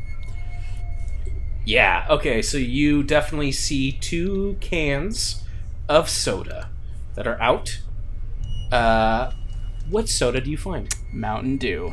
Yeah, 1.66 2.06
okay, 2.08 2.40
so 2.40 2.56
you 2.56 3.02
definitely 3.02 3.52
see 3.52 3.92
two 3.92 4.56
cans 4.60 5.42
of 5.88 6.08
soda 6.08 6.70
that 7.14 7.26
are 7.26 7.40
out. 7.42 7.80
Uh, 8.72 9.30
what 9.90 10.08
soda 10.08 10.40
do 10.40 10.50
you 10.50 10.56
find? 10.56 10.94
Mountain 11.12 11.58
Dew. 11.58 11.92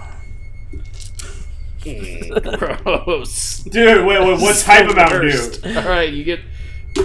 Gross. 1.83 3.63
Dude, 3.63 4.05
wait, 4.05 4.19
wait. 4.21 4.39
What 4.39 4.55
type 4.59 4.87
of 4.89 4.95
Mountain 4.95 5.29
Dew? 5.29 5.77
All 5.77 5.83
right, 5.89 6.11
you 6.13 6.23
get. 6.23 6.39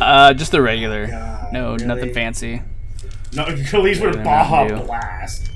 Uh, 0.01 0.35
just 0.35 0.53
the 0.53 0.61
regular. 0.62 1.07
God, 1.07 1.53
no, 1.53 1.72
really? 1.72 1.87
nothing 1.87 2.12
fancy. 2.14 2.62
No, 3.33 3.44
at 3.44 3.72
least 3.75 4.03
with 4.03 4.16
a 4.16 4.22
Baja 4.22 4.68
Blast. 4.85 5.51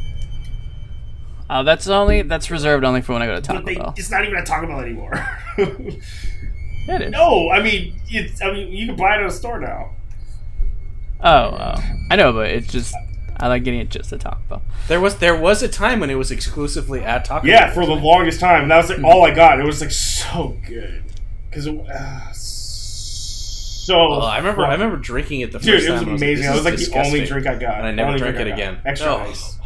Uh, 1.49 1.63
that's 1.65 1.89
only 1.89 2.23
that's 2.23 2.51
reserved 2.51 2.85
only 2.85 3.01
for 3.03 3.13
when 3.13 3.23
I 3.23 3.27
go 3.27 3.35
to 3.35 3.41
But 3.41 3.53
Taco 3.55 3.67
they, 3.67 3.75
Bell. 3.75 3.95
it's 3.97 4.11
not 4.11 4.25
even 4.25 4.37
a 4.37 4.45
Taco 4.45 4.67
Bell 4.67 4.81
anymore. 4.81 5.27
It 6.89 7.03
is. 7.03 7.11
no, 7.13 7.51
I 7.51 7.63
mean, 7.63 8.01
it's. 8.09 8.41
I 8.41 8.51
mean, 8.53 8.73
you 8.73 8.87
can 8.87 8.97
buy 8.97 9.17
it 9.17 9.21
at 9.21 9.27
a 9.27 9.31
store 9.31 9.61
now. 9.61 9.91
Oh, 11.21 11.29
oh, 11.55 11.75
I 12.11 12.17
know, 12.17 12.33
but 12.33 12.49
it's 12.49 12.73
just 12.73 12.95
I 13.37 13.49
like 13.49 13.65
getting 13.65 13.81
it 13.81 13.91
just 13.91 14.13
at 14.15 14.21
Taco 14.21 14.41
Bell. 14.49 14.63
There 14.89 14.99
was 14.99 15.19
there 15.19 15.37
was 15.39 15.63
a 15.63 15.69
time 15.69 16.01
when 16.01 16.09
it 16.09 16.15
was 16.15 16.31
exclusively 16.31 17.01
at 17.03 17.27
Taco. 17.27 17.43
Bell. 17.43 17.51
Yeah, 17.51 17.67
Bell. 17.67 17.75
for 17.75 17.87
the 17.87 17.95
longest 17.95 18.41
time. 18.41 18.69
That 18.69 18.79
was 18.79 18.89
like 18.91 19.05
all 19.05 19.25
I 19.25 19.33
got. 19.35 19.61
It 19.61 19.65
was 19.67 19.81
like 19.83 19.91
so 19.91 20.57
good 20.67 21.05
because 21.51 21.67
it 21.67 21.79
uh, 21.79 22.33
so. 22.33 22.60
Well, 23.97 24.23
I 24.23 24.39
remember 24.39 24.65
I 24.65 24.73
remember 24.73 24.97
drinking 24.97 25.41
it 25.41 25.53
the 25.53 25.59
Dude, 25.59 25.75
first 25.75 25.87
it 25.89 25.93
was 25.93 26.03
amazing. 26.03 26.37
this 26.37 26.47
That 26.47 26.55
was 26.55 26.65
like 26.65 26.75
is 26.75 26.91
the 26.91 26.99
only 26.99 27.25
drink 27.27 27.47
I 27.47 27.55
got, 27.57 27.75
and 27.79 27.87
I 27.87 27.91
never 27.91 28.09
Only 28.09 28.21
drank 28.21 28.37
it 28.37 28.43
drink 28.45 28.55
I 28.55 28.65
got. 28.65 28.71
again. 28.73 28.83
Extra 28.85 29.09
oh. 29.15 29.19
ice. 29.19 29.57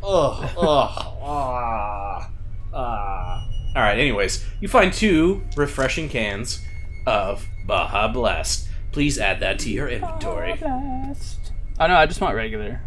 Oh, 0.00 0.54
oh, 0.56 1.18
ah, 1.22 2.30
ah. 2.72 3.48
All 3.76 3.82
right. 3.82 3.98
Anyways, 3.98 4.44
you 4.60 4.68
find 4.68 4.92
two 4.92 5.42
refreshing 5.56 6.08
cans 6.08 6.62
of 7.06 7.46
Baja 7.66 8.08
Blast. 8.08 8.68
Please 8.92 9.18
add 9.18 9.40
that 9.40 9.58
to 9.60 9.70
your 9.70 9.88
inventory. 9.88 10.54
Blast. 10.54 11.52
Oh 11.80 11.86
no, 11.86 11.94
I 11.94 12.06
just 12.06 12.20
want 12.20 12.34
regular. 12.36 12.80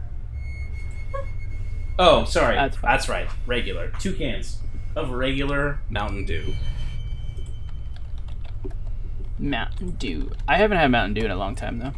Oh, 1.99 2.25
sorry. 2.25 2.55
That's 2.55 2.77
That's, 2.81 3.09
right. 3.09 3.27
Regular. 3.45 3.91
Two 3.99 4.13
cans 4.13 4.57
of 4.95 5.11
regular 5.11 5.79
Mountain 5.89 6.25
Dew. 6.25 6.53
Mountain 9.41 9.91
Dew. 9.91 10.31
I 10.47 10.57
haven't 10.57 10.77
had 10.77 10.89
Mountain 10.91 11.15
Dew 11.15 11.25
in 11.25 11.31
a 11.31 11.35
long 11.35 11.55
time 11.55 11.79
though, 11.79 11.91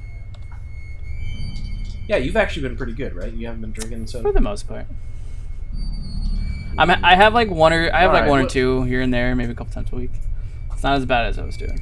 Yeah, 2.07 2.17
you've 2.17 2.37
actually 2.37 2.67
been 2.67 2.77
pretty 2.77 2.93
good, 2.93 3.13
right? 3.13 3.31
You 3.33 3.45
haven't 3.47 3.61
been 3.61 3.71
drinking 3.71 4.07
so 4.07 4.21
for 4.21 4.31
the 4.31 4.41
most 4.41 4.67
part. 4.67 4.85
I'm 6.77 6.89
I 6.89 7.15
have 7.15 7.33
like 7.33 7.49
one 7.51 7.71
or 7.73 7.91
I 7.93 8.01
have 8.01 8.11
like 8.13 8.23
Alright, 8.23 8.29
one 8.29 8.39
or 8.45 8.47
two 8.47 8.83
here 8.83 9.01
and 9.01 9.13
there, 9.13 9.35
maybe 9.35 9.51
a 9.51 9.55
couple 9.55 9.73
times 9.73 9.91
a 9.91 9.95
week. 9.95 10.11
It's 10.71 10.81
not 10.83 10.97
as 10.97 11.05
bad 11.05 11.27
as 11.27 11.37
I 11.37 11.45
was 11.45 11.55
doing. 11.57 11.79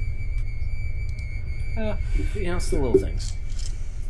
Uh, 1.77 1.95
you 2.35 2.43
know, 2.47 2.57
it's 2.57 2.69
the 2.69 2.79
little 2.79 2.99
things. 2.99 3.33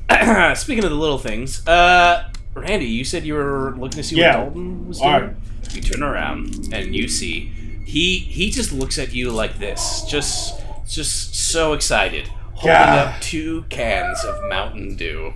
Speaking 0.59 0.83
of 0.83 0.89
the 0.89 0.95
little 0.95 1.19
things, 1.19 1.65
uh, 1.67 2.29
Randy, 2.55 2.85
you 2.85 3.03
said 3.03 3.23
you 3.23 3.35
were 3.35 3.71
looking 3.77 3.97
to 3.97 4.03
see 4.03 4.15
Yeah. 4.17 4.37
what 4.39 4.43
Dalton 4.45 4.87
was 4.87 4.97
doing. 4.99 5.09
Alright. 5.13 5.35
You 5.73 5.81
turn 5.81 6.01
around 6.03 6.69
and 6.73 6.95
you 6.95 7.07
see 7.07 7.51
he 7.85 8.17
he 8.19 8.49
just 8.49 8.71
looks 8.73 8.97
at 8.97 9.13
you 9.13 9.29
like 9.29 9.59
this, 9.59 10.03
just 10.09 10.60
just 10.95 11.33
so 11.35 11.73
excited, 11.73 12.27
holding 12.53 12.69
God. 12.71 13.07
up 13.07 13.21
two 13.21 13.63
cans 13.69 14.23
of 14.25 14.43
Mountain 14.49 14.95
Dew, 14.95 15.33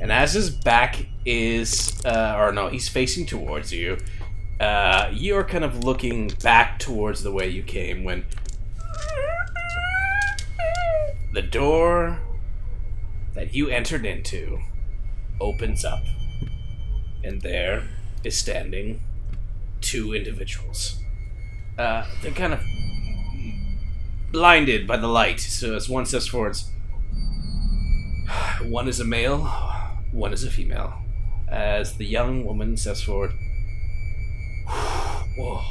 and 0.00 0.10
as 0.10 0.34
his 0.34 0.50
back 0.50 1.06
is, 1.24 2.00
uh, 2.04 2.34
or 2.36 2.52
no, 2.52 2.68
he's 2.68 2.88
facing 2.88 3.26
towards 3.26 3.72
you. 3.72 3.98
Uh, 4.58 5.10
you're 5.12 5.44
kind 5.44 5.64
of 5.64 5.84
looking 5.84 6.28
back 6.42 6.78
towards 6.78 7.22
the 7.22 7.30
way 7.30 7.46
you 7.46 7.62
came 7.62 8.04
when 8.04 8.24
the 11.34 11.42
door 11.42 12.18
that 13.34 13.54
you 13.54 13.68
entered 13.68 14.06
into 14.06 14.58
opens 15.40 15.84
up, 15.84 16.02
and 17.22 17.42
there 17.42 17.86
is 18.24 18.36
standing 18.36 19.02
two 19.80 20.14
individuals. 20.14 20.98
Uh, 21.78 22.06
they're 22.22 22.32
kind 22.32 22.54
of 22.54 22.60
blinded 24.32 24.86
by 24.86 24.96
the 24.96 25.08
light, 25.08 25.40
so 25.40 25.74
as 25.74 25.88
one 25.88 26.06
steps 26.06 26.26
forwards, 26.26 26.70
one 28.62 28.88
is 28.88 29.00
a 29.00 29.04
male, 29.04 29.44
one 30.12 30.32
is 30.32 30.44
a 30.44 30.50
female. 30.50 30.94
As 31.48 31.96
the 31.96 32.04
young 32.04 32.44
woman 32.44 32.76
steps 32.76 33.02
forward, 33.02 33.32
whoa, 34.66 35.62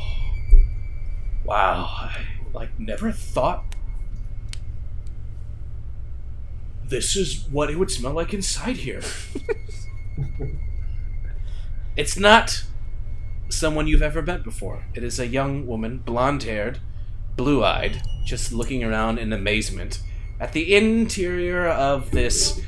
wow, 1.44 1.86
I 1.86 2.26
like 2.54 2.80
never 2.80 3.12
thought 3.12 3.76
this 6.88 7.16
is 7.16 7.46
what 7.52 7.70
it 7.70 7.78
would 7.78 7.92
smell 7.92 8.14
like 8.14 8.34
inside 8.34 8.78
here. 8.78 9.02
it's 11.98 12.18
not 12.18 12.64
someone 13.50 13.88
you've 13.88 14.02
ever 14.02 14.22
met 14.22 14.44
before. 14.44 14.86
It 14.94 15.04
is 15.04 15.20
a 15.20 15.28
young 15.28 15.66
woman, 15.66 16.00
blonde 16.00 16.44
haired, 16.44 16.80
blue 17.36 17.64
eyed, 17.64 18.02
just 18.24 18.52
looking 18.52 18.84
around 18.84 19.20
in 19.20 19.34
amazement 19.34 20.02
at 20.40 20.54
the 20.54 20.76
interior 20.76 21.68
of 21.68 22.12
this 22.12 22.62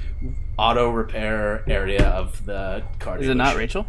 auto 0.58 0.90
repair 0.90 1.64
area 1.70 2.08
of 2.08 2.46
the 2.46 2.84
car. 3.00 3.20
Is 3.20 3.28
it 3.28 3.36
not. 3.36 3.56
Rachel? 3.56 3.86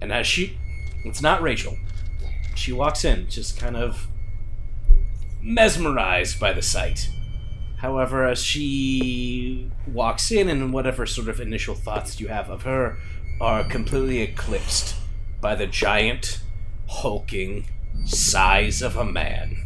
And 0.00 0.12
as 0.12 0.26
she, 0.26 0.58
it's 1.04 1.22
not 1.22 1.42
Rachel. 1.42 1.76
She 2.54 2.72
walks 2.72 3.04
in, 3.04 3.28
just 3.28 3.58
kind 3.58 3.76
of 3.76 4.06
mesmerized 5.42 6.38
by 6.38 6.52
the 6.52 6.62
sight. 6.62 7.08
However, 7.78 8.24
as 8.24 8.42
she 8.42 9.70
walks 9.86 10.30
in, 10.30 10.48
and 10.48 10.72
whatever 10.72 11.06
sort 11.06 11.28
of 11.28 11.40
initial 11.40 11.74
thoughts 11.74 12.20
you 12.20 12.28
have 12.28 12.48
of 12.48 12.62
her 12.62 12.98
are 13.40 13.64
completely 13.64 14.20
eclipsed 14.20 14.96
by 15.40 15.54
the 15.54 15.66
giant, 15.66 16.40
hulking 16.88 17.66
size 18.06 18.80
of 18.80 18.96
a 18.96 19.04
man 19.04 19.65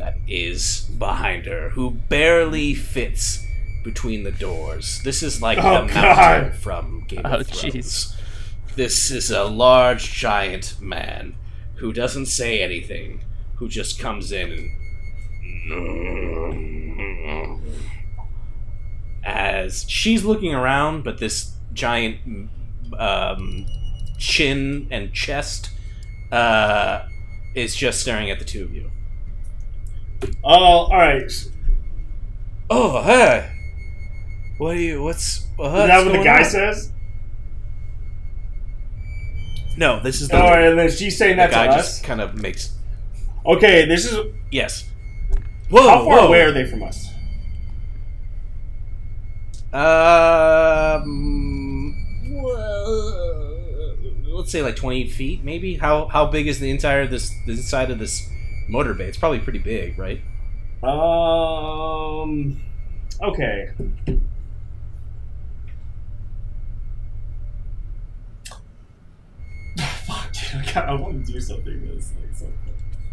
that 0.00 0.16
is 0.26 0.88
behind 0.98 1.44
her, 1.46 1.68
who 1.70 1.90
barely 1.90 2.74
fits 2.74 3.44
between 3.84 4.22
the 4.24 4.32
doors. 4.32 5.00
This 5.04 5.22
is 5.22 5.40
like 5.42 5.58
Oh, 5.58 5.86
the 5.86 5.92
God. 5.92 5.94
mountain 5.94 6.52
from 6.58 7.04
Game 7.06 7.20
Oh, 7.24 7.38
of 7.40 7.46
Thrones. 7.46 7.74
jeez. 7.74 8.16
this 8.76 9.10
is 9.10 9.30
a 9.30 9.44
large, 9.44 10.10
giant 10.12 10.76
man 10.80 11.34
who 11.76 11.92
doesn't 11.92 12.26
say 12.26 12.62
anything, 12.62 13.20
who 13.56 13.68
just 13.68 13.98
comes 13.98 14.32
in 14.32 14.50
and. 14.52 14.70
As 19.22 19.84
she's 19.88 20.24
looking 20.24 20.54
around, 20.54 21.04
but 21.04 21.18
this 21.18 21.52
giant 21.74 22.48
um, 22.98 23.66
chin 24.18 24.88
and 24.90 25.12
chest 25.12 25.70
uh, 26.32 27.06
is 27.54 27.76
just 27.76 28.00
staring 28.00 28.30
at 28.30 28.38
the 28.38 28.44
two 28.46 28.64
of 28.64 28.74
you. 28.74 28.90
Oh, 30.44 30.52
all 30.52 30.90
right. 30.90 31.30
Oh, 32.68 33.02
hey! 33.02 33.50
What 34.58 34.76
are 34.76 34.80
you? 34.80 35.02
What's 35.02 35.46
what's 35.56 35.74
that 35.74 36.04
what 36.04 36.12
the 36.12 36.22
guy 36.24 36.38
on? 36.38 36.44
says? 36.44 36.92
No, 39.76 40.00
this 40.00 40.20
is 40.20 40.28
the, 40.28 40.36
Oh, 40.36 40.46
and 40.52 40.78
then 40.78 40.90
she's 40.90 41.16
saying 41.16 41.36
the 41.36 41.42
that 41.42 41.46
to 41.48 41.54
guy 41.54 41.66
us. 41.68 41.76
just 41.76 42.04
kind 42.04 42.20
of 42.20 42.34
makes 42.34 42.76
Okay, 43.46 43.86
this 43.86 44.10
is 44.10 44.18
yes. 44.50 44.88
Whoa, 45.70 45.88
how 45.88 46.04
far 46.04 46.18
whoa. 46.20 46.26
away 46.28 46.42
are 46.42 46.52
they 46.52 46.66
from 46.66 46.82
us? 46.82 47.06
Um, 49.72 51.94
well, 52.42 53.96
let's 54.34 54.50
say 54.50 54.62
like 54.62 54.76
twenty 54.76 55.08
feet, 55.08 55.44
maybe. 55.44 55.76
How 55.76 56.08
how 56.08 56.26
big 56.26 56.46
is 56.48 56.58
the 56.60 56.70
entire 56.70 57.06
this 57.06 57.30
the 57.46 57.52
inside 57.52 57.90
of 57.90 57.98
this 57.98 58.28
motor 58.70 58.94
bay? 58.94 59.06
It's 59.06 59.18
probably 59.18 59.40
pretty 59.40 59.58
big, 59.58 59.98
right? 59.98 60.20
Um. 60.82 62.60
Okay. 63.22 63.70
Fuck, 70.06 70.32
dude. 70.32 70.54
I, 70.54 70.72
got, 70.72 70.88
I 70.88 70.94
want 70.94 71.26
to 71.26 71.32
do 71.32 71.40
something 71.40 71.88
that's 71.92 72.12
like 72.20 72.34
so. 72.34 72.46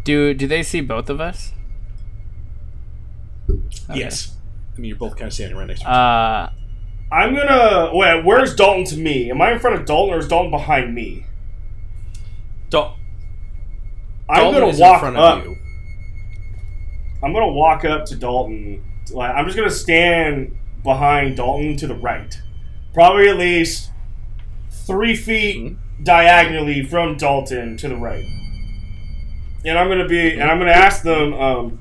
Do 0.04 0.32
do 0.34 0.46
they 0.46 0.62
see 0.62 0.80
both 0.80 1.10
of 1.10 1.20
us? 1.20 1.52
Okay. 3.50 3.98
Yes. 4.00 4.36
I 4.76 4.80
mean, 4.80 4.90
you're 4.90 4.98
both 4.98 5.16
kind 5.16 5.26
of 5.28 5.32
standing 5.34 5.56
right 5.56 5.66
next 5.66 5.80
to. 5.80 5.90
Uh, 5.90 6.50
I'm 7.10 7.34
gonna. 7.34 7.90
Wait, 7.92 8.24
where's 8.24 8.54
Dalton 8.54 8.84
to 8.86 8.96
me? 8.96 9.30
Am 9.30 9.40
I 9.40 9.52
in 9.52 9.58
front 9.58 9.78
of 9.80 9.86
Dalton 9.86 10.14
or 10.14 10.18
is 10.18 10.28
Dalton 10.28 10.50
behind 10.50 10.94
me? 10.94 11.26
Dal- 12.70 12.97
I'm 14.30 14.52
gonna 14.52 14.66
walk 14.78 14.94
in 14.94 15.00
front 15.00 15.16
up. 15.16 15.38
of 15.38 15.44
you. 15.46 15.56
I'm 17.22 17.32
gonna 17.32 17.52
walk 17.52 17.84
up 17.84 18.04
to 18.06 18.16
Dalton. 18.16 18.82
Like, 19.10 19.34
I'm 19.34 19.44
just 19.46 19.56
gonna 19.56 19.70
stand 19.70 20.56
behind 20.82 21.36
Dalton 21.36 21.76
to 21.78 21.86
the 21.86 21.94
right, 21.96 22.34
probably 22.94 23.28
at 23.28 23.36
least 23.38 23.90
three 24.70 25.16
feet 25.16 25.56
Mhm. 25.56 25.76
diagonally 26.04 26.82
from 26.84 27.16
Dalton 27.16 27.76
to 27.78 27.88
the 27.88 27.96
right. 27.96 28.24
And 29.64 29.76
I'm 29.78 29.88
gonna 29.88 30.06
be, 30.06 30.32
and 30.38 30.42
I'm 30.50 30.58
gonna 30.58 30.70
ask 30.70 31.02
them. 31.02 31.34
Um, 31.34 31.80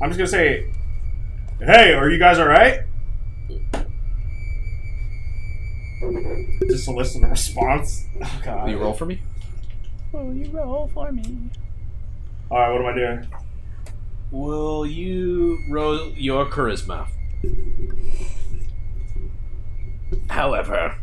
I'm 0.00 0.08
just 0.10 0.18
gonna 0.18 0.26
say, 0.28 0.66
"Hey, 1.60 1.92
are 1.92 2.08
you 2.10 2.18
guys 2.18 2.38
all 2.38 2.48
right?" 2.48 2.80
Just 6.68 6.84
solicit 6.84 7.22
a 7.22 7.26
response. 7.26 8.06
Oh 8.24 8.40
God! 8.44 8.64
Will 8.64 8.70
you 8.70 8.78
roll 8.78 8.92
for 8.92 9.04
me? 9.04 9.20
Will 10.12 10.34
you 10.34 10.50
roll 10.50 10.90
for 10.92 11.10
me? 11.10 11.50
All 12.50 12.58
right, 12.58 12.72
what 12.72 12.82
am 12.82 12.86
I 12.86 12.94
doing? 12.94 13.28
Will 14.30 14.86
you 14.86 15.58
roll 15.68 16.10
your 16.10 16.46
charisma? 16.46 17.08
However, 20.28 20.98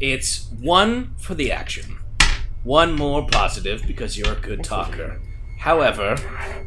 it's 0.00 0.48
one 0.60 1.14
for 1.18 1.34
the 1.34 1.50
action, 1.50 1.98
one 2.62 2.94
more 2.94 3.26
positive 3.26 3.82
because 3.86 4.16
you're 4.18 4.32
a 4.32 4.40
good 4.40 4.62
talker. 4.62 5.20
However, 5.58 6.16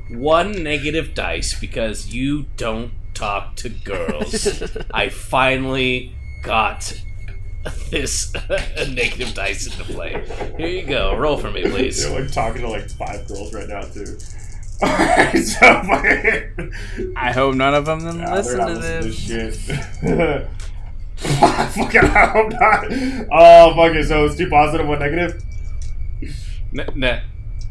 one 0.10 0.64
negative 0.64 1.14
dice 1.14 1.58
because 1.58 2.14
you 2.14 2.48
don't 2.58 2.92
talk 3.14 3.56
to 3.58 3.70
girls. 3.70 4.64
I 4.94 5.10
finally 5.10 6.14
got 6.44 6.94
this 7.92 8.34
negative 8.90 9.34
dice 9.34 9.66
into 9.68 9.84
play. 9.94 10.24
Here 10.58 10.68
you 10.68 10.84
go. 10.86 11.16
Roll 11.16 11.38
for 11.38 11.52
me, 11.52 11.62
please. 11.70 12.04
They're 12.04 12.22
like 12.22 12.32
talking 12.32 12.62
to 12.62 12.70
like 12.70 12.90
five 12.90 13.28
girls 13.28 13.54
right 13.54 13.68
now 13.68 13.82
too. 13.82 14.18
Alright, 14.84 15.38
so 15.38 15.68
I 17.16 17.32
hope 17.32 17.54
none 17.54 17.76
of 17.76 17.86
them 17.86 18.00
Nah, 18.20 18.34
listen 18.34 18.58
not 18.58 18.68
to 18.70 18.74
this. 18.80 19.28
to 19.28 19.54
shit. 19.54 20.48
fucking 21.18 22.02
I 22.02 22.26
hope 22.26 22.52
not. 22.52 22.86
Oh 23.32 23.76
fuck 23.76 23.96
it. 23.96 24.08
so 24.08 24.26
it's 24.26 24.36
two 24.38 24.50
positive, 24.50 24.88
one 24.88 24.98
negative. 24.98 25.44
Ne- 26.72 26.88
ne- 26.96 27.22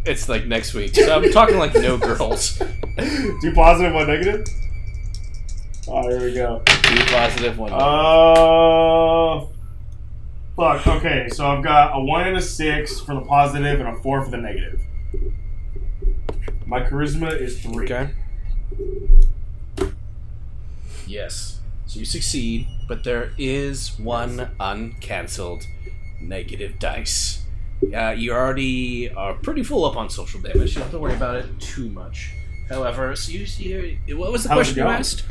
it's 0.07 0.29
like 0.29 0.47
next 0.47 0.73
week. 0.73 0.95
So 0.95 1.13
I'm 1.17 1.33
talking 1.33 1.59
like 1.59 1.75
no 1.75 1.99
girls. 1.99 2.59
two 2.59 3.53
positive, 3.57 3.93
one 3.93 4.07
negative. 4.07 4.47
Oh, 5.89 6.09
here 6.09 6.21
we 6.23 6.33
go. 6.33 6.63
Two 6.65 7.05
positive, 7.07 7.59
one. 7.59 7.73
negative. 7.73 7.89
Uh, 7.89 9.47
fuck. 10.61 10.87
Okay, 10.87 11.29
so 11.29 11.47
I've 11.47 11.65
got 11.65 11.97
a 11.97 12.01
one 12.01 12.27
and 12.29 12.37
a 12.37 12.43
six 12.43 13.01
for 13.01 13.15
the 13.15 13.23
positive 13.23 13.81
and 13.81 13.89
a 13.89 13.95
four 14.03 14.23
for 14.23 14.31
the 14.31 14.37
negative. 14.37 14.81
My 16.67 16.81
charisma 16.83 17.33
is 17.39 17.61
three. 17.61 17.87
okay. 17.87 18.11
Yes. 21.07 21.61
So 21.87 21.99
you 21.99 22.05
succeed, 22.05 22.69
but 22.87 23.03
there 23.03 23.33
is 23.37 23.99
one 23.99 24.51
uncancelled 24.61 25.65
negative 26.21 26.79
dice. 26.79 27.43
Uh, 27.95 28.11
you 28.11 28.33
already 28.33 29.11
are 29.11 29.35
pretty 29.35 29.65
full 29.65 29.85
up 29.85 29.97
on 29.97 30.11
social 30.11 30.41
damage. 30.41 30.75
You 30.75 30.75
don't 30.75 30.83
have 30.83 30.91
to 30.93 30.99
worry 30.99 31.15
about 31.15 31.37
it 31.37 31.59
too 31.59 31.89
much. 31.89 32.33
However, 32.69 33.17
so 33.17 33.33
you 33.33 33.47
see, 33.47 33.99
what 34.11 34.31
was 34.31 34.45
the 34.45 34.51
How's 34.51 34.71
it 34.71 34.75
question 34.75 34.77
you 34.77 34.83
going? 34.85 34.97
asked? 34.97 35.25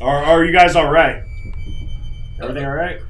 Are, 0.00 0.24
are 0.24 0.44
you 0.44 0.52
guys 0.52 0.74
all 0.74 0.90
right? 0.90 1.22
Everything 2.40 2.64
all 2.64 2.72
right? 2.72 3.00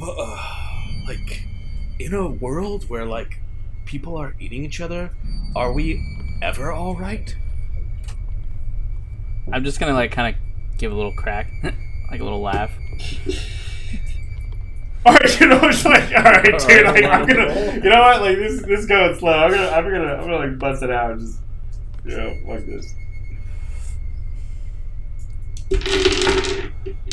like 1.06 1.44
in 1.98 2.12
a 2.12 2.28
world 2.28 2.88
where 2.88 3.04
like 3.04 3.40
people 3.86 4.16
are 4.16 4.34
eating 4.38 4.64
each 4.64 4.80
other, 4.80 5.10
are 5.54 5.72
we 5.72 6.04
ever 6.42 6.72
all 6.72 6.94
right? 6.94 7.34
I'm 9.52 9.64
just 9.64 9.80
gonna 9.80 9.94
like 9.94 10.12
kind 10.12 10.34
of 10.34 10.78
give 10.78 10.92
a 10.92 10.94
little 10.94 11.14
crack, 11.14 11.50
like 12.10 12.20
a 12.20 12.24
little 12.24 12.42
laugh. 12.42 12.72
All 15.06 15.12
right, 15.12 15.40
you 15.40 15.46
know, 15.46 15.60
it's 15.62 15.84
like, 15.84 16.10
all 16.16 16.24
right, 16.24 16.52
oh, 16.52 16.68
dude, 16.68 16.84
like, 16.84 17.04
I'm 17.04 17.26
gonna, 17.26 17.74
you 17.74 17.90
know 17.90 18.00
what, 18.00 18.22
like 18.22 18.38
this, 18.38 18.60
this 18.62 18.86
going 18.86 19.16
slow. 19.16 19.30
I'm 19.30 19.52
gonna, 19.52 19.68
I'm 19.68 19.84
gonna, 19.84 20.14
I'm 20.14 20.22
gonna 20.22 20.36
like 20.38 20.58
bust 20.58 20.82
it 20.82 20.90
out 20.90 21.12
and 21.12 21.20
just, 21.20 21.38
you 22.04 22.16
know, 22.16 22.36
like 22.48 22.66
this. 22.66 22.92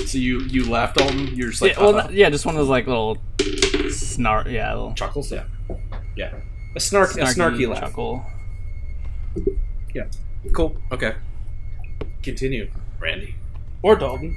So 0.05 0.17
you 0.17 0.41
you 0.41 0.69
laughed, 0.69 0.97
Dalton. 0.97 1.27
You're 1.35 1.49
just 1.49 1.61
like 1.61 1.73
yeah, 1.75 1.79
well, 1.81 1.93
"Haha." 1.93 2.03
not- 2.07 2.13
yeah, 2.13 2.29
just 2.29 2.45
one 2.45 2.55
of 2.55 2.59
those 2.59 2.69
like 2.69 2.87
little 2.87 3.17
snark. 3.89 4.47
Yeah, 4.47 4.73
little 4.73 4.93
chuckles. 4.93 5.31
Yeah, 5.31 5.45
yeah. 6.15 6.33
A 6.75 6.79
snark, 6.79 7.15
a 7.15 7.19
snarky 7.21 7.67
laugh. 7.67 7.79
chuckle. 7.81 8.25
Yeah, 9.93 10.05
cool. 10.53 10.75
Okay. 10.91 11.13
Continue, 12.23 12.69
Randy 12.99 13.35
or 13.81 13.95
Dalton. 13.95 14.35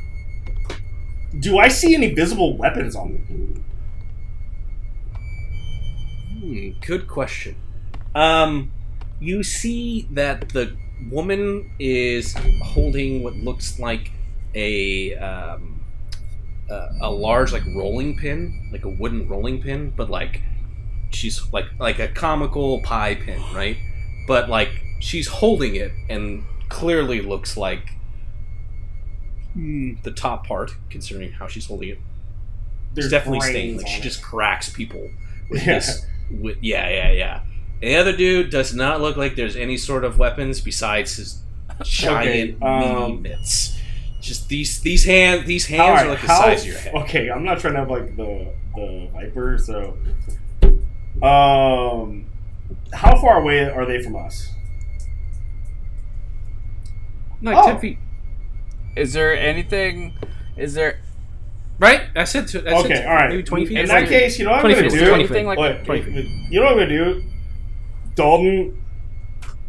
Do 1.39 1.59
I 1.59 1.69
see 1.69 1.95
any 1.95 2.13
visible 2.15 2.57
weapons 2.57 2.97
on 2.97 3.15
me? 3.15 3.63
Hmm, 6.41 6.71
good 6.87 7.09
question. 7.09 7.57
Um, 8.15 8.73
you 9.21 9.43
see 9.43 10.09
that 10.13 10.51
the 10.51 10.77
woman 11.11 11.71
is 11.79 12.35
holding 12.65 13.23
what 13.23 13.35
looks 13.35 13.79
like 13.79 14.11
a 14.55 15.15
um, 15.17 15.81
a, 16.71 16.89
a 17.03 17.11
large 17.11 17.53
like 17.53 17.65
rolling 17.77 18.17
pin, 18.17 18.69
like 18.73 18.85
a 18.85 18.89
wooden 18.89 19.29
rolling 19.29 19.63
pin, 19.63 19.93
but 19.97 20.11
like 20.11 20.43
she's 21.11 21.41
like 21.53 21.67
like 21.79 21.99
a 21.99 22.09
comical 22.09 22.81
pie 22.83 23.15
pin, 23.15 23.41
right? 23.55 23.77
But 24.27 24.49
like 24.49 24.83
she's 25.01 25.29
holding 25.29 25.77
it 25.77 25.93
and 26.09 26.45
clearly 26.69 27.21
looks 27.21 27.57
like 27.57 27.91
hmm, 29.53 29.95
the 30.03 30.11
top 30.11 30.47
part, 30.47 30.73
considering 30.91 31.33
how 31.33 31.47
she's 31.47 31.67
holding 31.67 31.91
it. 31.91 31.99
There's 32.95 33.07
It's 33.07 33.11
definitely 33.11 33.41
stained. 33.41 33.79
Like 33.79 33.89
she 33.89 33.99
it. 34.01 34.03
just 34.03 34.23
cracks 34.23 34.69
people 34.71 35.11
with 35.51 35.67
Yeah. 35.67 35.75
this. 35.75 36.07
With 36.31 36.57
yeah, 36.63 36.89
yeah, 36.89 37.13
yeah. 37.13 37.41
And 37.83 37.91
the 37.93 37.97
other 37.97 38.17
dude 38.17 38.51
does 38.51 38.75
not 38.75 39.01
look 39.01 39.17
like 39.17 39.37
there's 39.37 39.55
any 39.57 39.77
sort 39.77 40.03
of 40.05 40.19
weapons 40.19 40.61
besides 40.61 41.17
his 41.17 41.43
giant 41.83 42.63
um, 42.63 42.81
meaty 43.23 43.29
mitts. 43.29 43.79
Just 44.21 44.49
these 44.49 44.81
these 44.81 45.05
hands 45.05 45.47
these 45.47 45.67
hands 45.67 45.81
All 45.83 45.91
right, 45.91 46.07
are 46.07 46.11
like 46.11 46.21
the 46.23 46.27
size 46.29 46.63
of 46.63 46.69
your 46.69 46.79
head. 46.79 46.95
Okay, 46.95 47.31
I'm 47.31 47.45
not 47.45 47.61
trying 47.61 47.75
to 47.75 47.81
have 47.81 47.91
like 47.91 48.17
the 48.17 48.53
the 48.75 49.09
viper, 49.13 49.59
so. 49.59 49.97
Um, 51.23 52.27
how 52.93 53.19
far 53.21 53.41
away 53.41 53.61
are 53.69 53.87
they 53.87 54.03
from 54.03 54.17
us? 54.17 54.51
Like 57.43 57.57
Oh. 57.57 57.67
ten 57.67 57.79
feet. 57.79 57.99
is 58.97 59.13
there 59.13 59.37
anything? 59.37 60.15
Is 60.57 60.75
there 60.75 61.01
Right? 61.79 62.05
I 62.17 62.25
said. 62.25 62.49
To, 62.49 62.61
I 62.61 62.63
said 62.83 62.85
Okay, 62.87 63.03
to- 63.03 63.09
all 63.09 63.15
right. 63.15 63.29
Maybe 63.29 63.43
twenty 63.43 63.67
feet. 63.67 63.79
In 63.79 63.87
that 63.87 64.09
case, 64.09 64.39
you 64.39 64.47
know 64.47 64.53
what 64.53 64.65
I'm 64.65 64.71
gonna 64.73 64.89
do? 64.89 65.13
Anything 65.15 65.47
like- 65.47 65.59
Wait, 65.59 65.85
Twenty 65.85 66.03
feet. 66.03 66.31
you 66.51 66.61
know 66.61 66.65
what 66.67 66.73
I'm 66.73 66.79
gonna 66.79 66.89
do, 66.89 67.23
Dalton? 68.15 68.83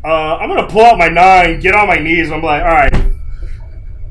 Uh, 0.05 0.37
I'm 0.37 0.47
gonna 0.47 0.67
pull 0.67 0.85
out 0.85 0.97
my 0.97 1.09
nine, 1.09 1.59
get 1.59 1.75
on 1.75 1.85
my 1.87 1.97
knees. 1.97 2.27
And 2.27 2.35
I'm 2.35 2.41
like, 2.41 2.61
all 2.63 2.69
right, 2.71 2.93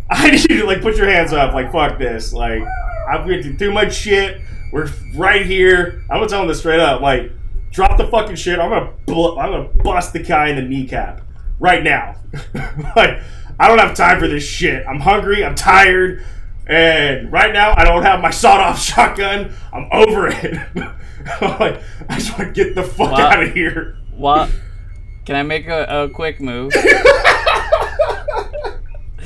I 0.11 0.31
need 0.31 0.49
you 0.51 0.61
to 0.61 0.67
like 0.67 0.83
put 0.83 0.97
your 0.97 1.09
hands 1.11 1.33
up. 1.33 1.53
Like, 1.55 1.73
fuck 1.73 1.99
this. 1.99 2.33
Like, 2.33 2.63
I've 3.09 3.27
been 3.27 3.43
through 3.43 3.57
too 3.57 3.73
much 3.73 3.95
shit. 3.95 4.41
We're 4.73 4.89
right 5.15 5.45
here. 5.47 6.03
I'm 6.11 6.19
gonna 6.19 6.29
tell 6.29 6.43
him 6.43 6.49
this 6.49 6.59
straight 6.61 6.81
up. 6.81 7.01
Like, 7.01 7.33
drop 7.71 7.97
the 7.99 8.07
fucking 8.09 8.37
shit. 8.37 8.59
I'm 8.59 8.71
gonna 8.71 8.93
bl- 9.07 9.39
I'm 9.39 9.51
gonna 9.51 9.69
bust 9.83 10.13
the 10.13 10.21
guy 10.21 10.49
in 10.49 10.57
the 10.57 10.63
kneecap 10.63 11.23
right 11.59 11.83
now. 11.83 12.17
like, 12.97 13.21
I 13.59 13.69
don't 13.69 13.79
have 13.79 13.95
time 13.97 14.19
for 14.21 14.29
this 14.29 14.47
shit. 14.47 14.87
I'm 14.87 15.01
hungry. 15.01 15.45
I'm 15.45 15.55
tired. 15.55 16.25
And 16.69 17.31
right 17.31 17.53
now, 17.53 17.75
I 17.77 17.85
don't 17.85 18.03
have 18.03 18.21
my 18.21 18.31
sawed-off 18.43 18.81
shotgun. 18.83 19.55
I'm 19.73 19.89
over 19.93 20.27
it. 20.29 20.59
I'm 21.41 21.59
like, 21.61 21.81
I 22.09 22.15
just 22.19 22.37
want 22.39 22.55
to 22.55 22.65
get 22.65 22.75
the 22.75 22.83
fuck 22.83 23.13
Wow. 23.13 23.19
out 23.21 23.43
of 23.43 23.53
here. 23.55 23.97
what? 24.17 24.51
Can 25.25 25.37
I 25.37 25.43
make 25.43 25.69
a, 25.69 25.85
a 26.05 26.09
quick 26.09 26.41
move? 26.41 26.73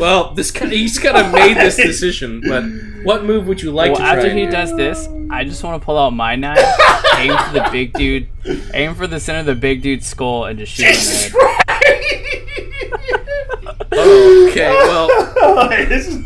Well, 0.01 0.35
this 0.35 0.51
kind 0.51 0.73
he's 0.73 0.99
kind 0.99 1.17
of 1.17 1.33
made 1.33 1.57
this 1.57 1.77
decision. 1.91 2.43
But 2.49 2.65
what 3.05 3.25
move 3.25 3.47
would 3.47 3.63
you 3.63 3.71
like 3.71 3.91
well, 3.93 3.99
to 3.99 4.03
try? 4.03 4.17
after 4.17 4.31
he 4.33 4.47
does 4.47 4.75
this, 4.77 5.09
I 5.31 5.45
just 5.45 5.63
want 5.63 5.81
to 5.81 5.85
pull 5.85 5.99
out 5.99 6.11
my 6.11 6.35
knife, 6.37 6.59
aim 7.19 7.37
for 7.37 7.53
the 7.53 7.69
big 7.71 7.93
dude, 7.93 8.29
aim 8.75 8.95
for 8.95 9.07
the 9.07 9.21
center 9.21 9.41
of 9.41 9.47
the 9.47 9.55
big 9.55 9.83
dude's 9.83 10.07
skull, 10.07 10.47
and 10.47 10.59
just 10.59 10.73
shoot 10.73 10.87
him 10.87 10.95
in 10.95 11.33
the 11.33 11.65
head. 11.69 11.77
okay, 14.49 14.71
well, 14.73 15.69
this 15.89 16.09
is 16.09 16.25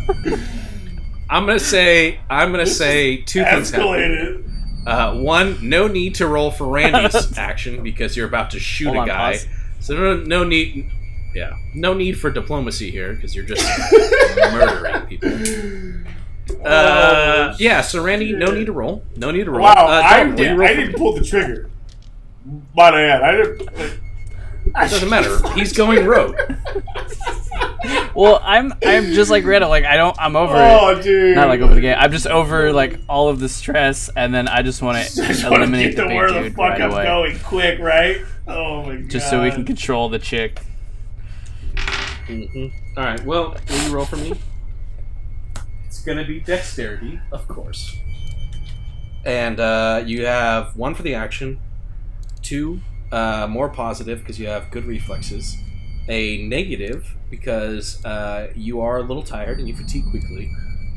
I'm 1.29 1.45
gonna 1.47 1.59
say 1.59 2.21
I'm 2.31 2.53
gonna 2.53 2.67
say 2.67 3.17
two 3.19 3.45
things. 3.45 3.71
happen. 3.71 3.87
escalated. 3.87 4.41
Uh, 4.87 5.15
one, 5.15 5.57
no 5.67 5.89
need 5.89 6.15
to 6.17 6.27
roll 6.27 6.51
for 6.51 6.67
Randy's 6.69 7.39
action 7.39 7.83
because 7.83 8.17
you're 8.17 8.29
about 8.29 8.51
to 8.51 8.61
shoot 8.61 8.87
Hold 8.87 8.97
a 8.97 9.01
on, 9.01 9.07
guy. 9.09 9.33
pause. 9.33 9.47
So 9.81 9.95
no, 9.97 10.17
no 10.17 10.45
need. 10.45 10.91
Yeah, 11.35 11.57
no 11.75 11.95
need 11.95 12.19
for 12.19 12.31
diplomacy 12.31 12.91
here 12.91 13.13
because 13.15 13.35
you're 13.35 13.45
just 13.45 13.67
murdering 14.53 15.07
people. 15.07 16.65
Uh, 16.65 17.55
yeah, 17.59 17.81
so 17.81 18.03
Randy, 18.03 18.33
no 18.33 18.51
need 18.53 18.67
to 18.67 18.73
roll. 18.73 19.03
No 19.17 19.31
need 19.31 19.45
to 19.45 19.51
roll. 19.51 19.63
Wow, 19.63 19.73
uh, 19.73 20.03
I, 20.05 20.25
Dalton, 20.25 20.29
what 20.31 20.37
do 20.37 20.43
you 20.43 20.49
did, 20.51 20.59
roll 20.59 20.69
I 20.69 20.75
for- 20.75 20.81
didn't 20.81 20.97
pull 20.97 21.13
the 21.15 21.25
trigger. 21.25 21.71
But 22.75 22.95
I 22.95 23.01
had. 23.01 23.23
I 23.23 23.33
didn't. 23.37 23.61
It 24.67 24.91
doesn't 24.91 25.09
matter. 25.11 25.39
He's 25.55 25.73
going 25.73 26.07
rogue. 26.07 26.37
Well, 28.15 28.41
I'm 28.43 28.73
I'm 28.87 29.13
just 29.13 29.31
like 29.31 29.45
Randall. 29.45 29.69
Like 29.69 29.85
I 29.85 29.97
don't. 29.97 30.17
I'm 30.19 30.37
over 30.37 30.55
it. 30.55 30.59
Oh, 30.59 31.03
dude. 31.03 31.35
Not 31.35 31.49
like 31.49 31.61
over 31.61 31.75
the 31.75 31.81
game. 31.81 31.97
I'm 31.99 32.13
just 32.13 32.27
over 32.27 32.73
like 32.73 32.99
all 33.09 33.29
of 33.29 33.41
the 33.41 33.49
stress, 33.49 34.09
and 34.17 34.33
then 34.33 34.47
I 34.49 34.63
just 34.63 34.81
want 34.83 34.97
I 34.99 35.03
to 35.05 35.15
just 35.27 35.43
want 35.45 35.57
to 35.57 35.63
eliminate 35.63 35.97
get 35.97 36.03
the 36.05 36.09
to 36.09 36.15
where 36.15 36.29
big 36.29 36.35
the 36.37 36.43
dude 36.49 36.57
fuck 36.57 36.71
right 36.71 36.81
I'm 36.81 36.91
away, 36.93 37.05
going 37.05 37.39
quick, 37.41 37.79
right? 37.81 38.19
Oh 38.47 38.85
my 38.87 38.97
god. 38.97 39.11
just 39.11 39.29
so 39.29 39.43
we 39.43 39.51
can 39.51 39.65
control 39.65 40.09
the 40.09 40.19
chick. 40.21 40.61
Hmm 42.27 42.67
All 42.97 43.05
right. 43.05 43.25
Well, 43.25 43.57
will 43.69 43.83
you 43.83 43.95
roll 43.95 44.05
for 44.05 44.17
me? 44.17 44.35
It's 45.87 46.03
gonna 46.03 46.25
be 46.25 46.41
dexterity, 46.41 47.21
of 47.33 47.47
course. 47.49 47.97
And 49.25 49.59
uh, 49.61 50.03
you 50.05 50.27
have 50.27 50.77
one 50.77 50.95
for 50.95 51.03
the 51.03 51.15
action, 51.15 51.61
two 52.43 52.81
uh, 53.13 53.47
more 53.49 53.69
positive 53.69 54.19
because 54.21 54.39
you 54.39 54.47
have 54.49 54.71
good 54.71 54.85
reflexes, 54.85 55.57
a 56.09 56.47
negative 56.47 57.15
because 57.31 58.05
uh, 58.05 58.53
you 58.55 58.81
are 58.81 58.99
a 58.99 59.03
little 59.03 59.23
tired 59.23 59.59
and 59.59 59.69
you 59.69 59.75
fatigue 59.75 60.05
quickly, 60.11 60.51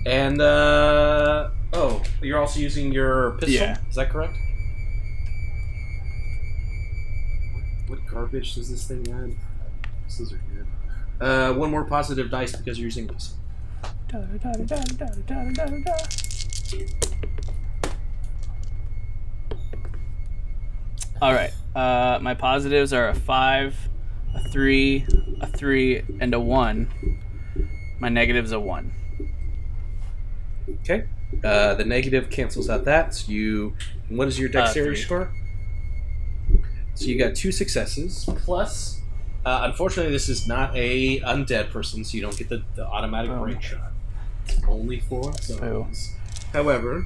and 0.05 0.41
uh, 0.41 1.49
oh, 1.73 2.01
you're 2.21 2.39
also 2.39 2.59
using 2.59 2.91
your 2.91 3.32
pistol. 3.32 3.49
Yeah. 3.49 3.78
Is 3.89 3.95
that 3.95 4.09
correct? 4.09 4.36
What 7.88 8.05
garbage 8.05 8.55
does 8.55 8.69
this 8.69 8.86
thing 8.88 9.07
add? 9.09 9.34
Pistols 10.05 10.34
are 10.34 10.41
good. 10.53 10.65
Uh, 11.20 11.53
one 11.53 11.72
more 11.72 11.84
positive 11.86 12.30
dice 12.30 12.55
because 12.55 12.78
you're 12.78 12.86
using 12.86 13.07
this. 13.07 13.36
All 21.22 21.34
right. 21.34 21.51
Uh, 21.76 22.20
my 22.22 22.34
positives 22.34 22.93
are 22.93 23.09
a 23.09 23.15
five, 23.15 23.76
a 24.36 24.49
three, 24.49 25.05
a 25.41 25.47
three, 25.47 26.03
and 26.20 26.34
a 26.34 26.39
one. 26.39 26.89
My 27.99 28.09
negative's 28.09 28.51
a 28.51 28.59
one. 28.59 28.91
Okay. 30.82 31.05
Uh, 31.43 31.74
the 31.76 31.86
negative 31.86 32.30
cancels 32.30 32.70
out 32.70 32.86
that. 32.86 33.13
So 33.15 33.32
you. 33.32 33.76
What 34.09 34.28
is 34.28 34.39
your 34.39 34.49
Uh, 34.49 34.53
dexterity 34.53 34.95
three. 34.95 35.03
score? 35.03 35.32
So 36.93 37.05
you 37.05 37.18
got 37.18 37.36
two 37.36 37.51
successes 37.51 38.28
plus. 38.38 39.01
Uh, 39.47 39.61
unfortunately, 39.63 40.11
this 40.11 40.27
is 40.27 40.45
not 40.45 40.75
a 40.75 41.21
undead 41.21 41.69
person, 41.71 42.03
so 42.03 42.17
you 42.17 42.21
don't 42.21 42.35
get 42.37 42.49
the, 42.49 42.61
the 42.75 42.85
automatic 42.85 43.31
Oh. 43.31 43.39
break 43.41 43.61
shot. 43.61 43.93
It's 44.45 44.59
only 44.67 44.99
for 44.99 45.31
zombies. 45.41 46.13
However, 46.51 47.05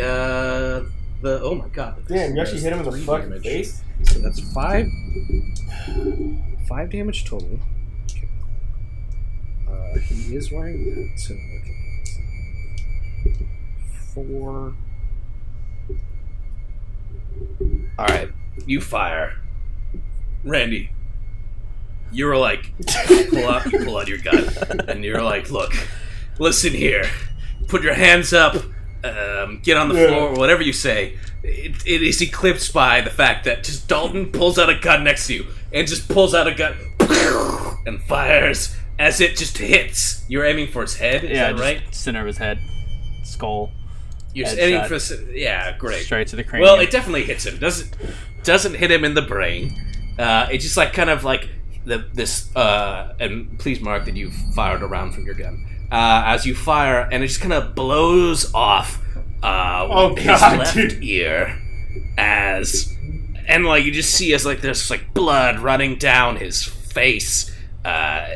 uh, 0.00 0.88
the 1.20 1.40
oh 1.42 1.54
my 1.54 1.68
god! 1.68 2.02
the 2.06 2.14
Damn, 2.14 2.34
you 2.34 2.40
actually 2.40 2.60
hit 2.62 2.72
him 2.72 2.78
in 2.78 2.84
the 2.86 2.92
fucking 2.96 3.28
damage. 3.28 3.42
face? 3.42 3.82
So 4.04 4.20
that's 4.20 4.40
five. 4.54 4.86
Five 6.66 6.90
damage 6.90 7.26
total. 7.26 7.58
Okay. 8.10 8.28
Uh, 9.68 9.98
he 9.98 10.34
is 10.34 10.50
wearing 10.50 10.84
that, 10.86 11.18
so 11.20 11.34
okay. 11.34 11.76
Four. 14.14 14.74
All 17.98 18.06
right, 18.06 18.30
you 18.64 18.80
fire, 18.80 19.34
Randy. 20.42 20.88
You 22.12 22.26
were 22.26 22.36
like, 22.36 22.72
pull 23.30 23.48
out, 23.48 23.72
you 23.72 23.78
pull 23.84 23.96
out 23.98 24.08
your 24.08 24.18
gun, 24.18 24.48
and 24.88 25.04
you're 25.04 25.22
like, 25.22 25.50
look, 25.50 25.72
listen 26.38 26.72
here, 26.72 27.04
put 27.68 27.82
your 27.82 27.94
hands 27.94 28.32
up, 28.32 28.54
um, 29.04 29.60
get 29.62 29.76
on 29.76 29.88
the 29.88 29.94
Yeah. 29.94 30.08
floor, 30.08 30.34
whatever 30.34 30.62
you 30.62 30.72
say. 30.72 31.18
It, 31.42 31.84
it 31.86 32.02
is 32.02 32.20
eclipsed 32.20 32.72
by 32.72 33.00
the 33.00 33.10
fact 33.10 33.44
that 33.46 33.64
just 33.64 33.88
Dalton 33.88 34.30
pulls 34.30 34.58
out 34.58 34.70
a 34.70 34.78
gun 34.78 35.02
next 35.04 35.26
to 35.26 35.34
you 35.34 35.46
and 35.72 35.88
just 35.88 36.08
pulls 36.08 36.34
out 36.34 36.46
a 36.46 36.54
gun 36.54 36.76
and 37.86 38.00
fires 38.04 38.76
as 38.98 39.20
it 39.20 39.36
just 39.36 39.58
hits. 39.58 40.24
You're 40.28 40.44
aiming 40.44 40.68
for 40.68 40.82
his 40.82 40.96
head, 40.96 41.24
is 41.24 41.30
yeah, 41.30 41.52
that 41.52 41.60
right? 41.60 41.82
center 41.94 42.20
of 42.20 42.26
his 42.26 42.38
head, 42.38 42.58
skull, 43.24 43.72
You're 44.34 44.46
headshot. 44.46 44.58
aiming 44.58 44.84
for 44.88 44.94
his, 44.94 45.12
yeah, 45.32 45.76
great. 45.78 46.04
straight 46.04 46.28
to 46.28 46.36
the 46.36 46.44
cranium. 46.44 46.70
Well, 46.70 46.80
it 46.80 46.90
definitely 46.92 47.24
hits 47.24 47.44
him. 47.46 47.58
Doesn't 47.58 47.96
doesn't 48.44 48.74
hit 48.74 48.90
him 48.90 49.04
in 49.04 49.14
the 49.14 49.22
brain. 49.22 49.74
Uh, 50.18 50.46
it 50.52 50.58
just 50.58 50.76
like 50.76 50.92
kind 50.92 51.10
of 51.10 51.24
like 51.24 51.48
the 51.84 52.06
this 52.14 52.54
uh, 52.56 53.14
and 53.20 53.58
please 53.58 53.80
mark 53.80 54.04
that 54.04 54.16
you 54.16 54.30
fired 54.54 54.82
a 54.82 54.86
round 54.86 55.14
from 55.14 55.24
your 55.24 55.34
gun. 55.34 55.66
Uh, 55.90 56.22
as 56.26 56.46
you 56.46 56.54
fire, 56.54 57.08
and 57.12 57.22
it 57.22 57.26
just 57.26 57.40
kind 57.40 57.52
of 57.52 57.74
blows 57.74 58.52
off 58.54 59.02
uh, 59.42 59.86
Oh, 59.90 60.14
his 60.14 60.24
God, 60.26 60.58
left 60.58 60.74
dude. 60.74 61.02
ear 61.04 61.58
as 62.16 62.96
and 63.48 63.64
like 63.66 63.84
you 63.84 63.92
just 63.92 64.14
see 64.14 64.32
as 64.34 64.46
like 64.46 64.60
there's 64.60 64.90
like 64.90 65.12
blood 65.14 65.58
running 65.58 65.96
down 65.96 66.36
his 66.36 66.64
face. 66.64 67.54
Uh, 67.84 68.28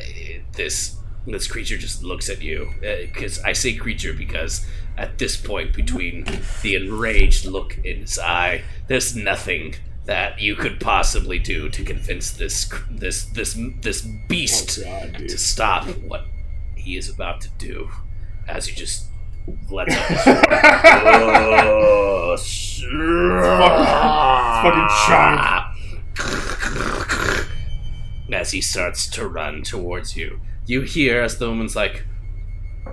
this 0.53 0.97
this 1.27 1.47
creature 1.49 1.77
just 1.77 2.03
looks 2.03 2.29
at 2.29 2.43
you 2.43 2.73
because 2.81 3.41
I 3.43 3.53
say 3.53 3.75
creature 3.75 4.13
because 4.13 4.67
at 4.97 5.19
this 5.19 5.37
point 5.37 5.75
between 5.75 6.25
the 6.63 6.75
enraged 6.77 7.45
look 7.47 7.79
in 7.85 8.01
his 8.01 8.19
eye, 8.19 8.63
there's 8.89 9.15
nothing 9.17 9.75
that 10.07 10.41
you 10.41 10.55
could 10.55 10.81
possibly 10.81 11.39
do 11.39 11.69
to 11.69 11.85
convince 11.85 12.31
this 12.31 12.73
this 12.91 13.25
this 13.25 13.59
this 13.81 14.03
beast 14.29 14.79
Oh, 14.79 14.85
God, 14.85 15.29
to 15.29 15.37
stop 15.39 15.85
what 16.07 16.25
he 16.77 16.97
is 16.97 17.11
about 17.11 17.41
to 17.43 17.49
do. 17.59 17.91
As 18.49 18.69
you 18.69 18.75
just 18.75 19.07
let 19.71 19.91
out 19.91 20.09
his 20.09 20.27
oh, 21.69 22.37
fucking 24.63 24.89
As 28.33 28.51
he 28.53 28.61
starts 28.61 29.09
to 29.11 29.27
run 29.29 29.63
towards 29.63 30.17
you, 30.17 30.41
you 30.67 30.83
hear 30.83 31.23
as 31.23 31.39
the 31.39 31.49
woman's 31.49 31.77
like, 31.77 32.05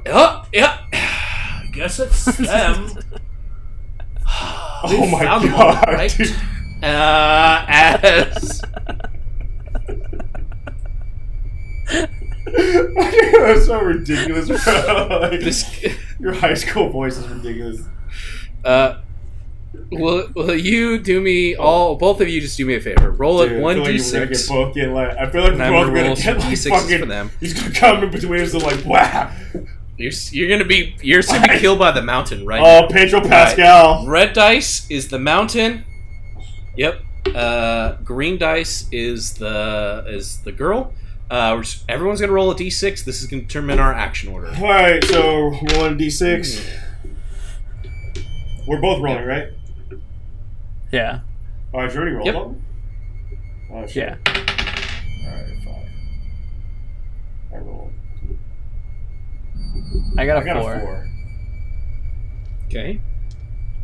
"Oh, 0.06 0.46
yeah, 0.54 0.78
I 0.94 1.70
guess 1.74 2.00
it's 2.00 2.26
them." 2.38 2.90
Oh 4.86 5.08
my 5.08 5.24
God, 5.24 5.88
right? 5.88 6.14
Uh, 6.84 7.66
as 7.68 8.62
That's 12.46 13.66
so 13.66 13.82
ridiculous, 13.82 14.48
bro. 14.48 15.20
Like, 15.22 15.40
this, 15.40 15.86
your 16.20 16.34
high 16.34 16.54
school 16.54 16.90
voice 16.90 17.18
is 17.18 17.28
ridiculous. 17.28 17.82
uh, 18.66 19.00
Will, 19.92 20.30
will 20.36 20.56
you 20.56 21.00
do 21.00 21.20
me 21.22 21.56
all? 21.56 21.96
Both 21.96 22.22
of 22.22 22.30
you 22.30 22.42
just 22.42 22.58
do 22.58 22.66
me 22.66 22.76
a 22.76 22.82
favor. 22.82 23.12
Roll 23.12 23.42
Dude, 23.44 23.54
it 23.54 23.58
I 23.58 23.62
one 23.62 23.76
feel 23.76 23.84
like 23.84 23.92
d 23.92 23.98
we're 24.04 24.12
gonna 24.14 24.26
get 24.28 24.38
six. 24.38 24.50
like. 24.50 25.18
I 25.18 25.30
feel 25.30 25.42
like 25.44 25.52
we're 25.54 25.58
both 25.58 25.94
gonna 25.94 26.04
roll 26.08 26.16
get 26.16 26.38
like 26.40 26.58
fucking. 26.58 27.00
for 27.00 27.06
them. 27.06 27.32
He's 27.40 27.54
gonna 27.54 27.74
come 27.74 28.04
in 28.04 28.12
between 28.12 28.42
us 28.42 28.54
and 28.54 28.62
like, 28.64 28.86
wow. 28.86 29.32
You're 29.98 30.12
you're 30.32 30.50
gonna 30.50 30.66
be 30.68 30.96
you're 31.02 31.22
gonna 31.24 31.48
be 31.48 31.60
killed 31.60 31.80
by 31.80 31.92
the 31.92 32.02
mountain 32.04 32.46
right 32.46 32.62
Oh, 32.62 32.88
Pedro 32.92 33.22
Pascal. 33.22 34.06
Red 34.08 34.34
dice 34.34 34.90
is 34.92 35.08
the 35.10 35.20
mountain. 35.20 35.86
Yep. 36.76 37.02
Uh, 37.36 37.94
green 38.04 38.38
dice 38.38 38.88
is 38.92 39.36
the 39.36 40.04
is 40.08 40.40
the 40.40 40.52
girl. 40.52 40.94
Uh, 41.30 41.54
we're 41.56 41.64
just- 41.64 41.84
everyone's 41.90 42.20
gonna 42.22 42.34
roll 42.34 42.52
a 42.52 42.56
d6. 42.56 43.04
This 43.06 43.22
is 43.22 43.28
gonna 43.28 43.44
determine 43.44 43.80
our 43.80 43.94
action 43.94 44.30
order. 44.32 44.48
All 44.48 44.64
right, 44.64 45.04
so 45.04 45.50
rolling 45.74 45.98
d6. 45.98 46.70
We're 48.68 48.82
both 48.82 49.02
rolling, 49.02 49.26
right? 49.26 49.48
Yeah. 50.92 51.20
All 51.74 51.82
right, 51.82 51.92
I 51.92 51.96
already 51.96 52.12
rolled 52.12 52.26
Yep. 52.28 52.36
them? 52.36 52.62
Oh, 53.72 53.88
shit. 53.88 53.96
Yeah. 53.96 54.16
Alright, 55.26 55.64
five. 55.66 55.88
I 57.54 57.58
rolled. 57.58 57.92
I 60.18 60.26
got 60.26 60.38
a 60.38 60.42
I 60.42 60.44
got 60.46 60.62
four. 60.62 60.74
a 60.76 60.80
four. 60.82 61.08
Okay. 62.68 63.00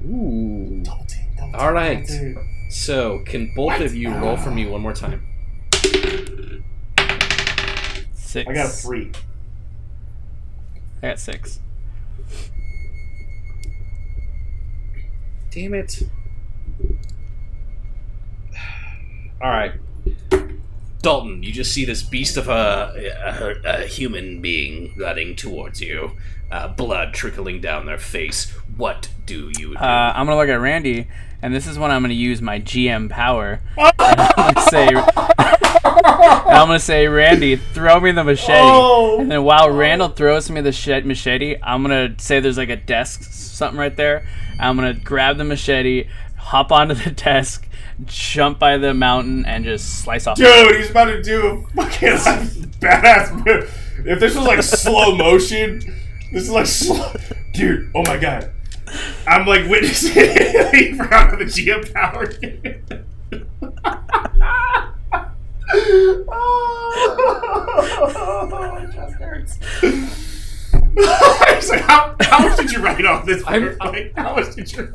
Ooh. 0.05 0.81
Double 0.83 1.05
team, 1.05 1.25
double 1.37 1.55
All 1.55 1.67
team, 1.67 1.73
right. 1.73 2.09
Double 2.69 3.17
team. 3.17 3.23
So 3.23 3.23
can 3.25 3.53
both 3.55 3.79
of 3.81 3.93
you 3.95 4.13
roll 4.13 4.37
for 4.37 4.51
me 4.51 4.65
one 4.65 4.81
more 4.81 4.93
time? 4.93 5.25
Six. 8.13 8.49
I 8.49 8.53
got 8.53 8.65
a 8.65 8.69
three. 8.69 9.11
I 11.01 11.07
got 11.09 11.19
six. 11.19 11.59
Damn 15.51 15.73
it. 15.73 16.03
All 19.41 19.49
right. 19.49 19.73
Dalton, 21.01 21.41
you 21.43 21.53
just 21.53 21.73
see 21.73 21.85
this 21.85 22.03
beast 22.03 22.35
of 22.35 22.49
a, 22.49 23.61
a, 23.65 23.81
a 23.83 23.85
human 23.87 24.41
being 24.41 24.93
running 24.97 25.33
towards 25.33 25.79
you, 25.81 26.11
uh, 26.51 26.67
blood 26.67 27.13
trickling 27.13 27.61
down 27.61 27.85
their 27.85 27.97
face. 27.97 28.51
What 28.75 29.09
do 29.25 29.49
you 29.57 29.73
do? 29.73 29.77
Uh, 29.77 30.13
I'm 30.13 30.25
gonna 30.25 30.37
look 30.37 30.49
at 30.49 30.59
Randy, 30.59 31.07
and 31.41 31.53
this 31.53 31.67
is 31.67 31.77
when 31.77 31.91
I'm 31.91 32.01
gonna 32.01 32.13
use 32.13 32.41
my 32.41 32.59
GM 32.59 33.09
power. 33.09 33.61
And 34.01 34.21
I'm 34.21 34.53
gonna 34.53 34.69
say, 34.69 34.87
and 34.87 36.57
I'm 36.57 36.67
gonna 36.67 36.79
say, 36.79 37.07
Randy, 37.07 37.57
throw 37.57 37.99
me 37.99 38.11
the 38.11 38.23
machete. 38.23 38.53
Oh. 38.59 39.19
And 39.19 39.29
then 39.31 39.43
while 39.43 39.69
Randall 39.69 40.09
throws 40.09 40.49
me 40.49 40.61
the 40.61 41.01
machete, 41.05 41.57
I'm 41.61 41.83
gonna 41.83 42.15
say 42.17 42.39
there's 42.39 42.57
like 42.57 42.69
a 42.69 42.75
desk, 42.75 43.23
something 43.23 43.79
right 43.79 43.95
there. 43.95 44.27
I'm 44.59 44.75
gonna 44.75 44.95
grab 44.95 45.37
the 45.37 45.43
machete, 45.43 46.07
hop 46.37 46.71
onto 46.71 46.95
the 46.95 47.11
desk, 47.11 47.67
jump 48.05 48.57
by 48.57 48.77
the 48.77 48.93
mountain, 48.93 49.45
and 49.45 49.63
just 49.63 50.01
slice 50.01 50.25
off. 50.27 50.37
Dude, 50.37 50.75
he's 50.75 50.89
about 50.89 51.05
to 51.05 51.21
do 51.21 51.45
a 51.45 51.61
fucking 51.75 52.09
like, 52.09 52.49
badass 52.79 53.45
move. 53.45 54.05
If 54.05 54.19
this 54.19 54.35
was 54.35 54.45
like 54.45 54.63
slow 54.63 55.15
motion, 55.15 55.79
this 56.31 56.43
is 56.43 56.49
like 56.49 56.65
slow. 56.65 57.13
Dude, 57.53 57.91
oh 57.93 58.03
my 58.03 58.17
god. 58.17 58.51
I'm 59.27 59.45
like 59.45 59.67
witnessing 59.69 60.11
it. 60.15 60.95
forgot 60.97 61.37
the 61.37 61.45
GM 61.45 61.93
power. 61.93 62.29
oh, 67.51 68.47
my 68.51 68.85
chest 68.93 69.13
hurts. 69.15 69.59
Like, 71.69 71.81
how, 71.81 72.15
how 72.21 72.47
much 72.47 72.57
did 72.57 72.71
you 72.71 72.79
write 72.79 73.05
on 73.05 73.25
this? 73.25 73.43
I'm- 73.45 73.77
Like, 73.79 74.13
how 74.15 74.35
much 74.35 74.55
did 74.55 74.71
you 74.73 74.93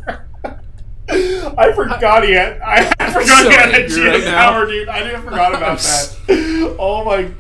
I 1.06 1.70
forgot 1.74 2.24
he 2.24 2.32
had. 2.32 2.58
I 2.62 2.84
forgot 3.12 3.26
so 3.42 3.50
he 3.50 3.54
had 3.54 3.74
a 3.74 3.84
GM 3.86 4.10
right 4.10 4.24
power, 4.24 4.66
dude. 4.66 4.88
I 4.88 5.02
didn't 5.02 5.22
forgot 5.22 5.54
about 5.54 5.78
that. 6.26 6.76
Oh 6.78 7.04
my. 7.04 7.30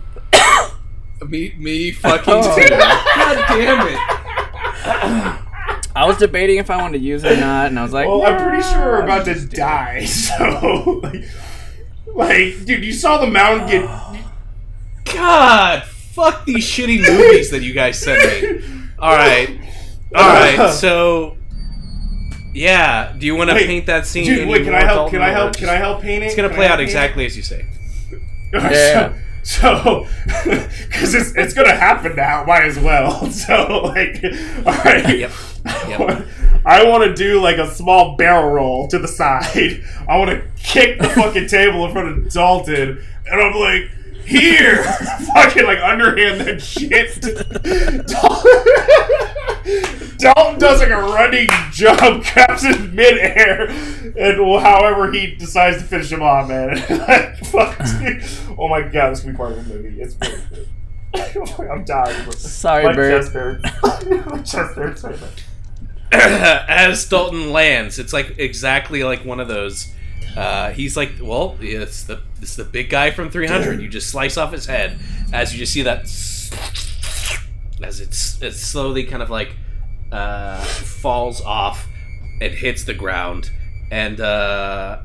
me, 1.26 1.54
me 1.58 1.90
fucking 1.92 2.34
Oh. 2.34 2.42
God 2.68 3.44
damn 3.48 3.88
it. 3.88 3.98
I 5.96 6.06
was 6.06 6.16
debating 6.18 6.58
if 6.58 6.70
I 6.70 6.76
wanted 6.78 6.98
to 6.98 7.04
use 7.04 7.22
it 7.24 7.32
or 7.38 7.40
not, 7.40 7.66
and 7.68 7.78
I 7.78 7.82
was 7.82 7.92
like, 7.92 8.06
Well, 8.08 8.24
I'm 8.26 8.42
pretty 8.42 8.62
sure 8.62 8.80
we're 8.80 9.02
about 9.04 9.24
to 9.26 9.46
die. 9.46 10.04
So, 10.06 11.00
like, 11.02 11.24
like, 12.06 12.64
dude, 12.64 12.84
you 12.84 12.92
saw 12.92 13.18
the 13.18 13.26
mountain 13.28 13.68
get. 13.68 14.24
God, 15.14 15.82
fuck 15.84 16.44
these 16.44 16.64
shitty 16.66 16.98
movies 17.06 17.50
that 17.50 17.62
you 17.62 17.72
guys 17.74 17.98
send 17.98 18.20
me. 18.22 18.62
All 18.98 19.14
right, 19.14 19.58
all 20.14 20.28
right. 20.28 20.70
So, 20.72 21.36
yeah. 22.52 23.14
Do 23.18 23.26
you 23.26 23.34
want 23.36 23.50
to 23.50 23.54
Wait, 23.56 23.66
paint 23.66 23.86
that 23.86 24.06
scene? 24.06 24.24
Dude, 24.26 24.48
wait, 24.48 24.64
can 24.64 24.74
I 24.74 24.84
help? 24.84 25.10
Can 25.10 25.22
I 25.22 25.30
help? 25.30 25.52
just- 25.52 25.58
Can 25.60 25.68
I 25.68 25.74
help 25.76 26.02
paint 26.02 26.22
it? 26.22 26.26
It's 26.26 26.34
gonna 26.36 26.48
Can 26.48 26.56
play 26.56 26.66
out 26.66 26.78
help 26.78 26.78
paint 26.78 26.88
it? 26.88 26.92
exactly 26.92 27.26
as 27.26 27.36
you 27.36 27.42
say. 27.42 27.66
Yeah. 28.52 29.18
So, 29.42 30.06
because 30.44 31.14
it's, 31.14 31.34
it's 31.36 31.52
gonna 31.54 31.74
happen 31.74 32.14
now, 32.16 32.44
might 32.46 32.64
as 32.64 32.78
well. 32.78 33.28
So, 33.30 33.82
like, 33.94 34.22
all 34.64 34.72
right. 34.84 35.18
Yep. 35.18 35.30
Yep. 35.64 36.26
I 36.66 36.82
want 36.88 37.04
to 37.04 37.14
do 37.14 37.40
like 37.42 37.58
a 37.58 37.70
small 37.70 38.16
barrel 38.16 38.50
roll 38.50 38.88
to 38.88 38.98
the 38.98 39.06
side. 39.08 39.84
I 40.08 40.16
want 40.18 40.30
to 40.30 40.42
kick 40.56 40.98
the 40.98 41.08
fucking 41.10 41.48
table 41.48 41.84
in 41.84 41.92
front 41.92 42.08
of 42.08 42.30
Dalton, 42.32 43.04
and 43.26 43.40
I'm 43.40 43.54
like, 43.54 43.90
here, 44.24 44.82
fucking 45.34 45.64
like 45.64 45.78
underhand 45.80 46.40
that 46.40 46.62
shit. 46.62 47.20
Dalton, 48.06 48.62
Dalton 50.18 50.58
does 50.58 50.80
like 50.80 50.88
a 50.88 50.96
running 51.02 51.48
jump, 51.70 52.24
grabs 52.32 52.64
in 52.64 52.94
midair, 52.94 53.68
and 53.68 54.40
well, 54.40 54.60
however 54.60 55.12
he 55.12 55.34
decides 55.34 55.76
to 55.78 55.84
finish 55.84 56.10
him 56.10 56.22
off, 56.22 56.48
man. 56.48 56.76
fuck. 57.44 57.76
Oh 58.58 58.68
my 58.68 58.80
god, 58.80 59.10
this 59.10 59.20
could 59.20 59.32
be 59.32 59.36
part 59.36 59.52
of 59.52 59.68
the 59.68 59.74
movie. 59.74 60.00
It's 60.00 60.16
really 60.22 60.40
good. 60.48 60.68
I'm 61.70 61.84
dying. 61.84 62.30
Sorry, 62.32 62.84
My 62.84 62.94
Bert. 62.94 63.22
chest 63.22 63.32
hurts. 63.34 63.62
My 64.26 64.38
chest 64.42 64.74
hurts. 64.74 65.04
as 66.68 67.08
Dalton 67.08 67.50
lands, 67.50 67.98
it's 67.98 68.12
like 68.12 68.38
exactly 68.38 69.02
like 69.02 69.24
one 69.24 69.40
of 69.40 69.48
those. 69.48 69.92
Uh, 70.36 70.70
he's 70.70 70.96
like, 70.96 71.12
well, 71.20 71.56
it's 71.60 72.04
the 72.04 72.22
it's 72.40 72.56
the 72.56 72.64
big 72.64 72.90
guy 72.90 73.10
from 73.10 73.30
300. 73.30 73.80
You 73.80 73.88
just 73.88 74.10
slice 74.10 74.36
off 74.36 74.52
his 74.52 74.66
head 74.66 74.98
as 75.32 75.52
you 75.52 75.58
just 75.58 75.72
see 75.72 75.82
that 75.82 76.00
as 77.82 78.00
it's 78.00 78.40
it 78.42 78.52
slowly 78.52 79.04
kind 79.04 79.22
of 79.22 79.30
like 79.30 79.56
uh, 80.12 80.62
falls 80.64 81.40
off 81.40 81.88
and 82.40 82.52
hits 82.54 82.84
the 82.84 82.94
ground, 82.94 83.50
and 83.90 84.20
uh, 84.20 85.00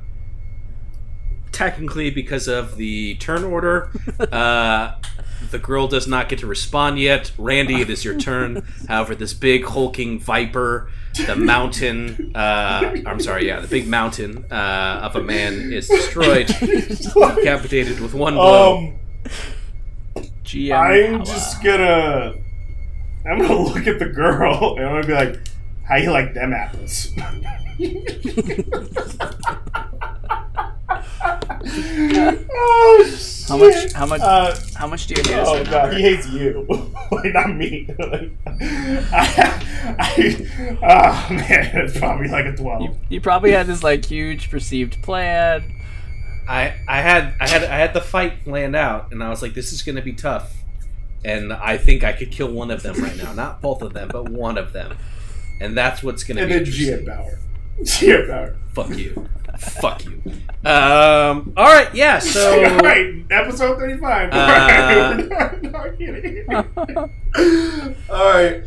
technically 1.51 2.09
because 2.11 2.47
of 2.47 2.77
the 2.77 3.15
turn 3.15 3.43
order. 3.43 3.91
The 5.51 5.59
girl 5.59 5.87
does 5.87 6.07
not 6.07 6.29
get 6.29 6.39
to 6.39 6.47
respond 6.47 6.99
yet. 6.99 7.31
Randy, 7.37 7.81
it 7.81 7.89
is 7.89 8.05
your 8.05 8.17
turn. 8.17 8.67
However, 8.87 9.15
this 9.15 9.33
big 9.33 9.65
hulking 9.65 10.19
viper, 10.19 10.89
the 11.25 11.35
mountain, 11.35 12.31
uh, 12.35 12.95
I'm 13.05 13.19
sorry, 13.19 13.47
yeah, 13.47 13.59
the 13.59 13.67
big 13.67 13.87
mountain 13.87 14.45
uh, 14.51 14.99
of 15.03 15.15
a 15.15 15.21
man 15.23 15.71
is 15.73 15.87
destroyed, 15.87 16.47
decapitated 16.47 17.99
with 17.99 18.13
one 18.13 18.35
blow. 18.35 18.77
Um, 18.77 18.99
GM. 20.43 20.73
I'm 20.73 21.17
power. 21.17 21.25
just 21.25 21.63
gonna. 21.63 22.33
I'm 23.25 23.39
gonna 23.39 23.61
look 23.61 23.85
at 23.85 23.99
the 23.99 24.05
girl 24.07 24.77
and 24.77 24.85
I'm 24.85 25.01
gonna 25.01 25.07
be 25.07 25.13
like, 25.13 25.39
"How 25.83 25.97
you 25.97 26.11
like 26.11 26.33
them 26.33 26.53
apples?" 26.53 27.11
oh 32.51 33.05
shit! 33.05 33.47
How 33.49 33.57
much- 33.57 33.93
how 33.93 34.05
much- 34.05 34.21
Uh, 34.21 34.55
How 34.75 34.87
much 34.87 35.07
do 35.07 35.15
you 35.15 35.23
hate 35.23 35.39
us 35.39 35.47
oh 35.49 35.63
god, 35.65 35.71
Bert? 35.91 35.93
he 35.97 36.01
hates 36.03 36.27
you, 36.29 36.65
like 37.11 37.33
not 37.33 37.55
me. 37.55 37.87
Like, 37.97 38.31
I, 38.45 39.57
I, 39.99 40.77
oh 40.81 41.33
man, 41.33 41.71
it's 41.75 41.97
probably 41.99 42.27
like 42.27 42.45
a 42.45 42.55
twelve. 42.55 42.81
You, 42.81 42.95
you 43.09 43.21
probably 43.21 43.51
had 43.51 43.67
this 43.67 43.83
like 43.83 44.05
huge 44.05 44.49
perceived 44.49 45.01
plan. 45.03 45.63
I, 46.47 46.75
I 46.87 47.01
had 47.01 47.33
I 47.39 47.47
had 47.47 47.63
I 47.63 47.77
had 47.77 47.93
the 47.93 48.01
fight 48.01 48.43
planned 48.43 48.75
out, 48.75 49.11
and 49.11 49.23
I 49.23 49.29
was 49.29 49.41
like, 49.41 49.53
"This 49.53 49.71
is 49.73 49.81
going 49.83 49.95
to 49.97 50.01
be 50.01 50.13
tough," 50.13 50.53
and 51.25 51.51
I 51.53 51.77
think 51.77 52.03
I 52.03 52.13
could 52.13 52.31
kill 52.31 52.51
one 52.51 52.71
of 52.71 52.81
them 52.83 52.95
right 53.01 53.15
now, 53.17 53.33
not 53.33 53.61
both 53.61 53.81
of 53.81 53.93
them, 53.93 54.09
but 54.11 54.29
one 54.29 54.57
of 54.57 54.73
them, 54.73 54.97
and 55.61 55.75
that's 55.77 56.01
what's 56.03 56.23
going 56.23 56.37
to 56.37 56.43
and 56.43 56.49
be 56.49 56.53
then 56.55 56.65
interesting. 56.65 57.05
GM 57.05 57.37
GM 57.81 58.27
power. 58.27 58.55
Fuck 58.73 58.97
you, 58.97 59.27
fuck 59.57 60.05
you. 60.05 60.21
Um. 60.69 61.53
All 61.55 61.65
right, 61.65 61.93
yeah. 61.95 62.19
So 62.19 62.63
All 62.65 62.77
right, 62.79 63.23
episode 63.31 63.77
thirty-five. 63.79 64.31
Uh, 64.33 65.13
no, 65.61 65.77
I'm 65.79 65.97
kidding. 65.97 66.45
All 68.09 68.33
right. 68.33 68.63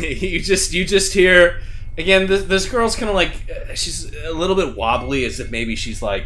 you 0.00 0.40
just 0.40 0.72
you 0.72 0.84
just 0.84 1.12
hear 1.12 1.60
again. 1.96 2.26
This, 2.26 2.44
this 2.44 2.68
girl's 2.68 2.94
kind 2.96 3.08
of 3.08 3.14
like 3.14 3.32
uh, 3.50 3.74
she's 3.74 4.12
a 4.24 4.32
little 4.32 4.56
bit 4.56 4.76
wobbly, 4.76 5.24
as 5.24 5.40
if 5.40 5.50
maybe 5.50 5.76
she's 5.76 6.02
like, 6.02 6.24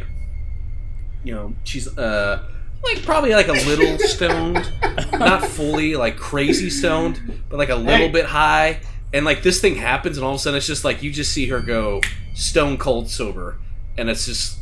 you 1.24 1.34
know, 1.34 1.54
she's 1.64 1.86
uh 1.98 2.42
like 2.82 3.02
probably 3.04 3.30
like 3.34 3.46
a 3.48 3.52
little 3.52 3.96
stoned, 4.00 4.72
not 5.12 5.44
fully 5.44 5.94
like 5.94 6.16
crazy 6.16 6.70
stoned, 6.70 7.20
but 7.48 7.56
like 7.58 7.68
a 7.68 7.76
little 7.76 8.06
Hey. 8.06 8.10
bit 8.10 8.26
high. 8.26 8.80
And 9.12 9.24
like 9.26 9.42
this 9.42 9.60
thing 9.60 9.76
happens, 9.76 10.16
and 10.16 10.24
all 10.24 10.32
of 10.32 10.36
a 10.36 10.38
sudden 10.38 10.56
it's 10.56 10.66
just 10.66 10.84
like 10.84 11.02
you 11.02 11.10
just 11.10 11.32
see 11.32 11.48
her 11.48 11.60
go 11.60 12.00
stone 12.34 12.78
cold 12.78 13.10
sober, 13.10 13.58
and 13.98 14.08
it's 14.08 14.24
just 14.26 14.58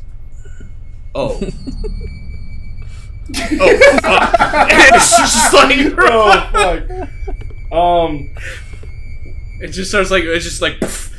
oh. 1.14 1.38
oh 3.36 3.98
fuck! 4.03 4.34
it's 4.72 5.16
just 5.16 5.55
like 5.55 5.94
oh 5.98 6.48
fuck. 6.53 7.72
Um. 7.72 8.34
it 9.61 9.68
just 9.68 9.90
starts 9.90 10.11
like 10.11 10.24
it's 10.24 10.44
just 10.44 10.61
like 10.61 10.80
pff. 10.80 11.14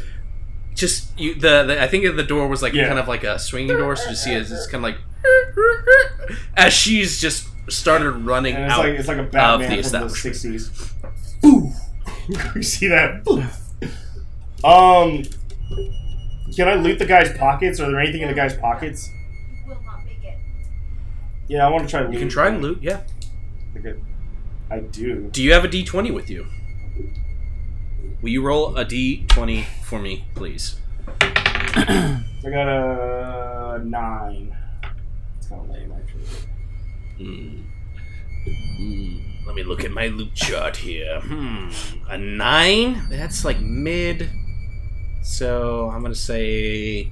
just 0.75 1.17
you 1.17 1.35
the, 1.35 1.63
the 1.63 1.81
I 1.81 1.87
think 1.87 2.15
the 2.17 2.23
door 2.23 2.47
was 2.49 2.61
like 2.61 2.73
Yeah. 2.73 2.87
kind 2.87 2.99
of 2.99 3.07
like 3.07 3.23
a 3.23 3.39
swinging 3.39 3.77
door, 3.77 3.95
so 3.95 4.09
you 4.09 4.15
see 4.15 4.33
it, 4.33 4.41
it's 4.41 4.67
kind 4.67 4.83
of 4.85 4.91
like 4.91 4.97
as 6.57 6.73
she's 6.73 7.21
just 7.21 7.47
started 7.69 8.11
running 8.11 8.55
And 8.55 8.65
it's 8.65 8.73
out 8.73 8.79
like 8.79 8.99
it's 8.99 9.07
like 9.07 9.17
a 9.17 9.21
of 9.21 9.31
Batman 9.31 9.59
the 9.59 9.65
from 9.67 9.75
the 9.75 9.79
establishment. 9.79 10.35
sixties. 10.35 10.93
You 12.55 12.63
see 12.63 12.87
that? 12.87 13.27
Um. 14.63 15.23
Can 16.55 16.67
I 16.67 16.75
loot 16.75 16.99
the 16.99 17.05
guy's 17.05 17.35
pockets? 17.37 17.79
Are 17.79 17.89
there 17.89 17.99
anything 17.99 18.21
in 18.21 18.27
the 18.27 18.33
guy's 18.33 18.55
pockets? 18.55 19.09
Will 19.67 19.81
not 19.83 20.03
make 20.05 20.23
it. 20.23 20.37
Yeah, 21.47 21.65
I 21.65 21.69
want 21.69 21.83
to 21.83 21.89
try 21.89 22.01
loot. 22.01 22.13
You 22.13 22.19
can 22.19 22.29
try 22.29 22.49
and 22.49 22.61
loot, 22.61 22.79
yeah. 22.81 23.01
I 24.69 24.79
do. 24.79 25.29
Do 25.31 25.41
you 25.43 25.53
have 25.53 25.63
a 25.63 25.67
D 25.67 25.83
twenty 25.83 26.11
with 26.11 26.29
you? 26.29 26.47
Will 28.21 28.29
you 28.29 28.41
roll 28.45 28.75
a 28.77 28.85
D 28.85 29.25
twenty 29.27 29.65
for 29.83 29.99
me, 29.99 30.25
please? 30.35 30.75
I 31.21 32.23
got 32.43 32.67
a 32.67 33.81
nine. 33.83 34.55
It's 35.37 35.47
kind 35.47 35.61
of 35.61 35.69
lame, 35.69 35.93
actually. 35.93 36.25
Hmm. 37.17 37.61
Hmm. 38.77 39.30
Let 39.45 39.55
me 39.55 39.63
look 39.63 39.83
at 39.83 39.91
my 39.91 40.07
loot 40.07 40.33
chart 40.35 40.77
here. 40.77 41.19
Hmm. 41.21 41.69
A 42.09 42.17
nine? 42.17 43.07
That's 43.09 43.43
like 43.43 43.59
mid. 43.59 44.29
So 45.23 45.89
I'm 45.89 46.01
gonna 46.01 46.15
say 46.15 47.11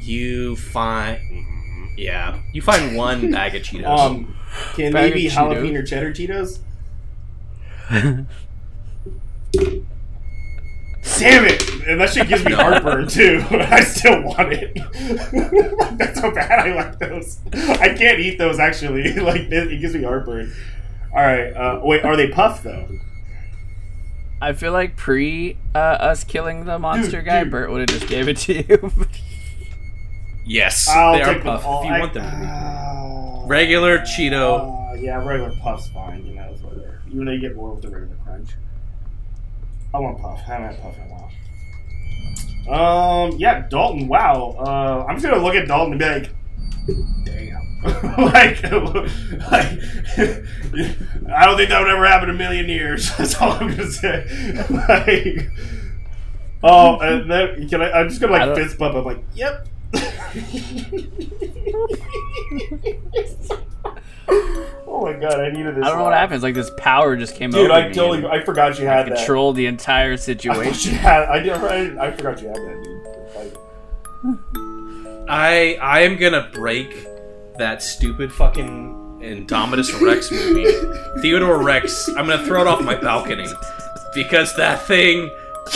you 0.00 0.56
find. 0.56 1.18
mhm, 1.18 1.88
Yeah, 1.96 2.40
you 2.52 2.60
find 2.62 2.96
one 2.96 3.30
bag 3.30 3.54
of 3.54 3.62
Cheetos. 3.62 3.86
Um, 3.86 4.36
can 4.74 4.92
Bag 4.92 5.10
maybe 5.14 5.26
of 5.26 5.32
jalapeno 5.32 5.86
cheddar 5.86 6.12
Cheetos? 6.12 6.58
Damn 11.18 11.44
it! 11.44 11.62
And 11.86 12.00
that 12.00 12.10
shit 12.10 12.28
gives 12.28 12.44
me 12.44 12.52
heartburn 12.52 13.06
too. 13.08 13.44
I 13.50 13.82
still 13.82 14.22
want 14.22 14.52
it. 14.52 14.72
That's 15.98 16.18
how 16.20 16.30
bad 16.32 16.50
I 16.60 16.74
like 16.74 16.98
those. 16.98 17.40
I 17.52 17.88
can't 17.94 18.18
eat 18.20 18.38
those 18.38 18.58
actually. 18.58 19.12
Like 19.20 19.42
it, 19.42 19.52
it 19.72 19.80
gives 19.80 19.94
me 19.94 20.02
heartburn. 20.02 20.52
All 21.12 21.20
right. 21.22 21.50
Uh, 21.52 21.80
wait, 21.82 22.04
are 22.04 22.16
they 22.16 22.28
puffed 22.30 22.64
though? 22.64 22.88
I 24.40 24.52
feel 24.54 24.72
like 24.72 24.96
pre 24.96 25.56
uh, 25.74 25.78
us 25.78 26.24
killing 26.24 26.64
the 26.64 26.78
monster 26.78 27.18
Dude, 27.18 27.24
guy, 27.26 27.42
dude. 27.44 27.50
Bert 27.52 27.70
would 27.70 27.88
have 27.88 27.98
just 28.00 28.10
gave 28.10 28.28
it 28.28 28.36
to 28.38 28.54
you. 28.54 28.90
yes, 30.44 30.88
I'll 30.88 31.14
they 31.14 31.22
are 31.22 31.34
take 31.34 31.42
puffed 31.42 31.64
all. 31.64 31.82
if 31.82 31.86
you 31.88 31.94
I- 31.94 32.00
want 32.00 32.14
them 32.14 32.30
to 32.30 32.36
be. 32.40 32.46
Uh, 32.46 33.46
Regular 33.46 33.98
Cheeto. 34.00 34.90
Uh, 34.92 34.94
yeah, 34.94 35.16
regular 35.22 35.54
puff's 35.62 35.88
fine. 35.88 36.24
You 36.26 36.34
know, 36.36 36.42
whatever. 36.62 37.02
Even 37.08 37.26
though 37.26 37.32
you 37.32 37.40
get 37.40 37.54
more 37.56 37.74
with 37.74 37.82
the 37.82 37.90
regular 37.90 38.16
crunch. 38.24 38.50
I 39.94 39.98
want 40.00 40.20
puff. 40.20 40.40
I 40.40 40.42
haven't 40.42 40.74
had 40.74 40.82
puff 40.82 40.96
in 40.98 41.04
a 41.04 41.06
while. 41.06 41.30
Um, 42.66 43.36
yeah, 43.38 43.68
Dalton. 43.68 44.08
Wow. 44.08 44.56
Uh, 44.58 45.04
I'm 45.08 45.16
just 45.16 45.24
gonna 45.24 45.42
look 45.42 45.54
at 45.54 45.68
Dalton 45.68 45.92
and 45.92 46.00
be 46.00 46.04
like, 46.04 46.30
damn. 47.24 47.54
like, 48.18 48.62
like, 49.52 49.78
I 51.32 51.44
don't 51.44 51.56
think 51.56 51.70
that 51.70 51.80
would 51.80 51.90
ever 51.90 52.06
happen 52.06 52.28
in 52.28 52.34
a 52.34 52.38
million 52.38 52.68
years. 52.68 53.16
That's 53.16 53.40
all 53.40 53.52
I'm 53.52 53.68
gonna 53.68 53.88
say. 53.88 54.26
like, 54.70 55.48
oh, 56.64 56.98
and 56.98 57.30
then 57.30 57.68
can 57.68 57.82
I? 57.82 57.92
I'm 57.92 58.08
just 58.08 58.20
gonna 58.20 58.32
like 58.32 58.56
fist 58.56 58.76
bump. 58.78 58.96
I'm 58.96 59.04
like, 59.04 59.22
yep. 59.34 59.68
Oh 64.94 65.02
my 65.02 65.12
god, 65.14 65.40
I 65.40 65.50
needed 65.50 65.74
this. 65.74 65.84
I 65.84 65.88
don't 65.88 65.98
know 65.98 66.04
what 66.04 66.10
laugh. 66.12 66.20
happens. 66.20 66.42
Like 66.42 66.54
this 66.54 66.70
power 66.76 67.16
just 67.16 67.34
came 67.34 67.50
Dude, 67.50 67.70
over 67.70 67.72
I 67.72 67.88
me 67.88 67.94
totally, 67.94 68.26
I 68.26 68.44
forgot 68.44 68.78
you 68.78 68.86
had 68.86 69.06
that. 69.08 69.16
controlled 69.16 69.56
the 69.56 69.66
entire 69.66 70.12
I, 70.14 70.16
situation. 70.16 70.92
you 70.92 70.98
had, 70.98 71.24
I, 71.28 71.38
did, 71.40 71.52
I, 71.52 72.06
I 72.06 72.10
forgot 72.12 72.40
you 72.40 72.48
had 72.48 72.56
that, 72.56 72.82
dude. 72.84 73.58
I 75.28 75.76
I 75.80 76.00
am 76.00 76.16
gonna 76.16 76.48
break 76.52 77.06
that 77.58 77.82
stupid 77.82 78.32
fucking 78.32 79.20
Indominus 79.22 80.00
Rex 80.00 80.30
movie. 80.32 80.70
Theodore 81.20 81.62
Rex. 81.62 82.08
I'm 82.10 82.26
gonna 82.26 82.44
throw 82.46 82.60
it 82.62 82.66
off 82.66 82.82
my 82.82 82.94
balcony 82.94 83.46
because 84.14 84.54
that 84.56 84.82
thing 84.86 85.30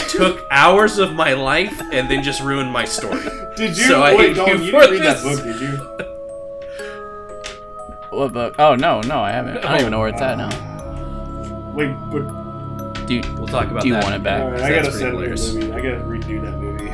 took 0.09 0.47
hours 0.51 0.99
of 0.99 1.15
my 1.15 1.33
life 1.33 1.81
and 1.93 2.11
then 2.11 2.23
just 2.23 2.43
ruined 2.43 2.71
my 2.71 2.85
story. 2.85 3.23
Did 3.57 3.77
you? 3.77 3.85
So 3.85 4.03
I 4.03 4.15
wait, 4.15 4.29
hate 4.29 4.37
Dalton, 4.37 4.59
you 4.61 4.65
you 4.67 4.73
didn't 4.73 4.91
read 4.91 5.03
that 5.03 5.23
book, 5.23 5.43
did 5.43 5.61
you? 5.61 6.08
What 8.11 8.33
book? 8.33 8.55
Oh 8.59 8.75
no, 8.75 9.01
no, 9.03 9.21
I 9.21 9.31
haven't. 9.33 9.59
I 9.59 9.63
don't 9.73 9.81
even 9.81 9.91
know 9.93 9.99
where 10.01 10.09
it's 10.09 10.21
at 10.23 10.39
now. 10.39 10.49
Wait, 11.75 11.95
but 12.11 13.07
Do 13.07 13.15
you, 13.15 13.23
We'll 13.37 13.47
talk 13.47 13.69
about 13.71 13.83
do 13.83 13.89
you 13.89 13.95
that. 13.95 14.03
want 14.03 14.15
it 14.17 14.23
back? 14.23 14.43
alright, 14.43 14.61
I 14.63 14.71
gotta 14.71 14.91
pretty 14.91 14.99
send 14.99 15.19
you 15.19 15.37
the 15.37 15.61
movie. 15.69 15.73
I 15.73 15.77
gotta 15.77 16.05
redo 16.05 16.43
that 16.43 16.59
movie. 16.59 16.91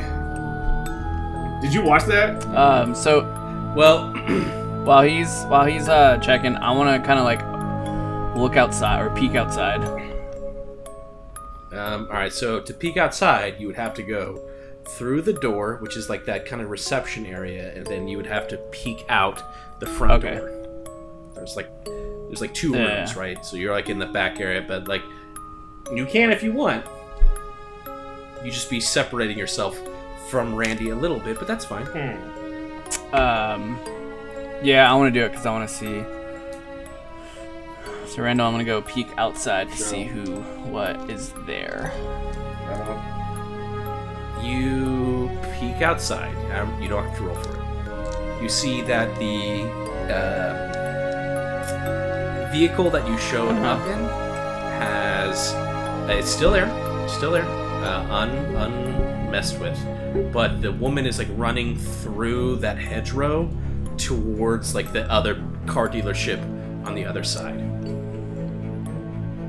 Did 1.61 1.73
you 1.73 1.83
watch 1.83 2.03
that? 2.05 2.45
Um, 2.55 2.93
so 2.93 3.21
Well, 3.75 4.09
while 4.85 5.01
he's 5.03 5.43
while 5.45 5.65
he's 5.65 5.87
uh 5.89 6.17
checking, 6.17 6.55
I 6.57 6.71
want 6.71 7.01
to 7.01 7.07
kind 7.07 7.17
of 7.19 7.25
like 7.25 7.41
look 8.37 8.57
outside 8.57 9.01
or 9.01 9.09
peek 9.15 9.35
outside. 9.35 9.81
um, 11.71 12.07
all 12.09 12.13
right. 12.17 12.31
So 12.33 12.59
to 12.59 12.73
peek 12.73 12.97
outside, 12.97 13.59
you 13.59 13.67
would 13.67 13.77
have 13.77 13.93
to 13.95 14.03
go 14.03 14.41
through 14.89 15.21
the 15.23 15.33
door, 15.33 15.77
which 15.81 15.95
is 15.97 16.09
like 16.09 16.25
that 16.25 16.45
kind 16.45 16.61
of 16.61 16.69
reception 16.69 17.25
area, 17.25 17.73
and 17.73 17.85
then 17.87 18.07
you 18.07 18.17
would 18.17 18.27
have 18.27 18.47
to 18.49 18.57
peek 18.71 19.05
out 19.09 19.41
the 19.79 19.85
front 19.87 20.23
Okay. 20.23 20.35
door. 20.37 20.61
There's 21.35 21.55
like 21.55 21.69
there's 21.85 22.41
like 22.41 22.53
two 22.53 22.71
Yeah. 22.71 22.97
rooms, 22.99 23.15
right? 23.15 23.43
So 23.45 23.57
you're 23.57 23.73
like 23.73 23.89
in 23.89 23.99
the 23.99 24.05
back 24.07 24.39
area, 24.39 24.63
but 24.67 24.87
like 24.87 25.03
you 25.93 26.05
can 26.05 26.31
if 26.31 26.41
you 26.43 26.51
want. 26.53 26.85
You 28.43 28.51
just 28.51 28.69
be 28.69 28.79
separating 28.79 29.37
yourself 29.37 29.79
from 30.29 30.55
Randy 30.55 30.89
a 30.89 30.95
little 30.95 31.19
bit, 31.19 31.37
but 31.39 31.47
that's 31.47 31.65
fine. 31.65 31.85
Hmm. 31.85 33.15
Um, 33.15 33.79
yeah, 34.63 34.91
I 34.91 34.95
want 34.95 35.13
to 35.13 35.19
do 35.19 35.25
it 35.25 35.29
because 35.29 35.45
I 35.45 35.51
want 35.51 35.67
to 35.67 35.75
see. 35.75 36.03
So 38.07 38.21
Randall, 38.21 38.47
I'm 38.47 38.53
gonna 38.53 38.63
go 38.63 38.81
peek 38.81 39.07
outside 39.17 39.69
to 39.71 39.77
see 39.77 40.03
who, 40.03 40.35
what 40.71 41.09
is 41.09 41.33
there. 41.47 41.91
Uh, 42.69 43.01
You 44.43 45.29
peek 45.59 45.81
outside. 45.81 46.35
Um, 46.51 46.81
you 46.81 46.87
don't 46.87 47.03
have 47.03 47.17
to 47.17 47.23
roll 47.23 47.35
for 47.35 47.57
it. 47.57 48.41
You 48.43 48.49
see 48.49 48.81
that 48.83 49.15
the 49.17 49.63
uh, 50.13 50.74
vehicle 52.55 52.89
that 52.89 53.07
you 53.07 53.17
showed 53.17 53.51
Uh-huh. 53.51 53.67
up 53.73 53.81
in 53.87 53.99
has 54.79 55.53
it's 56.09 56.29
still 56.29 56.51
there, 56.51 56.69
still 57.07 57.31
there, 57.31 57.43
uh, 57.83 58.05
un 58.21 58.29
unmessed 58.55 59.59
with. 59.59 59.77
But 60.31 60.61
the 60.61 60.71
woman 60.71 61.05
is 61.05 61.17
like 61.19 61.27
running 61.35 61.77
through 61.77 62.57
that 62.57 62.77
hedgerow 62.77 63.49
towards 63.97 64.73
like 64.75 64.93
the 64.93 65.03
other 65.11 65.41
car 65.65 65.89
dealership 65.89 66.39
on 66.85 66.95
the 66.95 67.05
other 67.05 67.23
side. 67.23 67.59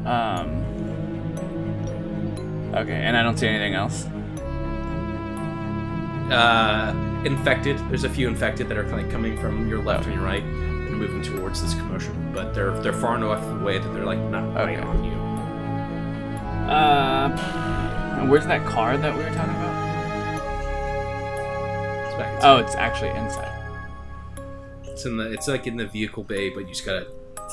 Um. 0.07 0.63
Okay, 2.75 2.93
and 3.07 3.17
I 3.17 3.23
don't 3.23 3.39
see 3.39 3.47
anything 3.49 3.75
else. 3.75 4.07
uh, 6.31 6.93
infected. 7.25 7.79
There's 7.89 8.03
a 8.03 8.09
few 8.09 8.27
infected 8.27 8.69
that 8.69 8.77
are 8.77 8.83
kind 8.91 9.01
of 9.05 9.13
coming 9.13 9.37
from 9.37 9.69
your 9.69 9.81
left 9.81 10.07
and 10.07 10.15
your 10.17 10.25
right 10.25 10.43
and 10.43 10.91
moving 10.99 11.23
towards 11.23 11.63
this 11.63 11.73
commotion, 11.75 12.13
but 12.37 12.55
they're 12.55 12.79
they're 12.83 12.93
far 12.93 13.17
enough 13.17 13.43
away 13.61 13.79
that 13.79 13.93
they're 13.95 14.05
like 14.05 14.19
not 14.19 14.55
right 14.55 14.79
on 14.79 15.03
you. 15.03 15.13
Uh, 16.71 18.27
where's 18.27 18.45
that 18.47 18.65
car 18.67 18.97
that 18.99 19.17
we 19.17 19.23
were 19.25 19.31
talking 19.31 19.55
about? 19.55 19.75
It's 22.07 22.17
back. 22.17 22.45
Oh, 22.45 22.59
it's 22.59 22.75
actually 22.75 23.11
inside. 23.11 23.53
It's 24.85 25.07
in 25.07 25.17
the 25.17 25.33
it's 25.33 25.49
like 25.49 25.67
in 25.67 25.79
the 25.79 25.87
vehicle 25.87 26.23
bay, 26.23 26.51
but 26.51 26.61
you 26.61 26.69
just 26.69 26.85
gotta. 26.85 27.09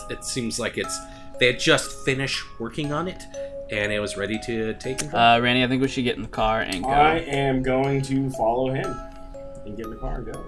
It 0.09 0.25
seems 0.25 0.59
like 0.59 0.77
it's 0.77 0.99
they 1.39 1.47
had 1.47 1.59
just 1.59 2.03
finished 2.03 2.43
working 2.59 2.91
on 2.91 3.07
it, 3.07 3.23
and 3.71 3.91
it 3.91 3.99
was 3.99 4.17
ready 4.17 4.37
to 4.45 4.73
take 4.73 4.99
control. 4.99 5.21
Uh, 5.21 5.39
Randy, 5.39 5.63
I 5.63 5.67
think 5.67 5.81
we 5.81 5.87
should 5.87 6.03
get 6.03 6.17
in 6.17 6.23
the 6.23 6.27
car 6.27 6.61
and 6.61 6.83
go. 6.83 6.89
I 6.89 7.19
am 7.19 7.63
going 7.63 8.01
to 8.03 8.29
follow 8.31 8.69
him 8.73 8.93
and 9.65 9.77
get 9.77 9.85
in 9.85 9.91
the 9.91 9.97
car 9.97 10.15
and 10.15 10.25
go. 10.33 10.45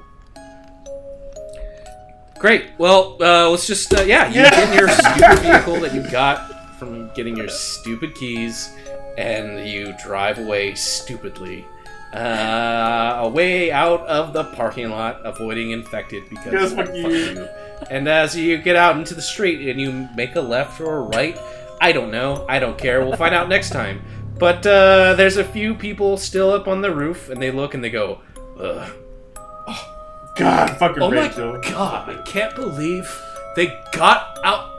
Great. 2.46 2.66
Well, 2.78 3.18
uh, 3.22 3.50
let's 3.50 3.66
just 3.66 3.92
uh, 3.92 4.04
yeah, 4.04 4.28
you 4.28 4.36
get 4.36 4.70
in 4.70 4.78
your 4.78 4.88
stupid 4.88 5.40
vehicle 5.40 5.80
that 5.80 5.96
you 5.96 6.04
got 6.12 6.78
from 6.78 7.12
getting 7.16 7.36
your 7.36 7.50
stupid 7.50 8.14
keys, 8.14 8.72
and 9.18 9.68
you 9.68 9.96
drive 10.04 10.38
away 10.38 10.76
stupidly, 10.76 11.66
uh, 12.14 13.16
away 13.24 13.72
out 13.72 14.02
of 14.02 14.34
the 14.34 14.44
parking 14.44 14.92
lot, 14.92 15.26
avoiding 15.26 15.72
infected 15.72 16.30
because 16.30 16.54
Yes, 16.54 16.74
fuck 16.74 16.94
you. 16.94 17.48
And 17.90 18.08
as 18.08 18.38
you 18.38 18.60
get 18.60 18.76
out 18.76 18.96
into 18.96 19.16
the 19.16 19.24
street 19.24 19.68
and 19.68 19.82
you 19.82 20.08
make 20.16 20.36
a 20.36 20.42
left 20.42 20.80
or 20.80 20.98
a 20.98 21.02
right, 21.02 21.40
I 21.82 21.94
don't 21.94 22.12
know, 22.12 22.46
I 22.48 22.60
don't 22.60 22.78
care. 22.78 23.04
We'll 23.04 23.18
find 23.18 23.34
out 23.34 23.50
next 23.50 23.72
time. 23.72 24.04
But 24.38 24.68
uh, 24.68 25.16
there's 25.16 25.38
a 25.38 25.44
few 25.44 25.74
people 25.74 26.16
still 26.16 26.52
up 26.52 26.68
on 26.68 26.82
the 26.82 26.94
roof, 26.94 27.32
and 27.32 27.42
they 27.42 27.50
look 27.50 27.74
and 27.74 27.84
they 27.84 27.90
go, 27.90 28.22
Ugh. 28.60 28.92
God, 30.36 30.78
fucking 30.78 31.02
"Oh 31.02 31.10
my 31.12 31.28
god, 31.62 32.10
I 32.10 32.16
can't 32.24 32.54
believe 32.56 33.22
they 33.56 33.80
got 33.92 34.38
out." 34.44 34.70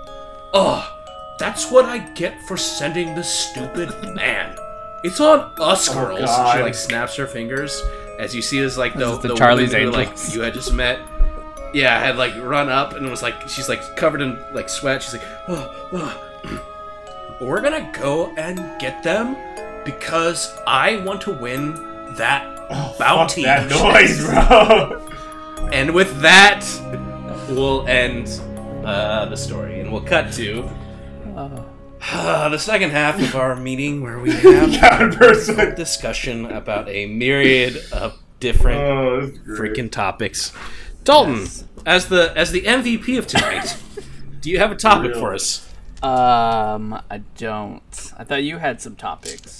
Oh, 0.52 0.92
that's 1.38 1.70
what 1.70 1.84
I 1.86 1.98
get 1.98 2.40
for 2.42 2.56
sending 2.56 3.14
the 3.14 3.24
stupid 3.24 3.90
man. 4.14 4.56
It's 5.02 5.20
on 5.20 5.52
us, 5.60 5.88
Oh, 5.90 5.94
girls. 5.94 6.20
She 6.20 6.60
like 6.62 6.74
snaps 6.74 7.16
her 7.16 7.26
fingers 7.26 7.82
as 8.18 8.34
you 8.34 8.42
see 8.42 8.60
this 8.60 8.76
like 8.76 8.94
the, 8.94 9.16
the 9.16 9.28
the 9.28 9.34
Charlie's 9.34 9.72
woman 9.72 9.88
who, 9.88 9.92
like 9.92 10.34
you 10.34 10.40
had 10.42 10.54
just 10.54 10.72
met. 10.72 11.00
Yeah, 11.74 11.98
had 11.98 12.16
like 12.16 12.34
run 12.42 12.68
up 12.68 12.94
and 12.94 13.10
was 13.10 13.22
like 13.22 13.48
she's 13.48 13.68
like 13.68 13.96
covered 13.96 14.20
in 14.22 14.38
like 14.52 14.68
sweat. 14.68 15.02
She's 15.02 15.14
like, 15.14 15.26
oh, 15.48 15.74
oh. 15.92 17.38
we're 17.40 17.60
gonna 17.60 17.90
go 17.92 18.34
and 18.36 18.58
get 18.80 19.02
them 19.02 19.36
because 19.84 20.56
I 20.66 20.96
want 20.98 21.20
to 21.22 21.30
win 21.32 21.74
that 22.16 22.52
Oh, 22.68 22.96
bounty. 22.98 23.42
that 23.44 23.68
noise, 23.70 24.24
bro. 24.24 25.00
And 25.72 25.94
with 25.94 26.20
that, 26.22 26.64
we'll 27.50 27.86
end 27.86 28.28
uh, 28.84 29.26
the 29.26 29.36
story, 29.36 29.80
and 29.80 29.92
we'll 29.92 30.00
cut 30.04 30.32
to 30.34 30.62
uh, 32.00 32.48
the 32.48 32.58
second 32.58 32.90
half 32.90 33.20
of 33.20 33.34
our 33.34 33.56
meeting 33.56 34.02
where 34.02 34.18
we 34.18 34.30
have 34.32 34.70
God, 34.80 35.16
person. 35.16 35.74
discussion 35.74 36.46
about 36.46 36.88
a 36.88 37.06
myriad 37.06 37.78
of 37.92 38.18
different 38.40 38.80
Oh, 38.80 39.20
this 39.26 39.30
is 39.34 39.38
great. 39.40 39.72
freaking 39.72 39.90
topics. 39.90 40.52
Dalton, 41.04 41.46
as 41.84 42.08
the 42.08 42.32
as 42.36 42.52
the 42.52 42.62
MVP 42.62 43.18
of 43.18 43.26
tonight, 43.26 43.76
do 44.40 44.50
you 44.50 44.58
have 44.58 44.70
a 44.72 44.76
topic 44.76 45.12
Real. 45.12 45.20
for 45.20 45.34
us? 45.34 45.62
Um, 46.02 47.00
I 47.10 47.18
don't. 47.36 48.12
I 48.16 48.24
thought 48.24 48.42
you 48.44 48.58
had 48.58 48.80
some 48.80 48.96
topics. 48.96 49.58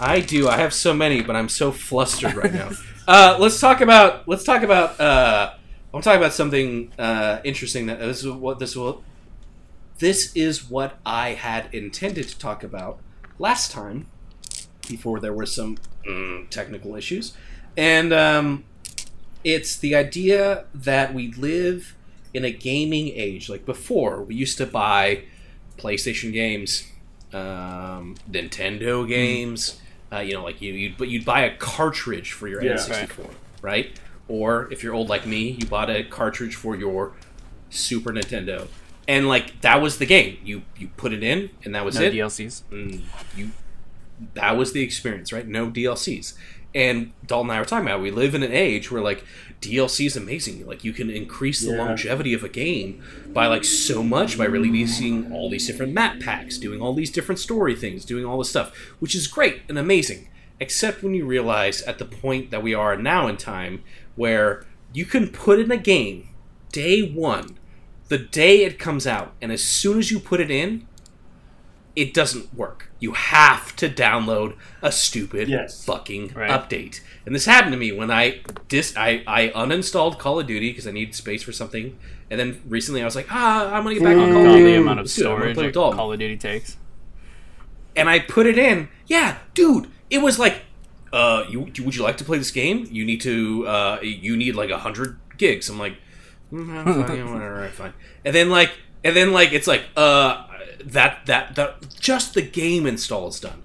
I 0.00 0.20
do. 0.20 0.48
I 0.48 0.56
have 0.56 0.72
so 0.72 0.92
many, 0.94 1.20
but 1.22 1.36
I'm 1.36 1.48
so 1.48 1.72
flustered 1.72 2.34
right 2.34 2.52
now. 2.52 2.70
Uh, 3.06 3.36
let's 3.38 3.60
talk 3.60 3.80
about. 3.80 4.26
Let's 4.26 4.44
talk 4.44 4.62
about. 4.62 4.98
Uh, 4.98 5.52
I'm 5.92 6.00
talking 6.00 6.20
about 6.20 6.32
something 6.32 6.90
uh, 6.98 7.40
interesting. 7.44 7.86
That 7.86 7.98
this 7.98 8.24
is 8.24 8.30
what 8.30 8.58
this 8.58 8.74
will. 8.74 9.02
This 9.98 10.34
is 10.34 10.68
what 10.70 10.98
I 11.04 11.30
had 11.30 11.68
intended 11.72 12.28
to 12.28 12.38
talk 12.38 12.64
about 12.64 12.98
last 13.38 13.70
time, 13.70 14.06
before 14.88 15.20
there 15.20 15.32
were 15.32 15.46
some 15.46 15.76
mm, 16.06 16.48
technical 16.48 16.96
issues, 16.96 17.36
and 17.76 18.12
um, 18.12 18.64
it's 19.44 19.76
the 19.76 19.94
idea 19.94 20.64
that 20.74 21.12
we 21.12 21.32
live 21.32 21.94
in 22.32 22.44
a 22.44 22.50
gaming 22.50 23.08
age. 23.08 23.50
Like 23.50 23.66
before, 23.66 24.22
we 24.22 24.34
used 24.34 24.56
to 24.58 24.66
buy 24.66 25.24
PlayStation 25.76 26.32
games, 26.32 26.90
um, 27.34 28.16
Nintendo 28.30 29.06
games. 29.06 29.78
Uh, 30.14 30.20
you 30.20 30.32
know, 30.34 30.42
like 30.44 30.60
you, 30.60 30.72
you'd 30.72 30.96
but 30.96 31.08
you'd 31.08 31.24
buy 31.24 31.40
a 31.42 31.56
cartridge 31.56 32.32
for 32.32 32.46
your 32.46 32.62
Yeah. 32.62 32.74
N64, 32.74 33.30
right? 33.62 33.98
Or 34.28 34.68
if 34.72 34.82
you're 34.82 34.94
old 34.94 35.08
like 35.08 35.26
me, 35.26 35.50
you 35.50 35.66
bought 35.66 35.90
a 35.90 36.04
cartridge 36.04 36.54
for 36.54 36.76
your 36.76 37.12
Super 37.70 38.12
Nintendo, 38.12 38.68
and 39.08 39.28
like 39.28 39.60
that 39.62 39.82
was 39.82 39.98
the 39.98 40.06
game. 40.06 40.38
You 40.44 40.62
you 40.78 40.88
put 40.96 41.12
it 41.12 41.22
in, 41.22 41.50
and 41.64 41.74
that 41.74 41.84
was 41.84 41.96
it. 41.96 42.00
No 42.00 42.06
it. 42.06 42.28
DLCs. 42.28 42.62
Mm, 42.70 43.00
you 43.36 43.50
that 44.34 44.56
was 44.56 44.72
the 44.72 44.82
experience, 44.82 45.32
right? 45.32 45.46
No 45.46 45.68
DLCs. 45.68 46.34
And 46.74 47.12
Dalton 47.26 47.50
and 47.50 47.56
I 47.56 47.60
were 47.60 47.64
talking 47.64 47.86
about 47.86 48.00
we 48.00 48.10
live 48.10 48.34
in 48.34 48.42
an 48.42 48.52
age 48.52 48.90
where 48.90 49.02
like 49.02 49.24
DLC 49.64 50.06
is 50.06 50.16
amazing. 50.16 50.66
Like 50.66 50.84
you 50.84 50.92
can 50.92 51.10
increase 51.10 51.60
the 51.60 51.72
Yeah. 51.72 51.78
longevity 51.84 52.34
of 52.34 52.44
a 52.44 52.48
game 52.48 53.02
by 53.32 53.46
like 53.46 53.64
so 53.64 54.02
much 54.02 54.36
by 54.38 54.44
releasing 54.44 55.32
all 55.32 55.48
these 55.50 55.66
different 55.66 55.92
map 55.92 56.20
packs, 56.20 56.58
doing 56.58 56.80
all 56.80 56.94
these 56.94 57.10
different 57.10 57.38
story 57.38 57.74
things, 57.74 58.04
doing 58.04 58.24
all 58.24 58.38
this 58.38 58.50
stuff, 58.50 58.74
which 59.00 59.14
is 59.14 59.26
great 59.26 59.62
and 59.68 59.78
amazing. 59.78 60.28
Except 60.60 61.02
when 61.02 61.14
you 61.14 61.26
realize 61.26 61.82
at 61.82 61.98
the 61.98 62.04
point 62.04 62.50
that 62.50 62.62
we 62.62 62.74
are 62.74 62.96
now 62.96 63.26
in 63.26 63.36
time 63.36 63.82
where 64.16 64.64
you 64.92 65.04
can 65.04 65.28
put 65.28 65.58
in 65.58 65.70
a 65.72 65.76
game 65.76 66.28
day 66.70 67.02
one, 67.02 67.58
the 68.08 68.18
day 68.18 68.64
it 68.64 68.78
comes 68.78 69.06
out, 69.06 69.32
and 69.42 69.50
as 69.50 69.62
soon 69.64 69.98
as 69.98 70.10
you 70.10 70.20
put 70.20 70.40
it 70.40 70.50
in, 70.50 70.86
it 71.96 72.12
doesn't 72.12 72.52
work. 72.54 72.90
You 72.98 73.12
have 73.12 73.74
to 73.76 73.88
download 73.88 74.54
a 74.82 74.90
stupid 74.90 75.48
Yes. 75.48 75.84
fucking 75.84 76.32
Right. 76.34 76.50
update. 76.50 77.00
And 77.26 77.34
this 77.34 77.46
happened 77.46 77.72
to 77.72 77.78
me 77.78 77.90
when 77.92 78.10
I 78.10 78.40
dis 78.68 78.94
I, 78.96 79.22
I 79.26 79.48
uninstalled 79.54 80.18
Call 80.18 80.40
of 80.40 80.46
Duty 80.46 80.70
because 80.70 80.86
I 80.86 80.90
needed 80.90 81.14
space 81.14 81.42
for 81.42 81.52
something. 81.52 81.98
And 82.30 82.38
then 82.38 82.60
recently 82.66 83.00
I 83.02 83.04
was 83.04 83.16
like, 83.16 83.26
ah, 83.30 83.72
I'm 83.72 83.82
gonna 83.82 83.94
get 83.94 84.04
back 84.04 84.16
on 84.16 84.32
Call 84.32 84.42
of 84.42 84.48
All 84.48 84.56
Duty. 84.56 84.72
the 84.72 84.80
amount 84.80 85.00
of 85.00 85.04
Let's 85.04 85.14
do 85.16 85.22
it. 85.22 85.24
I'm 85.26 85.30
gonna 85.32 85.40
storage 85.40 85.54
play 85.54 85.62
that 85.62 85.66
with 85.68 85.74
Dalton. 85.74 85.96
Call 85.96 86.12
of 86.12 86.18
Duty 86.18 86.36
takes. 86.36 86.76
And 87.96 88.08
I 88.08 88.18
put 88.18 88.46
it 88.46 88.58
in. 88.58 88.88
Yeah, 89.06 89.38
dude, 89.54 89.88
it 90.10 90.18
was 90.18 90.38
like, 90.38 90.62
uh, 91.12 91.44
you 91.48 91.60
would 91.60 91.96
you 91.96 92.02
like 92.02 92.16
to 92.18 92.24
play 92.24 92.38
this 92.38 92.50
game? 92.50 92.88
You 92.90 93.04
need 93.04 93.20
to, 93.22 93.66
uh, 93.66 93.98
you 94.02 94.36
need 94.36 94.54
like 94.56 94.70
a 94.70 94.78
hundred 94.78 95.18
gigs. 95.38 95.68
I'm 95.68 95.78
like, 95.78 95.96
mm, 96.52 96.68
I'm 96.70 96.84
fine, 96.84 97.06
whatever, 97.32 97.54
all 97.54 97.60
right, 97.62 97.70
fine. 97.70 97.94
And 98.24 98.34
then 98.34 98.50
like, 98.50 98.72
and 99.04 99.14
then 99.14 99.32
like, 99.32 99.52
it's 99.52 99.66
like, 99.66 99.84
uh, 99.96 100.46
that 100.84 101.24
that 101.26 101.54
that 101.54 101.98
just 102.00 102.34
the 102.34 102.42
game 102.42 102.84
install 102.86 103.28
is 103.28 103.40
done. 103.40 103.62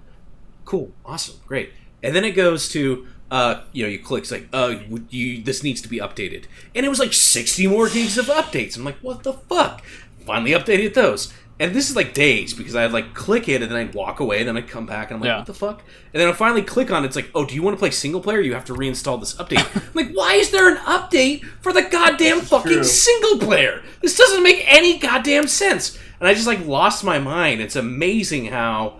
Cool, 0.64 0.92
awesome, 1.04 1.40
great. 1.46 1.72
And 2.02 2.14
then 2.14 2.24
it 2.24 2.32
goes 2.32 2.68
to, 2.70 3.06
uh, 3.30 3.62
you 3.72 3.82
know, 3.84 3.88
you 3.88 3.98
click 3.98 4.22
it's 4.22 4.30
like, 4.30 4.48
uh, 4.52 4.74
would 4.88 5.06
you 5.10 5.42
this 5.42 5.62
needs 5.62 5.80
to 5.82 5.88
be 5.88 5.98
updated, 5.98 6.44
and 6.74 6.84
it 6.84 6.88
was 6.88 6.98
like 6.98 7.12
sixty 7.12 7.66
more 7.66 7.88
gigs 7.88 8.18
of 8.18 8.26
updates. 8.26 8.76
I'm 8.76 8.84
like, 8.84 8.98
what 9.00 9.22
the 9.22 9.32
fuck? 9.34 9.82
Finally 10.26 10.52
updated 10.52 10.94
those. 10.94 11.32
And 11.58 11.74
this 11.74 11.90
is 11.90 11.94
like 11.96 12.14
days 12.14 12.54
because 12.54 12.74
I'd 12.74 12.90
like 12.90 13.12
click 13.12 13.46
it 13.46 13.60
and 13.60 13.70
then 13.70 13.76
I'd 13.78 13.94
walk 13.94 14.18
away, 14.20 14.38
and 14.38 14.48
then 14.48 14.56
I'd 14.56 14.66
come 14.66 14.86
back 14.86 15.10
and 15.10 15.16
I'm 15.16 15.20
like, 15.20 15.28
Yeah. 15.28 15.36
what 15.36 15.46
the 15.46 15.52
fuck? 15.52 15.82
And 16.14 16.20
then 16.20 16.26
I 16.26 16.32
finally 16.32 16.62
click 16.62 16.90
on 16.90 17.04
it, 17.04 17.08
it's 17.08 17.16
like, 17.16 17.30
oh, 17.34 17.44
do 17.44 17.54
you 17.54 17.62
want 17.62 17.76
to 17.76 17.78
play 17.78 17.90
single 17.90 18.22
player? 18.22 18.40
You 18.40 18.54
have 18.54 18.64
to 18.64 18.72
reinstall 18.72 19.20
this 19.20 19.34
update. 19.34 19.58
I'm 19.76 19.90
like, 19.92 20.10
why 20.14 20.36
is 20.36 20.50
there 20.52 20.70
an 20.70 20.78
update 20.78 21.44
for 21.60 21.74
the 21.74 21.82
goddamn 21.82 22.40
fucking 22.40 22.72
true. 22.72 22.82
single 22.84 23.38
player? 23.46 23.82
This 24.00 24.16
doesn't 24.16 24.42
make 24.42 24.64
any 24.66 24.98
goddamn 24.98 25.46
sense. 25.48 25.98
And 26.18 26.26
I 26.26 26.32
just 26.32 26.46
like 26.46 26.64
lost 26.66 27.04
my 27.04 27.18
mind. 27.18 27.60
It's 27.60 27.76
amazing 27.76 28.46
how 28.46 28.98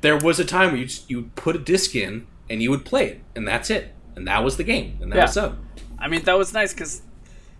there 0.00 0.16
was 0.16 0.40
a 0.40 0.44
time 0.46 0.70
where 0.70 0.80
you 0.80 0.86
just, 0.86 1.10
you 1.10 1.30
put 1.34 1.54
a 1.54 1.58
disc 1.58 1.94
in 1.94 2.26
and 2.50 2.60
you 2.62 2.68
would 2.70 2.84
play 2.84 3.06
it, 3.08 3.20
and 3.34 3.48
that's 3.48 3.70
it, 3.70 3.94
and 4.16 4.26
that 4.28 4.44
was 4.44 4.58
the 4.58 4.64
game, 4.64 4.98
and 5.00 5.10
that 5.12 5.16
Yeah. 5.16 5.22
was 5.24 5.36
up. 5.38 5.56
I 5.98 6.08
mean, 6.08 6.22
that 6.24 6.36
was 6.36 6.52
nice 6.52 6.74
because 6.74 7.00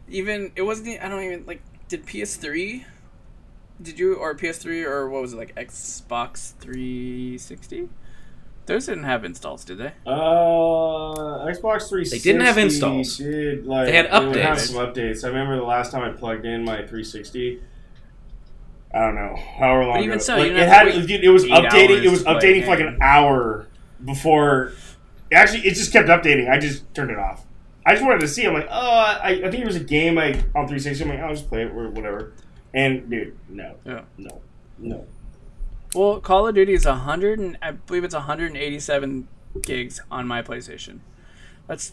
even 0.08 0.52
it 0.56 0.62
wasn't. 0.62 1.02
I 1.02 1.08
don't 1.08 1.22
even 1.22 1.44
like. 1.46 1.62
Did 1.88 2.04
PS3? 2.06 2.84
Did 3.82 3.98
you 3.98 4.14
or 4.14 4.34
PS3 4.34 4.84
or 4.84 5.08
what 5.08 5.22
was 5.22 5.32
it 5.32 5.36
like 5.38 5.54
Xbox 5.56 6.52
360? 6.60 7.88
Those 8.66 8.86
didn't 8.86 9.04
have 9.04 9.24
installs, 9.24 9.64
did 9.64 9.78
they? 9.78 9.92
Uh, 10.06 10.12
Xbox 11.48 11.88
360. 11.88 12.18
They 12.18 12.22
didn't 12.22 12.42
have 12.46 12.58
installs. 12.58 13.16
Did, 13.16 13.66
like, 13.66 13.86
They 13.86 13.92
had 13.96 14.06
It 14.06 14.12
would 14.28 14.36
have 14.36 14.58
updates. 14.58 14.60
some 14.60 14.76
updates. 14.86 15.24
I 15.24 15.28
remember 15.28 15.56
the 15.56 15.62
last 15.64 15.90
time 15.90 16.02
I 16.02 16.12
plugged 16.16 16.44
in 16.44 16.64
my 16.64 16.76
360. 16.76 17.60
I 18.94 18.98
don't 19.00 19.14
know, 19.14 19.36
however 19.58 19.86
long. 19.86 19.98
even 19.98 20.10
ago. 20.12 20.18
so, 20.18 20.36
like, 20.36 20.50
you 20.50 20.56
it 20.56 20.68
had 20.68 20.86
wait 20.86 21.10
it 21.10 21.28
was 21.30 21.44
updating. 21.46 22.02
It 22.04 22.10
was 22.10 22.22
to 22.22 22.24
play 22.24 22.34
a 22.34 22.38
updating 22.38 22.64
for 22.64 22.70
like 22.70 22.80
an 22.80 22.98
hour 23.00 23.66
before. 24.04 24.72
Actually, 25.32 25.60
it 25.66 25.74
just 25.74 25.92
kept 25.92 26.08
updating. 26.08 26.50
I 26.50 26.58
just 26.58 26.92
turned 26.94 27.10
it 27.10 27.18
off. 27.18 27.44
I 27.86 27.92
just 27.94 28.04
wanted 28.04 28.18
to 28.20 28.28
see. 28.28 28.44
I'm 28.46 28.54
like, 28.54 28.68
oh, 28.70 28.90
I, 28.98 29.40
I 29.44 29.50
think 29.50 29.62
it 29.62 29.66
was 29.66 29.76
a 29.76 29.80
game 29.84 30.18
I 30.18 30.30
on 30.54 30.66
360. 30.68 31.04
I'm 31.04 31.10
like, 31.10 31.20
I'll 31.20 31.34
just 31.34 31.48
play 31.48 31.62
it 31.62 31.70
or 31.72 31.88
whatever. 31.88 32.32
And 32.74 33.08
dude, 33.10 33.36
no, 33.48 33.74
Yeah. 33.84 34.02
no, 34.18 34.40
no. 34.78 35.06
Well, 35.94 36.20
Call 36.20 36.46
of 36.46 36.54
Duty 36.54 36.74
is 36.74 36.86
100 36.86 37.38
and 37.40 37.58
I 37.62 37.72
believe 37.72 38.04
it's 38.04 38.14
187 38.14 39.26
gigs 39.62 40.00
on 40.10 40.26
my 40.28 40.42
PlayStation. 40.42 41.00
That's 41.66 41.92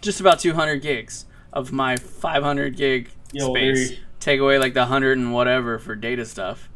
just 0.00 0.20
about 0.20 0.38
200 0.38 0.76
gigs 0.82 1.26
of 1.52 1.72
my 1.72 1.96
500 1.96 2.76
gig 2.76 3.10
Yo, 3.32 3.52
space. 3.52 3.90
Larry. 3.90 4.00
Take 4.20 4.40
away 4.40 4.58
like 4.58 4.74
the 4.74 4.80
100 4.80 5.18
and 5.18 5.32
whatever 5.32 5.78
for 5.78 5.96
data 5.96 6.24
stuff. 6.26 6.68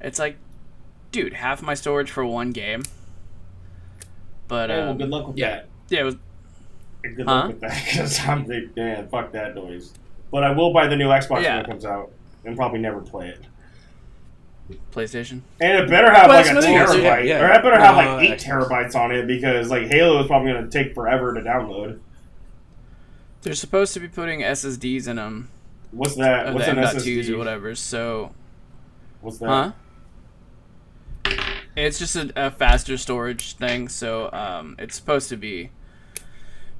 It's 0.00 0.18
like, 0.18 0.36
dude, 1.12 1.32
half 1.32 1.62
my 1.62 1.74
storage 1.74 2.10
for 2.10 2.24
one 2.24 2.50
game. 2.52 2.82
But 4.52 4.68
Hey, 4.68 4.76
well, 4.80 4.90
um, 4.90 4.98
good 4.98 5.08
luck 5.08 5.28
with 5.28 5.38
yeah. 5.38 5.48
that. 5.50 5.68
yeah, 5.88 6.00
it 6.00 6.04
was 6.04 6.16
Good 7.02 7.24
Huh? 7.26 7.34
luck 7.34 7.46
with 7.48 7.60
that 7.62 7.84
because 7.90 8.20
I'm 8.28 8.44
big. 8.44 8.76
Man, 8.76 9.08
fuck 9.08 9.32
that 9.32 9.54
noise. 9.54 9.94
But 10.30 10.44
I 10.44 10.50
will 10.50 10.74
buy 10.74 10.88
the 10.88 10.96
new 10.96 11.08
Xbox 11.08 11.42
Yeah. 11.42 11.56
when 11.56 11.64
it 11.64 11.68
comes 11.70 11.86
out 11.86 12.12
and 12.44 12.54
probably 12.54 12.78
never 12.80 13.00
play 13.00 13.28
it. 13.28 13.40
PlayStation. 14.94 15.40
And 15.58 15.78
it 15.78 15.88
better 15.88 16.12
have 16.12 16.28
Well, 16.28 16.36
like 16.36 16.50
a 16.50 16.54
that's 16.54 16.66
another 16.66 16.92
thing, 16.92 17.02
terabyte, 17.02 17.26
yeah. 17.26 17.40
or 17.42 17.50
it 17.50 17.62
better 17.62 17.80
have 17.80 17.96
No, 17.96 18.16
like 18.16 18.30
eight 18.30 18.38
Xbox. 18.40 18.68
terabytes 18.68 18.94
on 18.94 19.10
it 19.10 19.26
because 19.26 19.70
like 19.70 19.86
Halo 19.86 20.20
is 20.20 20.26
probably 20.26 20.52
going 20.52 20.68
to 20.68 20.70
take 20.84 20.94
forever 20.94 21.32
to 21.32 21.40
download. 21.40 21.98
They're 23.40 23.54
supposed 23.54 23.94
to 23.94 24.00
be 24.00 24.08
putting 24.08 24.40
SSDs 24.40 25.08
in 25.08 25.16
them, 25.16 25.48
What's 25.92 26.16
that? 26.16 26.52
What's 26.52 26.66
the 26.66 26.72
an 26.72 26.76
SSD? 26.78 27.30
or 27.30 27.38
whatever. 27.38 27.74
So, 27.74 28.32
What's 29.22 29.38
that? 29.38 29.48
huh? 29.48 29.72
It's 31.74 31.98
just 31.98 32.16
a, 32.16 32.30
a 32.36 32.50
faster 32.50 32.96
storage 32.96 33.56
thing, 33.56 33.88
so 33.88 34.30
um, 34.32 34.76
it's 34.78 34.94
supposed 34.96 35.28
to 35.30 35.36
be 35.36 35.70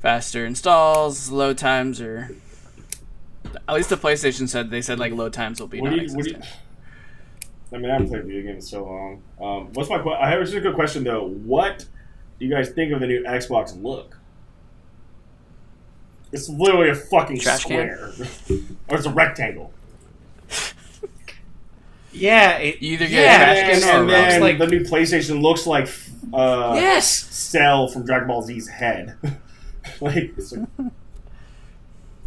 faster 0.01 0.45
installs, 0.45 1.31
load 1.31 1.57
times, 1.57 2.01
or 2.01 2.31
at 3.69 3.75
least 3.75 3.89
the 3.89 3.97
PlayStation 3.97 4.49
said 4.49 4.71
they 4.71 4.83
said 4.83 4.99
like 4.99 5.13
load 5.13 5.33
times 5.33 5.61
will 5.61 5.69
be 5.69 5.81
What 5.81 5.91
do 5.91 5.97
you? 5.97 6.15
What 6.15 6.25
do 6.25 6.31
you? 6.31 6.37
non-existent. 6.37 6.59
I 7.73 7.79
mean, 7.79 7.91
I 7.91 7.95
haven't 7.95 8.09
played 8.09 8.25
video 8.25 8.43
games 8.43 8.65
in 8.65 8.69
so 8.71 8.85
long. 8.85 9.23
Um, 9.41 9.73
what's 9.73 9.89
my? 9.89 9.99
que- 10.03 10.13
I 10.13 10.29
have 10.29 10.43
a 10.43 10.61
good 10.61 10.75
question 10.75 11.05
though. 11.05 11.29
What 11.29 11.87
do 12.39 12.45
you 12.45 12.51
guys 12.51 12.69
think 12.69 12.93
of 12.93 13.01
the 13.01 13.07
new 13.07 13.25
Xbox 13.25 13.81
look? 13.81 14.19
It's 16.33 16.51
literally 16.51 16.91
a 16.91 16.95
fucking 16.95 17.39
Trash 17.39 17.65
can? 17.65 17.97
square, 17.97 18.59
or 18.89 18.99
it's 18.99 19.07
a 19.07 19.11
rectangle. 19.11 19.73
Yeah, 22.13 22.59
it, 22.59 22.83
You 22.83 22.93
either 22.95 23.07
get 23.09 23.19
a 23.19 23.23
yeah, 23.23 23.37
trash 23.39 23.57
and, 23.59 23.67
can 23.67 23.77
it's- 23.79 23.95
or 23.95 24.01
and 24.01 24.11
then 24.11 24.41
like 24.41 24.59
the 24.59 24.67
new 24.67 24.81
PlayStation 24.81 25.41
looks 25.43 25.67
like 25.67 25.89
uh, 26.33 26.73
yes. 26.77 27.09
Cell 27.09 27.89
from 27.89 28.05
Dragon 28.05 28.29
Ball 28.29 28.43
Z's 28.43 28.69
head. 28.69 29.17
like, 30.01 30.33
it's 30.37 30.53
like 30.53 30.69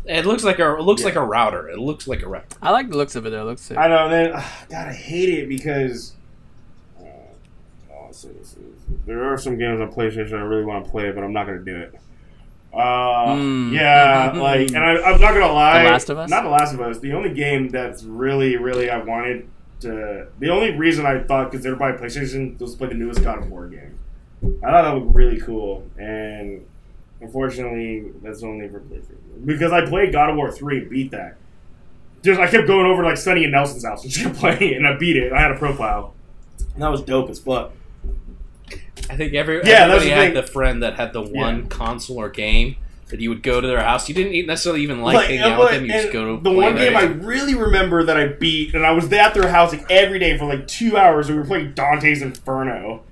It 0.05 0.25
looks 0.25 0.43
like 0.43 0.59
a 0.59 0.75
it 0.75 0.81
looks 0.81 1.01
Yeah. 1.01 1.07
like 1.07 1.15
a 1.15 1.23
router. 1.25 1.69
It 1.69 1.79
looks 1.79 2.07
like 2.07 2.21
a 2.23 2.27
router. 2.27 2.45
I 2.61 2.71
like 2.71 2.89
the 2.89 2.97
looks 2.97 3.15
of 3.15 3.25
it 3.25 3.29
though. 3.31 3.41
It 3.41 3.45
looks 3.45 3.61
sick. 3.61 3.77
I 3.77 3.87
know. 3.87 4.09
Then, 4.09 4.33
ugh, 4.33 4.43
God, 4.69 4.87
I 4.89 4.93
hate 4.93 5.29
it 5.29 5.49
because 5.49 6.13
uh, 6.99 7.03
oh, 7.91 8.07
so- 8.11 8.29
so- 8.43 8.57
there 9.07 9.23
are 9.23 9.37
some 9.37 9.57
games 9.57 9.79
on 9.81 9.91
PlayStation 9.91 10.33
I 10.33 10.41
really 10.41 10.63
want 10.65 10.85
to 10.85 10.91
play, 10.91 11.11
but 11.11 11.23
I'm 11.23 11.33
not 11.33 11.47
going 11.47 11.57
to 11.57 11.65
do 11.65 11.75
it. 11.79 11.95
Uh, 12.73 12.77
Mm. 13.35 13.71
yeah, 13.73 14.33
like, 14.35 14.67
and 14.67 14.77
I, 14.77 14.95
I'm 15.01 15.19
not 15.21 15.33
gonna 15.33 15.51
lie. 15.51 15.83
The 15.83 15.89
Last 15.89 16.09
of 16.09 16.17
Us? 16.17 16.29
Not 16.29 16.43
The 16.43 16.49
Last 16.49 16.73
of 16.73 16.81
Us. 16.81 16.99
The 16.99 17.13
only 17.13 17.33
game 17.33 17.69
that's 17.69 18.03
really, 18.03 18.57
really 18.57 18.89
I 18.89 18.97
wanted 19.01 19.47
to. 19.81 20.27
The 20.39 20.49
only 20.49 20.71
reason 20.71 21.05
I 21.05 21.23
thought 21.23 21.51
because 21.51 21.65
everybody 21.65 21.97
PlayStation 21.97 22.59
was 22.59 22.73
to 22.73 22.77
play 22.77 22.87
the 22.89 22.95
newest 22.95 23.23
God 23.23 23.39
of 23.39 23.49
War 23.49 23.67
game. 23.67 23.97
I 24.63 24.71
thought 24.71 24.81
that 24.83 24.95
looked 24.95 25.15
really 25.15 25.39
cool, 25.39 25.85
and 25.97 26.65
unfortunately, 27.21 28.11
that's 28.21 28.43
only 28.43 28.67
for 28.69 28.79
PlayStation 28.81 29.45
because 29.45 29.71
I 29.71 29.85
played 29.85 30.11
God 30.11 30.29
of 30.29 30.35
War 30.35 30.51
three, 30.51 30.85
beat 30.85 31.11
that. 31.11 31.37
Just 32.23 32.39
I 32.39 32.49
kept 32.49 32.67
going 32.67 32.85
over 32.85 33.01
to, 33.03 33.07
like 33.09 33.17
Sunny 33.17 33.43
and 33.43 33.51
Nelson's 33.51 33.85
house 33.85 34.03
and 34.03 34.11
she 34.13 34.23
kept 34.23 34.37
playing 34.37 34.61
it, 34.73 34.77
and 34.77 34.87
I 34.87 34.95
beat 34.97 35.15
it. 35.17 35.31
I 35.33 35.39
had 35.41 35.51
a 35.51 35.57
profile. 35.57 36.13
And 36.73 36.81
that 36.83 36.89
was 36.89 37.01
dope 37.01 37.29
as 37.29 37.39
fuck. 37.39 37.71
I 39.09 39.15
think 39.17 39.33
every 39.33 39.57
Yeah, 39.63 39.83
everybody 39.83 40.09
the 40.09 40.15
had 40.15 40.21
thing. 40.25 40.33
the 40.33 40.43
friend 40.43 40.81
that 40.83 40.95
had 40.95 41.13
the 41.13 41.21
one 41.21 41.59
Yeah. 41.63 41.67
console 41.69 42.17
or 42.19 42.29
game 42.29 42.77
that 43.09 43.19
you 43.19 43.29
would 43.29 43.43
go 43.43 43.61
to 43.61 43.67
their 43.67 43.81
house. 43.83 44.09
You 44.09 44.15
didn't 44.15 44.47
necessarily 44.47 44.81
even 44.81 45.01
like 45.01 45.15
Like, 45.15 45.27
hanging 45.27 45.41
out 45.43 45.59
with 45.59 45.71
them. 45.71 45.85
You 45.85 45.91
just 45.93 46.11
go 46.11 46.35
to 46.35 46.41
the 46.43 46.51
one 46.51 46.75
game 46.75 46.95
I 46.97 47.03
really 47.03 47.53
remember 47.55 48.03
that 48.03 48.17
I 48.17 48.27
beat, 48.29 48.73
and 48.73 48.85
I 48.85 48.91
was 48.91 49.11
at 49.13 49.33
their 49.33 49.47
house 49.49 49.71
like 49.73 49.89
every 49.91 50.17
day 50.19 50.37
for 50.37 50.45
like 50.45 50.67
two 50.67 50.97
hours. 50.97 51.27
and 51.27 51.35
We 51.37 51.41
were 51.41 51.47
playing 51.47 51.73
Dante's 51.73 52.21
Inferno. 52.21 53.03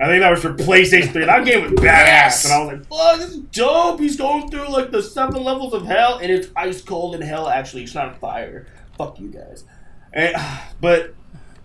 I 0.00 0.06
think 0.06 0.20
that 0.22 0.30
was 0.30 0.40
for 0.42 0.54
PlayStation 0.54 1.12
3. 1.12 1.24
That 1.24 1.44
game 1.44 1.62
was 1.62 1.72
badass, 1.80 1.82
Yes! 1.82 2.44
and 2.44 2.54
I 2.54 2.58
was 2.60 2.68
like, 2.68 2.86
"Fuck, 2.88 3.18
this 3.18 3.30
is 3.30 3.38
dope." 3.52 3.98
He's 3.98 4.16
going 4.16 4.48
through 4.48 4.68
like 4.68 4.90
the 4.92 5.02
seven 5.02 5.42
levels 5.42 5.72
of 5.74 5.86
hell, 5.86 6.18
and 6.22 6.30
it's 6.30 6.48
ice 6.54 6.80
cold 6.82 7.14
in 7.16 7.20
hell. 7.20 7.48
Actually, 7.48 7.82
it's 7.82 7.94
not 7.94 8.18
fire. 8.20 8.66
Fuck 8.96 9.18
you 9.18 9.28
guys. 9.28 9.64
And, 10.12 10.34
but 10.80 11.14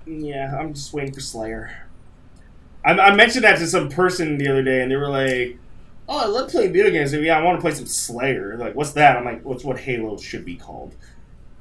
yeah, 0.08 0.58
I'm 0.60 0.74
just 0.74 0.94
waiting 0.94 1.14
for 1.14 1.22
Slayer. 1.22 1.78
I, 2.86 2.92
I 2.94 3.16
mentioned 3.16 3.44
that 3.46 3.60
to 3.60 3.68
some 3.68 3.90
person 3.90 4.38
the 4.38 4.48
other 4.50 4.64
day, 4.64 4.82
and 4.82 4.92
they 4.92 4.96
were 4.96 5.10
like, 5.10 5.58
"Oh, 6.10 6.18
I 6.20 6.26
love 6.26 6.50
playing 6.50 6.74
video 6.74 6.92
games. 6.92 7.14
Yeah, 7.14 7.38
I 7.38 7.44
want 7.44 7.58
to 7.58 7.62
play 7.62 7.72
some 7.72 7.86
Slayer. 7.86 8.56
Like, 8.58 8.76
what's 8.76 8.94
that?" 8.94 9.18
I'm 9.18 9.26
like, 9.26 9.44
"What's 9.44 9.64
what 9.64 9.80
Halo 9.80 10.18
should 10.18 10.46
be 10.46 10.56
called?" 10.56 10.96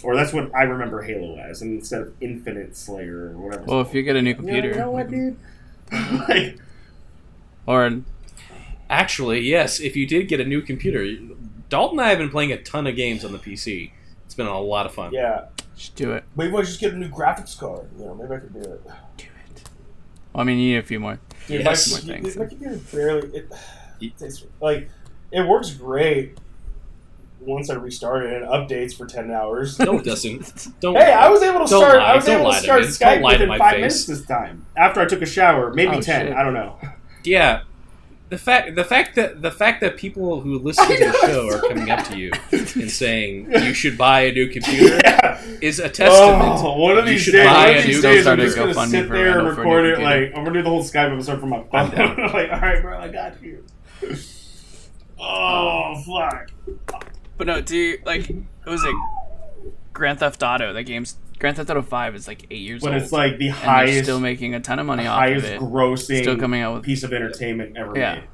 Or 0.04 0.16
that's 0.16 0.32
what 0.32 0.52
I 0.54 0.62
remember 0.64 1.02
Halo 1.02 1.36
as, 1.38 1.62
and 1.62 1.78
instead 1.78 2.00
of 2.02 2.12
Infinite 2.20 2.76
Slayer 2.76 3.30
or 3.34 3.38
whatever. 3.38 3.62
it's 3.62 3.70
well, 3.70 3.80
if 3.80 3.86
called. 3.88 3.94
you 3.96 4.02
get 4.02 4.16
a 4.16 4.22
new 4.22 4.30
You 4.30 4.34
know- 4.34 4.40
computer, 4.42 4.68
you 4.70 4.74
know 4.76 4.90
what, 4.90 5.10
dude? 5.10 5.36
like, 6.28 6.58
or 7.66 8.00
Actually, 8.90 9.40
yes. 9.40 9.80
If 9.80 9.96
you 9.96 10.06
did 10.06 10.28
get 10.28 10.40
a 10.40 10.44
new 10.44 10.60
computer, 10.60 11.06
Dalton 11.70 11.98
and 11.98 12.06
I 12.06 12.10
have 12.10 12.18
been 12.18 12.28
playing 12.30 12.52
a 12.52 12.60
ton 12.62 12.86
of 12.86 12.94
games 12.96 13.24
on 13.24 13.32
the 13.32 13.38
PC. 13.38 13.90
It's 14.26 14.34
been 14.34 14.46
a 14.46 14.60
lot 14.60 14.84
of 14.86 14.92
fun. 14.92 15.12
yeah, 15.14 15.46
just 15.76 15.94
do 15.96 16.12
it. 16.12 16.24
maybe 16.36 16.54
I 16.56 16.60
just 16.62 16.80
get 16.80 16.92
a 16.92 16.96
new 16.96 17.08
graphics 17.08 17.56
card. 17.58 17.88
You 17.98 18.04
know, 18.06 18.14
maybe 18.14 18.34
I 18.34 18.38
could 18.38 18.52
do 18.52 18.60
it. 18.60 18.84
Do 19.16 19.24
it. 19.24 19.62
Well, 20.32 20.42
I 20.42 20.44
mean, 20.44 20.58
you 20.58 20.72
need 20.74 20.78
a 20.78 20.82
few 20.82 21.00
more. 21.00 21.18
Dude, 21.46 21.62
Yes. 21.64 21.90
my, 21.90 21.98
More 22.14 22.22
things. 22.22 22.36
my 22.36 22.46
computer 22.46 22.76
barely. 22.92 23.28
It, 23.28 23.52
it's 24.20 24.44
like 24.60 24.88
it 25.30 25.46
works 25.46 25.70
great 25.70 26.38
once 27.40 27.70
I 27.70 27.74
restart 27.74 28.24
it 28.24 28.42
and 28.42 28.44
updates 28.50 28.96
for 28.96 29.06
ten 29.06 29.30
hours. 29.30 29.78
No, 29.78 29.98
it 29.98 30.04
doesn't. 30.12 30.68
Don't. 30.80 30.94
Hey, 30.96 31.12
I 31.12 31.28
was 31.28 31.42
able 31.42 31.64
to 31.64 31.70
Don't 31.70 31.80
start. 31.80 31.96
lie. 31.96 32.04
I 32.04 32.16
was 32.16 32.24
Don't 32.24 32.40
able 32.40 32.52
to 32.52 32.56
to 32.58 32.62
start 32.62 32.80
me. 32.82 32.86
Don't 32.86 33.22
Skype 33.22 33.32
within 33.32 33.58
five 33.58 33.70
face. 33.72 33.78
minutes 33.80 34.06
this 34.06 34.26
time. 34.26 34.66
After 34.76 35.00
I 35.00 35.06
took 35.06 35.22
a 35.22 35.26
shower, 35.26 35.72
maybe 35.74 35.96
Oh, 35.96 36.00
ten. 36.00 36.26
shit. 36.28 36.36
I 36.36 36.42
don't 36.42 36.54
know. 36.54 36.76
Yeah. 37.24 37.62
The 38.28 38.38
fact, 38.38 38.76
the 38.76 38.84
fact 38.84 39.16
that 39.16 39.42
the 39.42 39.50
fact 39.50 39.82
that 39.82 39.98
people 39.98 40.40
who 40.40 40.58
listen 40.58 40.86
to 40.86 40.96
the 40.96 41.12
show 41.20 41.46
it's 41.48 41.54
are 41.56 41.60
so 41.60 41.68
coming 41.68 41.90
up 41.90 42.06
to 42.08 42.16
you 42.16 42.30
and 42.52 42.90
saying 42.90 43.52
you 43.52 43.74
should 43.74 43.98
buy 43.98 44.20
a 44.22 44.32
new 44.32 44.48
computer 44.48 44.98
yeah. 45.04 45.38
is 45.60 45.78
a 45.78 45.90
testament. 45.90 46.60
Oh, 46.64 46.78
one 46.78 46.96
of 46.96 47.04
these 47.04 47.20
should 47.20 47.32
days, 47.32 47.46
buy 47.46 47.66
one 47.66 47.74
a 47.74 47.78
of 47.80 47.84
these 47.84 47.96
new 47.96 48.00
days, 48.02 48.26
I'm 48.26 48.38
just 48.38 48.56
gonna 48.56 48.72
sit 48.86 49.10
there 49.10 49.38
and 49.38 49.48
Randall 49.48 49.54
for 49.54 49.60
a 49.60 49.82
record 49.82 49.84
it. 49.84 50.02
Like 50.02 50.28
I'm 50.34 50.44
gonna 50.44 50.52
do 50.54 50.62
the 50.62 50.70
whole 50.70 50.82
Skype 50.82 51.12
episode 51.12 51.40
from 51.40 51.50
my 51.50 51.62
phone. 51.64 51.90
down. 51.90 52.16
like, 52.32 52.50
all 52.50 52.60
right, 52.60 52.80
bro, 52.80 52.98
I 52.98 53.08
got 53.08 53.42
you. 53.42 53.66
Oh 55.24 56.02
fuck! 56.04 56.50
But 57.38 57.46
no, 57.46 57.60
dude, 57.60 58.04
like 58.04 58.28
it 58.28 58.44
was 58.66 58.82
like 58.82 58.94
Grand 59.92 60.18
Theft 60.18 60.42
Auto. 60.42 60.72
That 60.72 60.82
game's 60.84 61.16
Grand 61.38 61.56
Theft 61.56 61.70
Auto 61.70 61.82
Five 61.82 62.14
is 62.14 62.26
like 62.26 62.46
eight 62.50 62.62
years 62.62 62.82
But 62.82 62.92
old. 62.92 63.02
it's 63.02 63.12
like 63.12 63.38
the 63.38 63.48
highest, 63.48 64.04
still 64.04 64.20
making 64.20 64.54
a 64.54 64.60
ton 64.60 64.78
of 64.78 64.86
money 64.86 65.06
off 65.06 65.14
of 65.14 65.18
highest 65.28 65.46
it. 65.46 65.60
grossing, 65.60 66.22
Still 66.22 66.36
coming 66.36 66.60
out 66.60 66.74
with 66.74 66.82
piece 66.84 67.02
of 67.04 67.12
entertainment 67.12 67.76
ever 67.76 67.96
Yeah. 67.96 68.14
made. 68.16 68.24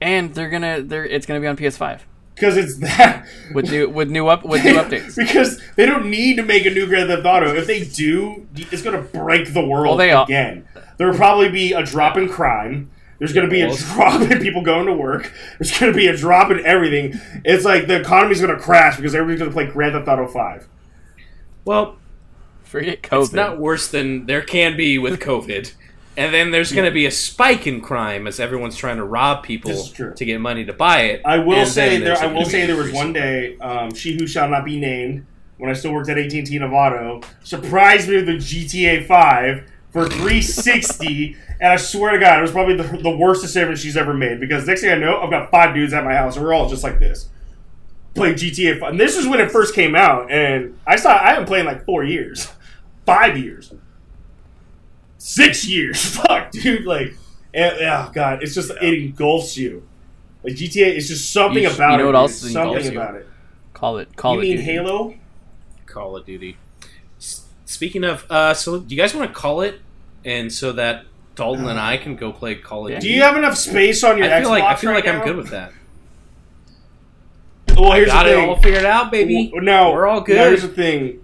and 0.00 0.34
they're 0.34 0.50
gonna 0.50 0.82
they're 0.82 1.04
it's 1.04 1.26
gonna 1.26 1.40
be 1.40 1.46
on 1.46 1.56
PS5 1.56 2.00
Because 2.34 2.56
it's 2.56 2.78
that 2.78 3.26
with 3.54 3.70
new 3.70 3.88
with 3.88 4.10
new 4.10 4.26
up 4.28 4.44
with 4.44 4.64
new 4.64 4.74
updates. 4.74 5.16
because 5.24 5.60
they 5.76 5.86
don't 5.86 6.06
need 6.10 6.36
to 6.36 6.42
make 6.42 6.66
a 6.66 6.70
new 6.70 6.86
Grand 6.86 7.08
Theft 7.08 7.24
Auto. 7.26 7.54
If 7.54 7.66
they 7.66 7.84
do, 7.84 8.46
it's 8.56 8.82
going 8.82 8.96
to 8.96 9.02
break 9.18 9.52
the 9.54 9.64
world 9.64 9.86
Well, 9.86 9.96
they 9.96 10.10
again. 10.10 10.66
There 10.98 11.08
will 11.08 11.16
probably 11.16 11.48
be 11.48 11.72
a 11.72 11.82
drop 11.84 12.16
in 12.16 12.28
crime. 12.28 12.90
There's 13.24 13.32
going 13.32 13.48
to 13.48 13.50
be 13.50 13.62
a 13.62 13.74
drop 13.94 14.20
in 14.20 14.38
people 14.40 14.62
going 14.62 14.84
to 14.86 14.92
work. 14.92 15.32
There's 15.58 15.78
going 15.78 15.90
to 15.90 15.96
be 15.96 16.08
a 16.08 16.16
drop 16.16 16.50
in 16.50 16.64
everything. 16.66 17.18
It's 17.42 17.64
like 17.64 17.86
the 17.86 17.98
economy's 18.00 18.42
going 18.42 18.54
to 18.54 18.60
crash 18.62 18.96
because 18.96 19.14
everybody's 19.14 19.38
going 19.38 19.50
to 19.50 19.54
play 19.54 19.66
Grand 19.66 19.94
Theft 19.94 20.06
Auto 20.06 20.26
Five. 20.28 20.68
Well, 21.64 21.96
Forget 22.64 23.02
COVID. 23.02 23.22
it's 23.22 23.32
not 23.32 23.58
worse 23.58 23.88
than 23.88 24.26
there 24.26 24.42
can 24.42 24.76
be 24.76 24.98
with 24.98 25.20
COVID. 25.20 25.72
And 26.16 26.32
then 26.34 26.50
there's 26.50 26.70
going 26.70 26.84
to 26.84 26.90
be 26.92 27.06
a 27.06 27.10
spike 27.10 27.66
in 27.66 27.80
crime 27.80 28.26
as 28.26 28.38
everyone's 28.38 28.76
trying 28.76 28.98
to 28.98 29.04
rob 29.04 29.42
people 29.42 29.70
This 29.70 29.86
is 29.86 29.90
true. 29.90 30.12
to 30.14 30.24
get 30.24 30.40
money 30.40 30.64
to 30.66 30.72
buy 30.72 31.02
it. 31.02 31.22
I 31.24 31.38
will 31.38 31.54
And 31.60 31.68
say 31.68 31.96
there. 31.96 32.16
I 32.16 32.26
will 32.26 32.44
say 32.44 32.66
there 32.66 32.76
was 32.76 32.92
one 32.92 33.12
day. 33.14 33.56
Um, 33.58 33.92
she 33.94 34.14
who 34.16 34.26
shall 34.26 34.48
not 34.48 34.64
be 34.64 34.78
named. 34.78 35.26
When 35.56 35.70
I 35.70 35.72
still 35.72 35.92
worked 35.92 36.08
at 36.10 36.18
AT 36.18 36.32
and 36.32 36.46
T 36.46 36.58
Novato, 36.58 37.24
surprised 37.42 38.08
me 38.08 38.16
with 38.16 38.26
the 38.26 38.32
GTA 38.34 39.06
Five 39.06 39.68
for 39.94 40.08
360, 40.08 41.36
and 41.60 41.72
I 41.72 41.76
swear 41.76 42.10
to 42.10 42.18
God, 42.18 42.40
it 42.40 42.42
was 42.42 42.50
probably 42.50 42.74
the, 42.76 42.82
the 42.98 43.16
worst 43.16 43.42
decision 43.42 43.76
she's 43.76 43.96
ever 43.96 44.12
made. 44.12 44.40
Because 44.40 44.66
next 44.66 44.80
thing 44.80 44.90
I 44.90 44.96
know, 44.96 45.20
I've 45.20 45.30
got 45.30 45.52
five 45.52 45.72
dudes 45.72 45.92
at 45.92 46.02
my 46.04 46.14
house, 46.14 46.34
and 46.34 46.44
we're 46.44 46.52
all 46.52 46.68
just 46.68 46.82
like 46.82 46.98
this, 46.98 47.28
playing 48.14 48.34
GTA 48.34 48.80
Five. 48.80 48.90
And 48.90 49.00
this 49.00 49.16
is 49.16 49.28
when 49.28 49.38
it 49.38 49.52
first 49.52 49.72
came 49.72 49.94
out, 49.94 50.32
and 50.32 50.76
I 50.84 50.96
saw 50.96 51.16
I 51.16 51.28
haven't 51.30 51.46
played 51.46 51.60
in 51.60 51.66
like 51.66 51.84
four 51.84 52.02
years, 52.02 52.52
five 53.06 53.38
years, 53.38 53.72
six 55.16 55.64
years. 55.64 56.04
Fuck, 56.16 56.50
dude, 56.50 56.84
like, 56.86 57.14
and, 57.54 57.76
oh 57.82 58.10
god, 58.12 58.42
it's 58.42 58.54
just 58.56 58.72
it 58.72 58.82
engulfs 58.94 59.56
you. 59.56 59.86
Like 60.42 60.54
GTA, 60.54 60.88
it's 60.88 61.06
just 61.06 61.32
something 61.32 61.62
You 61.62 61.70
sh- 61.70 61.76
about 61.76 61.92
you 61.92 61.98
know 61.98 62.02
it. 62.04 62.06
what 62.06 62.16
else 62.16 62.44
engulfs 62.44 62.72
something 62.82 62.92
you? 62.92 63.00
about 63.00 63.14
it. 63.14 63.28
Call 63.72 63.98
it 63.98 64.16
Call 64.16 64.34
you 64.34 64.40
it 64.40 64.42
mean 64.42 64.56
Duty. 64.56 64.62
Halo? 64.64 65.14
Call 65.86 66.16
of 66.16 66.26
Duty. 66.26 66.56
S- 67.74 67.76
Speaking 67.76 68.04
of, 68.04 68.24
uh, 68.30 68.54
so 68.54 68.78
do 68.80 68.94
you 68.94 69.00
guys 69.00 69.14
want 69.14 69.28
to 69.28 69.34
call 69.34 69.60
it, 69.60 69.80
and 70.24 70.52
so 70.52 70.72
that 70.72 71.04
Dalton 71.34 71.66
and 71.68 71.78
I 71.80 71.96
can 71.96 72.14
go 72.16 72.32
play 72.32 72.54
Call 72.54 72.86
of 72.86 72.92
Yeah. 72.92 73.00
Do 73.00 73.08
you 73.08 73.22
have 73.22 73.36
enough 73.36 73.56
space 73.56 74.04
on 74.04 74.16
your 74.18 74.26
I 74.32 74.40
feel 74.40 74.48
Xbox 74.48 74.50
like 74.50 74.62
I 74.64 74.76
feel 74.76 74.90
right 74.90 75.04
like 75.04 75.14
I'm 75.14 75.24
good 75.24 75.36
with 75.36 75.50
that. 75.50 75.72
Well, 77.76 77.92
here's 77.92 78.06
Got 78.06 78.24
the 78.24 78.30
it 78.30 78.34
thing. 78.36 78.48
all 78.48 78.56
figured 78.62 78.84
out, 78.84 79.10
baby. 79.10 79.46
W- 79.46 79.60
No, 79.64 79.90
we're 79.90 80.06
all 80.06 80.20
good. 80.20 80.36
here's 80.36 80.62
the 80.62 80.68
thing. 80.68 81.20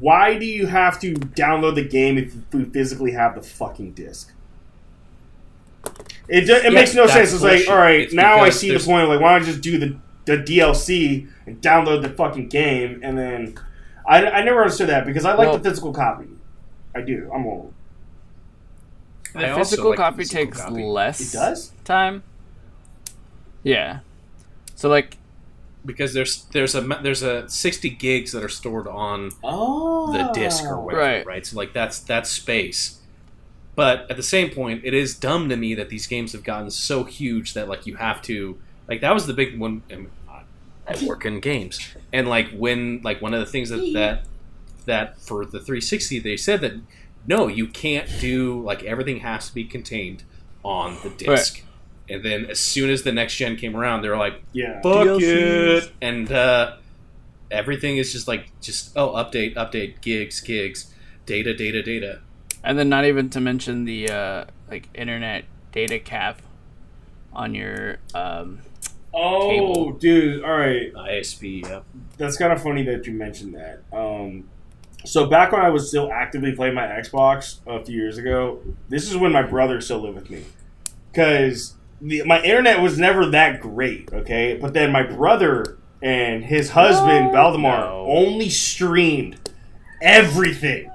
Why 0.00 0.36
do 0.38 0.44
you 0.46 0.66
have 0.66 1.00
to 1.00 1.14
download 1.14 1.76
the 1.76 1.84
game 1.84 2.18
if 2.18 2.34
you 2.52 2.64
physically 2.66 3.12
have 3.12 3.34
the 3.36 3.42
fucking 3.42 3.92
disc? 3.92 4.32
It, 6.28 6.46
do, 6.46 6.54
it 6.54 6.64
Yeah, 6.64 6.70
makes 6.70 6.94
no 6.94 7.02
that's 7.06 7.12
sense. 7.14 7.32
It's 7.32 7.42
bullshit. 7.42 7.66
like, 7.66 7.68
all 7.68 7.76
right, 7.80 8.00
It's 8.00 8.14
now 8.14 8.36
I 8.38 8.44
because 8.46 8.60
see 8.60 8.66
the 8.68 8.72
there's- 8.74 8.86
point. 8.86 9.08
Like, 9.08 9.20
why 9.20 9.32
don't 9.34 9.42
I 9.42 9.44
just 9.46 9.60
do 9.60 9.78
the 9.78 9.96
the 10.24 10.36
DLC 10.38 11.26
and 11.46 11.60
download 11.60 12.02
the 12.02 12.08
fucking 12.10 12.48
game, 12.48 13.00
and 13.02 13.18
then 13.18 13.54
I, 14.06 14.24
I 14.30 14.44
never 14.44 14.62
understood 14.62 14.88
that 14.88 15.06
because 15.06 15.24
I 15.24 15.30
like 15.34 15.48
Well- 15.48 15.58
the 15.58 15.68
physical 15.68 15.92
copy. 15.92 16.26
I 16.94 17.00
do. 17.00 17.30
I'm 17.34 17.46
old. 17.46 17.72
The 19.34 19.50
also 19.52 19.58
physical 19.60 19.90
like 19.90 19.96
the 19.96 20.02
copy 20.02 20.16
physical 20.18 20.44
takes 20.44 20.60
copy. 20.60 20.82
less 20.84 21.20
It 21.34 21.38
does. 21.38 21.72
time. 21.84 22.22
Yeah. 23.62 24.00
So 24.74 24.88
like 24.88 25.16
because 25.84 26.12
there's 26.14 26.44
there's 26.52 26.74
a 26.74 26.80
there's 27.02 27.22
a 27.22 27.48
60 27.48 27.90
gigs 27.90 28.32
that 28.32 28.44
are 28.44 28.48
stored 28.48 28.86
on 28.86 29.30
Oh, 29.42 30.12
the 30.12 30.30
disc 30.38 30.64
or 30.64 30.80
whatever, 30.80 31.02
Right. 31.02 31.26
right. 31.26 31.46
So 31.46 31.56
like 31.56 31.72
that's 31.72 31.98
that's 32.00 32.30
space. 32.30 32.98
But 33.74 34.10
at 34.10 34.18
the 34.18 34.22
same 34.22 34.50
point, 34.50 34.82
it 34.84 34.92
is 34.92 35.14
dumb 35.16 35.48
to 35.48 35.56
me 35.56 35.74
that 35.76 35.88
these 35.88 36.06
games 36.06 36.32
have 36.32 36.44
gotten 36.44 36.70
so 36.70 37.04
huge 37.04 37.54
that 37.54 37.68
like 37.68 37.86
you 37.86 37.96
have 37.96 38.20
to 38.22 38.58
like 38.86 39.00
that 39.00 39.14
was 39.14 39.26
the 39.26 39.32
big 39.34 39.58
one. 39.58 39.82
And 40.86 40.98
I 40.98 41.06
work 41.06 41.24
in 41.24 41.40
games, 41.40 41.80
and 42.12 42.28
like 42.28 42.50
when 42.50 43.00
like 43.02 43.22
one 43.22 43.34
of 43.34 43.40
the 43.40 43.46
things 43.46 43.70
that 43.70 43.92
that 43.94 44.24
that 44.84 45.20
for 45.20 45.44
the 45.44 45.60
360 45.60 46.18
they 46.18 46.36
said 46.36 46.60
that 46.62 46.72
no, 47.26 47.46
you 47.46 47.68
can't 47.68 48.08
do 48.20 48.60
like 48.62 48.82
everything 48.82 49.20
has 49.20 49.48
to 49.48 49.54
be 49.54 49.64
contained 49.64 50.24
on 50.64 50.96
the 51.02 51.10
disc. 51.10 51.62
And 52.08 52.24
then 52.24 52.46
as 52.46 52.58
soon 52.58 52.90
as 52.90 53.04
the 53.04 53.12
next 53.12 53.36
gen 53.36 53.56
came 53.56 53.76
around, 53.76 54.02
they 54.02 54.08
were 54.08 54.16
like, 54.16 54.42
Yeah. 54.52 54.80
"Fuck 54.82 55.06
DLCs. 55.06 55.82
it!" 55.84 55.92
And 56.02 56.30
uh, 56.32 56.76
everything 57.50 57.96
is 57.96 58.12
just 58.12 58.26
like 58.26 58.50
just 58.60 58.92
oh 58.96 59.10
update 59.10 59.54
update 59.54 60.00
gigs 60.00 60.40
gigs 60.40 60.92
data 61.26 61.54
data 61.54 61.82
data. 61.82 62.20
And 62.64 62.78
then 62.78 62.88
not 62.88 63.04
even 63.04 63.30
to 63.30 63.40
mention 63.40 63.84
the 63.84 64.08
uh, 64.10 64.44
like 64.70 64.88
internet 64.94 65.44
data 65.70 65.98
cap 65.98 66.42
on 67.32 67.54
your 67.54 67.98
um, 68.14 68.58
Oh, 69.14 69.48
Cable. 69.50 69.92
dude. 69.92 70.42
All 70.44 70.50
right. 70.56 70.92
ISP. 70.94 71.66
Yeah. 71.66 71.80
That's 72.16 72.36
kind 72.36 72.52
of 72.52 72.62
funny 72.62 72.82
that 72.84 73.06
you 73.06 73.12
mentioned 73.12 73.54
that. 73.54 73.82
Um, 73.92 74.48
so 75.04 75.26
back 75.26 75.52
when 75.52 75.60
I 75.60 75.68
was 75.70 75.88
still 75.88 76.10
actively 76.12 76.52
playing 76.52 76.74
my 76.74 76.86
Xbox 76.86 77.58
a 77.66 77.84
few 77.84 77.96
years 77.96 78.18
ago, 78.18 78.60
this 78.88 79.10
is 79.10 79.16
when 79.16 79.32
my 79.32 79.42
brother 79.42 79.80
still 79.80 80.00
lived 80.00 80.14
with 80.14 80.30
me, 80.30 80.44
because 81.10 81.74
my 82.00 82.40
internet 82.42 82.80
was 82.80 82.98
never 82.98 83.26
that 83.26 83.60
great. 83.60 84.12
Okay, 84.12 84.56
but 84.60 84.72
then 84.74 84.92
my 84.92 85.02
brother 85.02 85.78
and 86.00 86.44
his 86.44 86.70
husband 86.70 87.26
No. 87.26 87.32
Valdemar 87.32 87.80
No. 87.80 88.06
only 88.08 88.48
streamed 88.48 89.36
everything. 90.00 90.88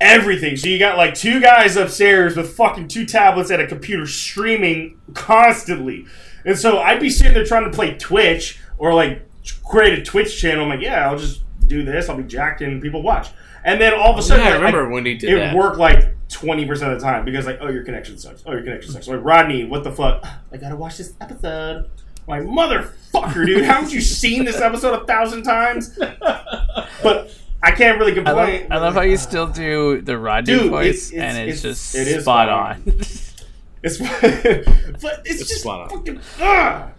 Everything. 0.00 0.56
So 0.56 0.68
you 0.68 0.78
got 0.78 0.96
like 0.96 1.14
two 1.14 1.40
guys 1.40 1.76
upstairs 1.76 2.36
with 2.36 2.50
fucking 2.54 2.86
two 2.88 3.04
tablets 3.04 3.50
and 3.50 3.60
a 3.60 3.66
computer 3.66 4.06
streaming 4.06 4.96
constantly. 5.12 6.06
And 6.44 6.58
so 6.58 6.78
I'd 6.78 7.00
be 7.00 7.10
sitting 7.10 7.34
there 7.34 7.44
trying 7.44 7.64
to 7.64 7.70
play 7.70 7.94
Twitch 7.98 8.58
or 8.78 8.94
like 8.94 9.22
create 9.64 9.98
a 9.98 10.02
Twitch 10.04 10.40
channel. 10.40 10.64
I'm 10.64 10.68
like, 10.70 10.80
yeah, 10.80 11.08
I'll 11.08 11.18
just 11.18 11.42
do 11.66 11.82
this. 11.84 12.08
I'll 12.08 12.16
be 12.16 12.22
jacked 12.24 12.60
and 12.62 12.80
people 12.82 13.02
watch. 13.02 13.28
And 13.64 13.80
then 13.80 13.92
all 13.94 14.12
of 14.12 14.18
a 14.18 14.22
sudden, 14.22 14.44
Yeah, 14.44 14.50
I 14.50 14.54
like, 14.56 14.60
remember 14.72 14.88
when 14.90 15.04
he 15.04 15.14
did 15.14 15.30
it 15.32 15.36
that. 15.36 15.56
worked 15.56 15.78
like 15.78 16.14
20% 16.28 16.70
of 16.70 16.78
the 16.78 16.98
time 17.00 17.24
because 17.24 17.44
like, 17.46 17.58
oh, 17.60 17.68
your 17.68 17.82
connection 17.84 18.16
sucks. 18.18 18.42
Oh, 18.46 18.52
your 18.52 18.62
connection 18.62 18.92
sucks. 18.92 19.08
Like, 19.08 19.22
Rodney, 19.22 19.64
what 19.64 19.84
the 19.84 19.92
fuck? 19.92 20.24
I 20.52 20.56
gotta 20.56 20.76
watch 20.76 20.96
this 20.98 21.12
episode. 21.20 21.90
I'm 22.28 22.46
like, 22.46 22.70
motherfucker, 22.72 23.46
dude, 23.46 23.64
haven't 23.64 23.92
you 23.92 24.00
seen 24.00 24.44
this 24.44 24.60
episode 24.60 25.02
a 25.02 25.06
thousand 25.06 25.42
times? 25.42 25.98
But 27.02 27.32
I 27.62 27.70
can't 27.72 27.98
really 27.98 28.12
I 28.12 28.14
complain. 28.16 28.62
love, 28.62 28.70
I 28.72 28.76
love 28.78 28.94
how 28.94 29.00
you 29.02 29.16
still 29.16 29.46
do 29.46 30.00
the 30.00 30.18
Rodney 30.18 30.54
Dude, 30.58 30.70
voice, 30.70 31.12
it's- 31.12 31.12
it's- 31.12 31.22
and 31.36 31.48
it's, 31.48 31.64
it's- 31.64 31.92
just 31.92 31.94
it 31.94 32.08
is 32.08 32.22
spot 32.22 32.48
funny. 32.48 32.92
on. 32.92 33.00
It's, 33.82 33.98
but 35.02 35.22
it's, 35.24 35.40
It's 35.40 35.48
just 35.48 35.60
spot 35.62 35.80
on. 35.92 35.98
fucking. 35.98 36.20
Ugh. 36.40 36.90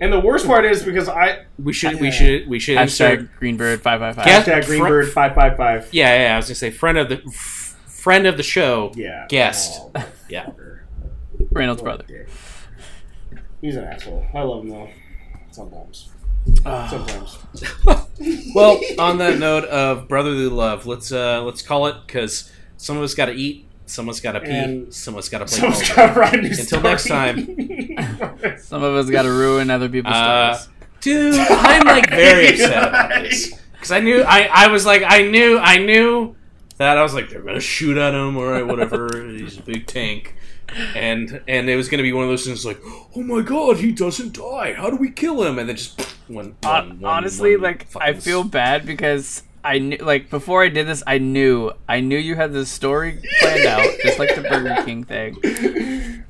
And 0.00 0.12
the 0.12 0.20
worst 0.20 0.46
part 0.46 0.64
is 0.64 0.84
because 0.84 1.08
I 1.08 1.44
we 1.58 1.72
should 1.72 2.00
we 2.00 2.12
should 2.12 2.48
we 2.48 2.60
should 2.60 2.76
insert 2.78 3.20
Hashtag 3.20 3.28
Greenbird 3.40 3.80
five 3.80 3.98
five 4.00 4.14
five. 4.14 4.24
Guess- 4.24 4.46
hashtag 4.46 4.64
Greenbird 4.64 5.10
five 5.12 5.34
five 5.34 5.56
five. 5.56 5.88
Yeah, 5.92 6.22
yeah. 6.28 6.34
I 6.34 6.36
was 6.36 6.46
gonna 6.46 6.54
say 6.54 6.70
friend 6.70 6.98
of 6.98 7.08
the 7.08 7.20
f- 7.26 7.76
friend 7.88 8.26
of 8.28 8.36
the 8.36 8.44
show. 8.44 8.92
Yeah, 8.94 9.26
Guest. 9.28 9.80
Oh, 9.96 10.06
Yeah. 10.28 10.46
motherfucker. 10.46 10.78
Reynolds 11.50 11.82
brother. 11.82 12.04
He's 13.60 13.74
an 13.76 13.84
asshole. 13.84 14.24
I 14.34 14.42
love 14.42 14.62
him 14.62 14.70
though. 14.70 14.88
Sometimes. 15.50 16.10
Ah. 16.64 16.86
Sometimes. 16.88 17.38
Well, 18.54 18.80
on 18.98 19.18
that 19.18 19.38
note 19.38 19.64
of 19.66 20.08
brotherly 20.08 20.46
love, 20.48 20.86
let's 20.86 21.12
uh 21.12 21.42
let's 21.44 21.62
call 21.62 21.86
it 21.86 21.94
because 22.06 22.50
some 22.76 22.96
of 22.96 23.02
us 23.04 23.14
got 23.14 23.26
to 23.26 23.32
eat, 23.32 23.67
some 23.88 24.08
of 24.08 24.22
got 24.22 24.32
to 24.32 24.40
pee, 24.40 24.50
And- 24.50 24.92
some 25.02 25.14
of 25.14 25.18
us 25.18 25.28
got 25.28 25.38
to 25.38 25.44
play. 25.46 25.58
Someone's 25.58 25.88
Call 25.90 26.04
of 26.04 26.14
got 26.14 26.14
to 26.14 26.20
write 26.20 26.34
a 26.34 26.42
new 26.42 26.48
Until 26.50 26.64
story. 26.66 26.82
next 26.82 27.08
time. 27.08 28.58
Some 28.58 28.82
of 28.82 28.94
us 28.94 29.10
got 29.10 29.22
to 29.22 29.30
ruin 29.30 29.70
other 29.70 29.88
people's 29.88 30.14
Uh, 30.14 30.54
stories. 30.54 30.74
Dude, 31.00 31.34
I'm 31.38 31.86
like 31.86 32.10
very 32.10 32.48
upset 32.50 32.88
about 32.88 33.08
this 33.22 33.54
because 33.72 33.92
I 33.92 34.00
knew 34.00 34.22
I 34.22 34.48
I 34.52 34.66
was 34.68 34.84
like 34.84 35.02
I 35.06 35.22
knew 35.22 35.56
I 35.58 35.78
knew 35.78 36.34
that 36.78 36.98
I 36.98 37.02
was 37.02 37.14
like 37.14 37.30
they're 37.30 37.40
gonna 37.40 37.60
shoot 37.60 37.96
at 37.96 38.14
him 38.14 38.36
or 38.36 38.64
whatever. 38.66 39.08
He's 39.30 39.58
a 39.58 39.62
big 39.62 39.86
tank. 39.86 40.34
And 40.96 41.40
and 41.46 41.70
it 41.70 41.76
was 41.76 41.88
gonna 41.88 42.02
be 42.02 42.12
one 42.12 42.24
of 42.24 42.30
those 42.30 42.44
things 42.44 42.66
like, 42.66 42.80
oh 43.14 43.22
my 43.22 43.42
god, 43.42 43.76
he 43.76 43.92
doesn't 43.92 44.34
die. 44.34 44.72
How 44.74 44.90
do 44.90 44.96
we 44.96 45.10
kill 45.10 45.44
him? 45.44 45.58
And 45.60 45.68
then 45.68 45.76
just 45.76 46.00
one. 46.26 46.56
Hon- 46.64 46.88
one- 46.88 47.00
one- 47.00 47.12
honestly, 47.12 47.54
one 47.56 47.62
like 47.62 47.86
I 47.96 48.12
feel 48.14 48.42
bad 48.42 48.84
because 48.84 49.44
I 49.64 49.78
knew, 49.78 49.96
like 49.98 50.30
before 50.30 50.62
I 50.64 50.68
did 50.68 50.86
this, 50.86 51.02
I 51.06 51.18
knew, 51.18 51.72
I 51.88 52.00
knew 52.00 52.16
you 52.18 52.34
had 52.36 52.52
this 52.52 52.70
story 52.70 53.20
planned 53.40 53.66
out, 53.66 53.86
just 54.02 54.18
like 54.18 54.34
the 54.34 54.42
Burger 54.42 54.82
King 54.84 55.04
thing. 55.04 55.36
And 55.44 56.24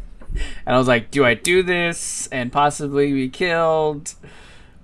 I 0.74 0.78
was 0.78 0.88
like, 0.88 1.10
do 1.10 1.24
I 1.24 1.34
do 1.34 1.62
this 1.62 2.26
and 2.28 2.52
possibly 2.52 3.12
be 3.12 3.28
killed 3.28 4.14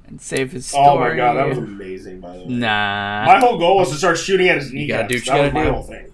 and 0.07 0.21
save 0.21 0.53
his 0.53 0.67
story? 0.67 0.87
Oh 0.87 0.99
my 0.99 1.15
god, 1.17 1.35
that 1.35 1.49
was 1.49 1.59
amazing. 1.59 2.21
By 2.21 2.33
the 2.37 2.45
way, 2.45 2.47
Nah. 2.49 3.25
my 3.27 3.39
whole 3.39 3.59
goal 3.59 3.77
was 3.79 3.91
to 3.91 3.97
start 3.97 4.19
shooting 4.19 4.49
at 4.49 4.57
his 4.57 4.73
kneecaps. 4.73 5.03
gotta 5.03 5.09
do 5.09 5.15
you 5.15 5.21
that 5.23 5.43
was 5.45 5.53
my 5.53 5.65
do. 5.65 5.73
whole 5.73 5.83
thing. 5.83 6.11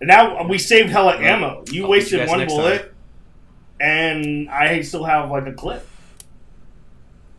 And 0.00 0.08
now 0.08 0.46
we 0.46 0.58
saved 0.58 0.90
hella 0.90 1.18
ammo. 1.18 1.64
You 1.70 1.84
I'll 1.84 1.90
wasted 1.90 2.20
you 2.20 2.26
one 2.28 2.46
bullet, 2.46 2.92
and 3.80 4.48
I 4.50 4.82
still 4.82 5.04
have 5.04 5.30
like 5.30 5.46
a 5.46 5.52
clip. 5.52 5.86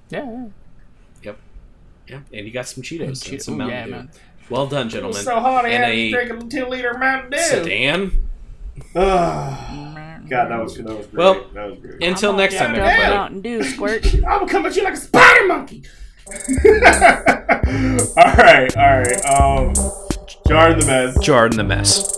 yeah, 0.09 0.23
yeah. 0.29 0.45
Yeah, 2.07 2.19
and 2.33 2.45
you 2.45 2.51
got 2.51 2.67
some 2.67 2.83
Cheetos 2.83 3.23
Che- 3.23 3.31
and 3.33 3.41
some 3.41 3.53
ooh, 3.55 3.57
Mountain 3.57 3.77
yeah, 3.77 3.85
Dew. 3.85 3.91
man. 3.91 4.09
Well 4.49 4.67
done, 4.67 4.87
It 4.87 4.91
gentlemen. 4.91 5.15
was 5.17 5.23
so 5.23 5.39
hot, 5.39 5.65
I 5.65 5.69
And 5.69 5.83
had 5.83 5.91
to 5.91 6.11
drink 6.11 6.43
a 6.43 6.47
two 6.47 6.65
liter 6.67 6.93
Mountain 6.97 7.31
Dew. 7.31 7.37
Sedan. 7.39 8.27
Ugh. 8.95 10.27
God, 10.27 10.47
that 10.49 10.59
was 10.63 10.75
that 10.75 10.85
was 10.85 11.05
great. 11.07 11.13
Well, 11.13 11.45
that 11.53 11.69
was 11.69 11.79
great. 11.79 12.03
Until 12.03 12.31
I'm 12.31 12.37
next 12.37 12.55
time, 12.55 12.73
jacked 12.75 12.81
up 12.81 12.87
everybody. 12.93 13.15
Mountain 13.15 13.41
Dew, 13.41 13.63
squirt. 13.63 14.23
I 14.27 14.37
will 14.37 14.47
come 14.47 14.65
at 14.65 14.75
you 14.75 14.83
like 14.83 14.93
a 14.93 14.97
spider 14.97 15.47
monkey. 15.47 15.83
all 18.17 18.33
right, 18.33 18.75
all 18.75 18.99
right. 18.99 19.25
Um, 19.25 19.73
jar 20.47 20.71
in 20.71 20.79
the 20.79 20.85
mess. 20.87 21.17
Jarred 21.23 21.53
in 21.53 21.57
the 21.57 21.63
mess. 21.63 22.11